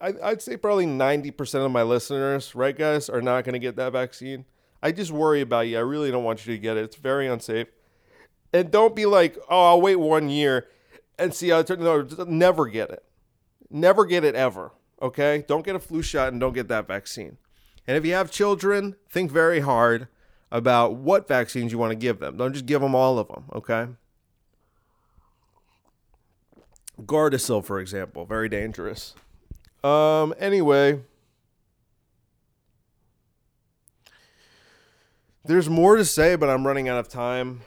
I'd 0.00 0.42
say 0.42 0.56
probably 0.56 0.86
90% 0.86 1.66
of 1.66 1.70
my 1.72 1.82
listeners, 1.82 2.54
right, 2.54 2.76
guys, 2.76 3.08
are 3.08 3.22
not 3.22 3.44
going 3.44 3.52
to 3.52 3.58
get 3.58 3.76
that 3.76 3.92
vaccine. 3.92 4.44
I 4.82 4.92
just 4.92 5.12
worry 5.12 5.40
about 5.40 5.68
you. 5.68 5.78
I 5.78 5.82
really 5.82 6.10
don't 6.10 6.24
want 6.24 6.46
you 6.46 6.54
to 6.54 6.58
get 6.58 6.76
it. 6.76 6.84
It's 6.84 6.96
very 6.96 7.26
unsafe. 7.26 7.68
And 8.52 8.70
don't 8.70 8.96
be 8.96 9.06
like, 9.06 9.38
oh, 9.48 9.66
I'll 9.66 9.80
wait 9.80 9.96
one 9.96 10.28
year 10.28 10.68
and 11.18 11.32
see 11.32 11.50
how 11.50 11.60
it 11.60 11.66
turns. 11.66 11.80
No, 11.80 12.24
never 12.24 12.66
get 12.66 12.90
it. 12.90 13.04
Never 13.70 14.04
get 14.04 14.24
it 14.24 14.34
ever. 14.34 14.72
Okay? 15.00 15.44
Don't 15.46 15.64
get 15.64 15.76
a 15.76 15.78
flu 15.78 16.02
shot 16.02 16.32
and 16.32 16.40
don't 16.40 16.52
get 16.52 16.68
that 16.68 16.86
vaccine. 16.86 17.38
And 17.86 17.96
if 17.96 18.04
you 18.04 18.12
have 18.14 18.30
children, 18.30 18.96
think 19.08 19.30
very 19.30 19.60
hard 19.60 20.08
about 20.50 20.96
what 20.96 21.26
vaccines 21.26 21.72
you 21.72 21.78
want 21.78 21.90
to 21.92 21.96
give 21.96 22.18
them. 22.18 22.36
Don't 22.36 22.52
just 22.52 22.66
give 22.66 22.80
them 22.80 22.94
all 22.94 23.18
of 23.18 23.28
them, 23.28 23.44
okay? 23.54 23.86
Gardasil, 27.00 27.64
for 27.64 27.80
example, 27.80 28.26
very 28.26 28.48
dangerous. 28.48 29.14
Um, 29.82 30.34
anyway, 30.38 31.00
there's 35.44 35.68
more 35.68 35.96
to 35.96 36.04
say, 36.04 36.36
but 36.36 36.48
I'm 36.48 36.66
running 36.66 36.88
out 36.88 36.98
of 36.98 37.08
time, 37.08 37.62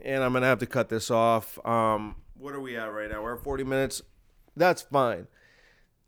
and 0.00 0.22
I'm 0.22 0.32
gonna 0.32 0.46
have 0.46 0.60
to 0.60 0.66
cut 0.66 0.88
this 0.88 1.10
off. 1.10 1.64
Um, 1.66 2.16
what 2.34 2.54
are 2.54 2.60
we 2.60 2.76
at 2.76 2.92
right 2.92 3.10
now? 3.10 3.22
We're 3.22 3.34
at 3.34 3.42
40 3.42 3.64
minutes. 3.64 4.02
That's 4.56 4.82
fine. 4.82 5.26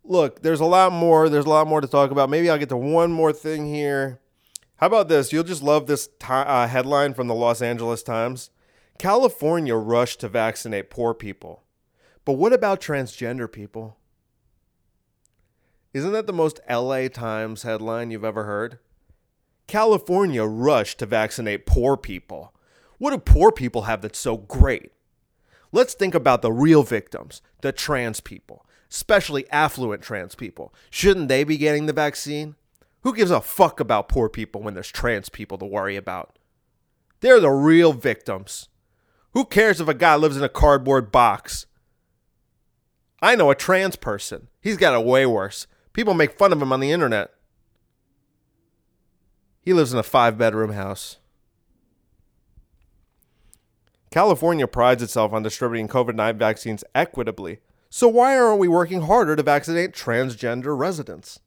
Look, 0.05 0.43
there's 0.43 0.61
a 0.61 0.66
lot 0.66 0.93
more. 0.93 1.28
There's 1.28 1.45
a 1.45 1.51
lot 1.51 1.66
more 1.66 1.81
to 1.81 1.87
talk 1.87 2.11
about. 2.11 2.31
Maybe 2.31 2.49
I'll 2.49 2.59
get 2.59 2.68
to 2.70 2.76
one 2.76 3.12
more 3.12 3.33
thing 3.33 3.66
here. 3.66 4.20
How 4.76 4.87
about 4.87 5.09
this? 5.09 5.33
You'll 5.33 5.45
just 5.45 5.62
love 5.62 5.87
this 5.87 6.07
t- 6.07 6.26
uh, 6.28 6.66
headline 6.66 7.12
from 7.12 7.26
the 7.26 7.35
Los 7.35 7.61
Angeles 7.61 8.03
Times. 8.03 8.51
California 8.99 9.74
rushed 9.76 10.20
to 10.20 10.28
vaccinate 10.28 10.89
poor 10.91 11.12
people. 11.12 11.64
But 12.24 12.35
what 12.35 12.53
about 12.53 12.81
transgender 12.81 13.51
people? 13.51 13.99
Isn't 15.93 16.12
that 16.12 16.26
the 16.26 16.33
most 16.33 16.61
LA 16.68 17.09
Times 17.09 17.62
headline 17.62 18.11
you've 18.11 18.24
ever 18.24 18.45
heard? 18.45 18.78
California 19.71 20.45
rushed 20.45 20.99
to 20.99 21.07
vaccinate 21.07 21.64
poor 21.64 21.97
people. 21.97 22.53
What 22.99 23.12
do 23.12 23.18
poor 23.18 23.53
people 23.53 23.83
have 23.83 24.03
that's 24.03 24.18
so 24.18 24.37
great? 24.37 24.91
Let's 25.71 25.95
think 25.95 26.12
about 26.12 26.43
the 26.43 26.51
real 26.51 26.83
victims, 26.83 27.41
the 27.61 27.71
trans 27.71 28.18
people, 28.18 28.66
especially 28.91 29.49
affluent 29.53 30.03
trans 30.03 30.35
people. 30.35 30.75
Shouldn't 30.91 31.29
they 31.29 31.45
be 31.45 31.57
getting 31.57 31.87
the 31.87 31.93
vaccine? 31.93 32.57
Who 33.03 33.14
gives 33.14 33.31
a 33.31 33.41
fuck 33.41 33.79
about 33.79 34.09
poor 34.09 34.29
people 34.29 34.61
when 34.61 34.75
there's 34.75 34.91
trans 34.91 35.29
people 35.29 35.57
to 35.59 35.64
worry 35.64 35.95
about? 35.95 36.37
They're 37.21 37.39
the 37.39 37.51
real 37.51 37.93
victims. 37.93 38.68
Who 39.35 39.45
cares 39.45 39.81
if 39.81 39.87
a 39.87 39.95
guy 39.95 40.16
lives 40.16 40.37
in 40.37 40.43
a 40.43 40.49
cardboard 40.49 41.12
box? 41.12 41.66
I 43.23 43.37
know 43.37 43.53
a 43.53 43.55
trans 43.55 43.95
person. 43.95 44.49
He's 44.61 44.77
got 44.77 45.01
it 45.01 45.07
way 45.07 45.27
worse. 45.27 45.68
People 45.93 46.14
make 46.14 46.37
fun 46.37 46.53
of 46.53 46.61
him 46.61 46.73
on 46.73 46.81
the 46.81 46.91
internet. 46.91 47.31
He 49.62 49.72
lives 49.72 49.92
in 49.92 49.98
a 49.98 50.02
five 50.02 50.38
bedroom 50.38 50.72
house. 50.72 51.18
California 54.11 54.66
prides 54.66 55.02
itself 55.02 55.32
on 55.32 55.42
distributing 55.42 55.86
COVID 55.86 56.14
19 56.14 56.38
vaccines 56.38 56.84
equitably. 56.94 57.58
So 57.90 58.08
why 58.08 58.38
aren't 58.38 58.58
we 58.58 58.68
working 58.68 59.02
harder 59.02 59.36
to 59.36 59.42
vaccinate 59.42 59.92
transgender 59.92 60.76
residents? 60.76 61.40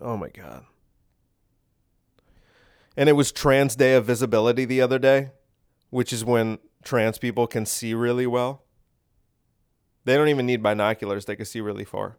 Oh 0.00 0.16
my 0.16 0.28
God. 0.28 0.64
And 2.96 3.08
it 3.08 3.12
was 3.12 3.32
Trans 3.32 3.76
Day 3.76 3.94
of 3.94 4.04
Visibility 4.06 4.64
the 4.64 4.80
other 4.80 4.98
day, 4.98 5.30
which 5.90 6.12
is 6.12 6.24
when 6.24 6.58
trans 6.82 7.18
people 7.18 7.46
can 7.46 7.66
see 7.66 7.94
really 7.94 8.26
well. 8.26 8.64
They 10.04 10.16
don't 10.16 10.28
even 10.28 10.46
need 10.46 10.62
binoculars, 10.62 11.26
they 11.26 11.36
can 11.36 11.44
see 11.44 11.60
really 11.60 11.84
far. 11.84 12.16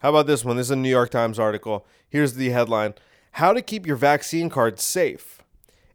How 0.00 0.10
about 0.10 0.26
this 0.26 0.44
one? 0.44 0.56
This 0.56 0.66
is 0.66 0.72
a 0.72 0.76
New 0.76 0.90
York 0.90 1.10
Times 1.10 1.38
article. 1.38 1.86
Here's 2.08 2.34
the 2.34 2.50
headline 2.50 2.94
How 3.32 3.54
to 3.54 3.62
Keep 3.62 3.86
Your 3.86 3.96
Vaccine 3.96 4.50
Card 4.50 4.78
Safe. 4.78 5.42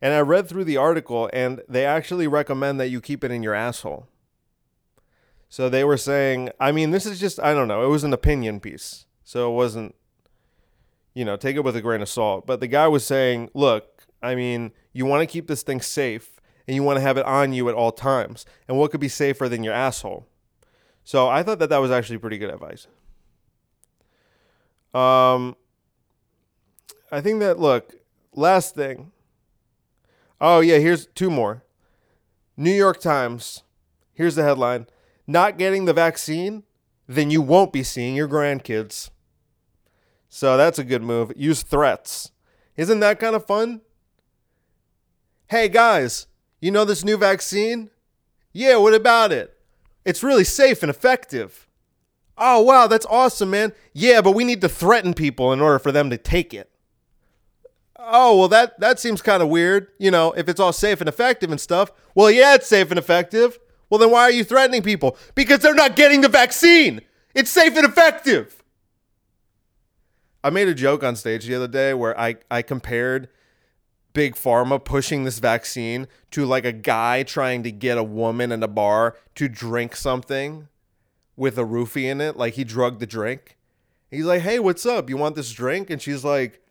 And 0.02 0.14
I 0.14 0.22
read 0.22 0.50
through 0.50 0.64
the 0.64 0.78
article, 0.78 1.30
and 1.32 1.62
they 1.70 1.86
actually 1.86 2.26
recommend 2.26 2.80
that 2.80 2.90
you 2.90 3.00
keep 3.00 3.24
it 3.24 3.30
in 3.30 3.44
your 3.44 3.54
asshole. 3.54 4.08
So 5.50 5.70
they 5.70 5.84
were 5.84 5.98
saying, 5.98 6.50
I 6.60 6.72
mean, 6.72 6.90
this 6.90 7.06
is 7.06 7.20
just, 7.20 7.40
I 7.40 7.54
don't 7.54 7.68
know, 7.68 7.84
it 7.84 7.90
was 7.90 8.04
an 8.04 8.14
opinion 8.14 8.60
piece. 8.60 9.06
So 9.24 9.52
it 9.52 9.56
wasn't, 9.56 9.94
you 11.14 11.24
know, 11.24 11.38
take 11.38 11.56
it 11.56 11.64
with 11.64 11.76
a 11.76 11.82
grain 11.82 12.02
of 12.02 12.10
salt. 12.10 12.48
But 12.48 12.60
the 12.60 12.68
guy 12.68 12.88
was 12.88 13.06
saying, 13.06 13.52
look, 13.54 14.08
I 14.24 14.34
mean, 14.34 14.72
you 14.94 15.06
want 15.06 15.22
to 15.22 15.32
keep 15.32 15.46
this 15.46 15.62
thing 15.62 15.80
safe 15.80 16.40
and 16.68 16.74
you 16.74 16.82
want 16.82 16.98
to 16.98 17.02
have 17.02 17.18
it 17.18 17.26
on 17.26 17.54
you 17.54 17.70
at 17.70 17.76
all 17.76 17.92
times. 17.92 18.46
And 18.68 18.78
what 18.78 18.90
could 18.90 19.00
be 19.00 19.10
safer 19.10 19.48
than 19.48 19.64
your 19.64 19.74
asshole? 19.74 20.26
So 21.04 21.28
I 21.28 21.44
thought 21.44 21.60
that 21.60 21.70
that 21.70 21.82
was 21.82 21.92
actually 21.92 22.18
pretty 22.18 22.40
good 22.40 22.50
advice. 22.50 22.88
Um, 24.94 25.56
I 27.12 27.22
think 27.22 27.40
that 27.40 27.60
look, 27.60 27.96
last 28.34 28.76
thing. 28.76 29.12
Oh 30.40 30.60
yeah, 30.60 30.78
here's 30.78 31.06
two 31.08 31.30
more. 31.30 31.64
New 32.58 32.72
York 32.72 33.00
Times. 33.00 33.64
Here's 34.14 34.36
the 34.36 34.44
headline: 34.44 34.88
Not 35.28 35.58
getting 35.58 35.86
the 35.86 35.94
vaccine, 35.94 36.64
then 37.08 37.32
you 37.32 37.42
won't 37.42 37.74
be 37.74 37.84
seeing 37.84 38.16
your 38.16 38.28
grandkids. 38.28 39.10
So 40.30 40.58
that's 40.58 40.80
a 40.80 40.84
good 40.84 41.04
move. 41.04 41.34
Use 41.36 41.62
threats. 41.62 42.32
Isn't 42.78 43.02
that 43.02 43.20
kind 43.20 43.36
of 43.36 43.46
fun? 43.46 43.82
Hey 45.48 45.68
guys, 45.68 46.28
you 46.62 46.72
know 46.72 46.86
this 46.86 47.04
new 47.04 47.18
vaccine? 47.18 47.90
Yeah, 48.54 48.78
what 48.78 48.94
about 48.94 49.32
it? 49.32 49.58
It's 50.06 50.24
really 50.24 50.46
safe 50.46 50.82
and 50.82 50.90
effective. 50.90 51.68
Oh, 52.44 52.60
wow, 52.62 52.88
that's 52.88 53.06
awesome, 53.06 53.52
man. 53.52 53.72
Yeah, 53.94 54.20
but 54.22 54.32
we 54.32 54.44
need 54.44 54.62
to 54.62 54.70
threaten 54.70 55.14
people 55.14 55.54
in 55.54 55.62
order 55.62 55.78
for 55.78 55.92
them 55.92 56.10
to 56.10 56.18
take 56.18 56.56
it. 56.56 56.72
Oh, 58.00 58.36
well, 58.40 58.48
that, 58.48 58.80
that 58.80 59.00
seems 59.00 59.22
kind 59.22 59.44
of 59.44 59.50
weird. 59.50 59.90
You 60.00 60.10
know, 60.10 60.32
if 60.32 60.50
it's 60.50 60.60
all 60.60 60.74
safe 60.74 61.02
and 61.02 61.08
effective 61.08 61.52
and 61.52 61.62
stuff. 61.62 61.92
Well, 62.16 62.32
yeah, 62.32 62.56
it's 62.56 62.66
safe 62.66 62.90
and 62.90 62.98
effective. 62.98 63.60
Well, 63.92 64.00
then 64.00 64.10
why 64.10 64.24
are 64.24 64.32
you 64.32 64.44
threatening 64.44 64.82
people? 64.82 65.18
Because 65.36 65.60
they're 65.60 65.76
not 65.76 65.96
getting 65.96 66.22
the 66.22 66.30
vaccine. 66.30 67.02
It's 67.36 67.52
safe 67.52 67.78
and 67.78 67.86
effective. 67.86 68.64
I 70.44 70.50
made 70.50 70.68
a 70.68 70.74
joke 70.74 71.04
on 71.04 71.16
stage 71.16 71.46
the 71.46 71.54
other 71.54 71.68
day 71.68 71.94
where 71.94 72.20
I, 72.20 72.38
I 72.50 72.64
compared 72.64 73.30
big 74.14 74.34
pharma 74.34 74.84
pushing 74.84 75.26
this 75.26 75.38
vaccine 75.38 76.08
to 76.32 76.46
like 76.46 76.66
a 76.66 76.72
guy 76.72 77.22
trying 77.22 77.62
to 77.64 77.72
get 77.72 78.00
a 78.00 78.04
woman 78.04 78.52
in 78.52 78.64
a 78.64 78.68
bar 78.68 79.16
to 79.36 79.48
drink 79.48 79.96
something 79.96 80.70
with 81.42 81.58
a 81.58 81.64
roofie 81.64 82.04
in 82.04 82.22
it. 82.22 82.38
Like 82.38 82.54
he 82.54 82.64
drugged 82.64 83.00
the 83.00 83.08
drink. 83.08 83.58
He's 84.12 84.26
like, 84.26 84.44
"Hey, 84.44 84.60
what's 84.60 84.86
up? 84.86 85.10
You 85.10 85.18
want 85.18 85.36
this 85.36 85.52
drink?" 85.52 85.90
And 85.90 86.00
she's 86.00 86.24
like, 86.24 86.62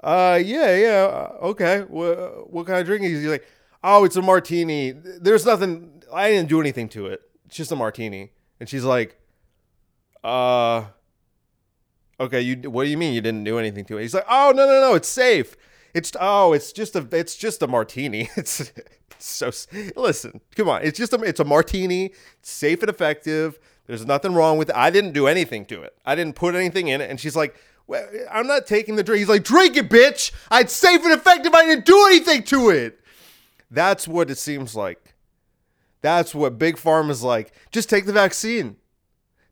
"Uh, 0.00 0.38
yeah, 0.42 0.76
yeah, 0.76 1.04
uh, 1.12 1.46
okay. 1.50 1.80
What 1.80 2.52
what 2.52 2.66
kind 2.68 2.78
of 2.78 2.86
drink?" 2.86 3.02
He's 3.02 3.24
like, 3.24 3.44
"Oh, 3.82 4.04
it's 4.04 4.14
a 4.14 4.22
martini. 4.22 4.92
There's 4.92 5.44
nothing. 5.44 6.04
I 6.12 6.30
didn't 6.30 6.48
do 6.48 6.60
anything 6.60 6.88
to 6.90 7.06
it. 7.06 7.20
It's 7.46 7.56
just 7.56 7.72
a 7.72 7.76
martini." 7.76 8.30
And 8.60 8.68
she's 8.68 8.84
like, 8.84 9.18
"Uh." 10.22 10.84
Okay, 12.20 12.40
you 12.40 12.70
what 12.70 12.84
do 12.84 12.90
you 12.90 12.98
mean 12.98 13.14
you 13.14 13.20
didn't 13.20 13.42
do 13.42 13.58
anything 13.58 13.84
to 13.86 13.98
it? 13.98 14.02
He's 14.02 14.14
like, 14.14 14.26
"Oh, 14.30 14.52
no, 14.54 14.64
no, 14.68 14.80
no, 14.80 14.94
it's 14.94 15.08
safe. 15.08 15.56
It's 15.94 16.12
oh, 16.20 16.52
it's 16.52 16.70
just 16.70 16.94
a 16.94 17.08
it's 17.10 17.34
just 17.34 17.60
a 17.60 17.66
martini. 17.66 18.30
It's, 18.36 18.72
so 19.18 19.52
listen, 19.94 20.40
come 20.56 20.68
on. 20.68 20.82
It's 20.82 20.98
just 20.98 21.12
a 21.12 21.20
it's 21.22 21.40
a 21.40 21.44
martini. 21.44 22.12
Safe 22.42 22.80
and 22.82 22.90
effective. 22.90 23.58
There's 23.92 24.06
nothing 24.06 24.32
wrong 24.32 24.56
with 24.56 24.70
it. 24.70 24.74
I 24.74 24.88
didn't 24.88 25.12
do 25.12 25.26
anything 25.26 25.66
to 25.66 25.82
it. 25.82 25.94
I 26.06 26.14
didn't 26.14 26.34
put 26.34 26.54
anything 26.54 26.88
in 26.88 27.02
it. 27.02 27.10
And 27.10 27.20
she's 27.20 27.36
like, 27.36 27.54
well, 27.86 28.08
I'm 28.30 28.46
not 28.46 28.66
taking 28.66 28.96
the 28.96 29.02
drink. 29.02 29.18
He's 29.18 29.28
like, 29.28 29.44
drink 29.44 29.76
it, 29.76 29.90
bitch. 29.90 30.32
I'd 30.50 30.70
safe 30.70 31.04
and 31.04 31.12
effective. 31.12 31.52
I 31.52 31.66
didn't 31.66 31.84
do 31.84 32.06
anything 32.06 32.42
to 32.44 32.70
it. 32.70 33.00
That's 33.70 34.08
what 34.08 34.30
it 34.30 34.38
seems 34.38 34.74
like. 34.74 35.14
That's 36.00 36.34
what 36.34 36.58
Big 36.58 36.76
Pharma 36.76 37.10
is 37.10 37.22
like. 37.22 37.52
Just 37.70 37.90
take 37.90 38.06
the 38.06 38.14
vaccine. 38.14 38.76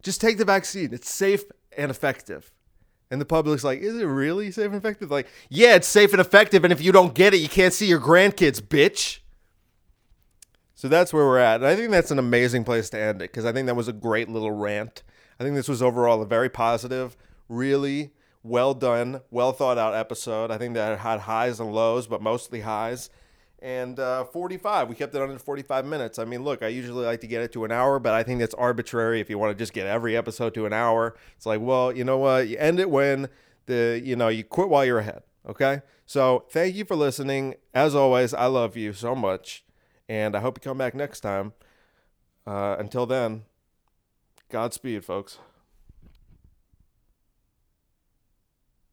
Just 0.03 0.23
take 0.23 0.39
the 0.39 0.47
vaccine. 0.47 0.95
It's 0.95 1.11
safe 1.11 1.45
and 1.77 1.91
effective. 1.91 2.51
And 3.11 3.21
the 3.21 3.27
public's 3.27 3.63
like, 3.63 3.81
is 3.81 3.95
it 3.95 4.07
really 4.07 4.51
safe 4.53 4.69
and 4.69 4.77
effective? 4.77 5.11
Like, 5.11 5.27
yeah, 5.51 5.75
it's 5.75 5.87
safe 5.87 6.13
and 6.13 6.21
effective. 6.21 6.65
And 6.65 6.73
if 6.73 6.81
you 6.81 6.93
don't 6.93 7.15
get 7.15 7.35
it, 7.35 7.41
you 7.41 7.49
can't 7.51 7.75
see 7.75 7.89
your 7.89 8.01
grandkids, 8.01 8.63
bitch. 8.63 9.19
So 10.81 10.89
that's 10.89 11.13
where 11.13 11.27
we're 11.27 11.37
at. 11.37 11.57
And 11.57 11.67
I 11.67 11.77
think 11.77 11.91
that's 11.91 12.11
an 12.11 12.19
amazing 12.19 12.65
place 12.65 12.89
to 12.89 12.99
end 12.99 13.21
it 13.21 13.31
because 13.31 13.45
I 13.45 13.53
think 13.53 13.67
that 13.67 13.77
was 13.77 13.87
a 13.87 13.93
great 13.93 14.31
little 14.31 14.53
rant. 14.53 15.03
I 15.39 15.45
think 15.45 15.55
this 15.55 15.69
was 15.69 15.83
overall 15.83 16.23
a 16.23 16.27
very 16.27 16.49
positive, 16.49 17.19
really 17.51 18.13
well 18.43 18.73
done, 18.73 19.21
well 19.31 19.53
thought 19.53 19.77
out 19.77 19.95
episode. 19.95 20.51
I 20.51 20.57
think 20.57 20.73
that 20.73 21.01
had 21.01 21.21
highs 21.21 21.61
and 21.61 21.71
lows, 21.75 22.07
but 22.07 22.23
mostly 22.23 22.63
highs. 22.63 23.11
And 23.61 24.01
uh, 24.01 24.25
45, 24.25 24.89
we 24.89 24.95
kept 24.95 25.15
it 25.15 25.21
under 25.21 25.39
45 25.39 25.85
minutes. 25.85 26.19
I 26.19 26.25
mean, 26.25 26.45
look, 26.45 26.63
I 26.63 26.69
usually 26.69 27.05
like 27.05 27.21
to 27.21 27.27
get 27.27 27.43
it 27.43 27.53
to 27.53 27.67
an 27.67 27.73
hour, 27.73 27.99
but 27.99 28.15
I 28.15 28.23
think 28.23 28.41
that's 28.41 28.55
arbitrary 28.55 29.21
if 29.21 29.29
you 29.29 29.37
want 29.37 29.55
to 29.55 29.63
just 29.63 29.75
get 29.75 29.87
every 29.87 30.17
episode 30.17 30.55
to 30.55 30.65
an 30.65 30.73
hour. 30.73 31.15
It's 31.37 31.45
like, 31.45 31.61
well, 31.61 31.95
you 31.95 32.05
know 32.05 32.17
what? 32.17 32.49
You 32.49 32.57
end 32.57 32.81
it 32.81 32.89
when 32.89 33.29
the, 33.67 34.01
you 34.03 34.17
know, 34.17 34.29
you 34.29 34.45
quit 34.45 34.71
while 34.71 34.87
you're 34.87 35.01
ahead. 35.01 35.25
Okay. 35.47 35.83
So 36.07 36.47
thank 36.49 36.75
you 36.75 36.87
for 36.87 36.97
listening. 36.97 37.57
As 37.75 37.95
always, 37.95 38.33
I 38.33 38.47
love 38.47 38.79
you 38.79 38.95
so 38.95 39.15
much. 39.15 39.63
And 40.11 40.35
I 40.35 40.41
hope 40.41 40.59
you 40.59 40.61
come 40.61 40.77
back 40.77 40.93
next 40.93 41.21
time. 41.21 41.53
Uh, 42.45 42.75
until 42.81 43.07
then, 43.07 43.45
Godspeed, 44.51 45.05
folks. 45.05 45.39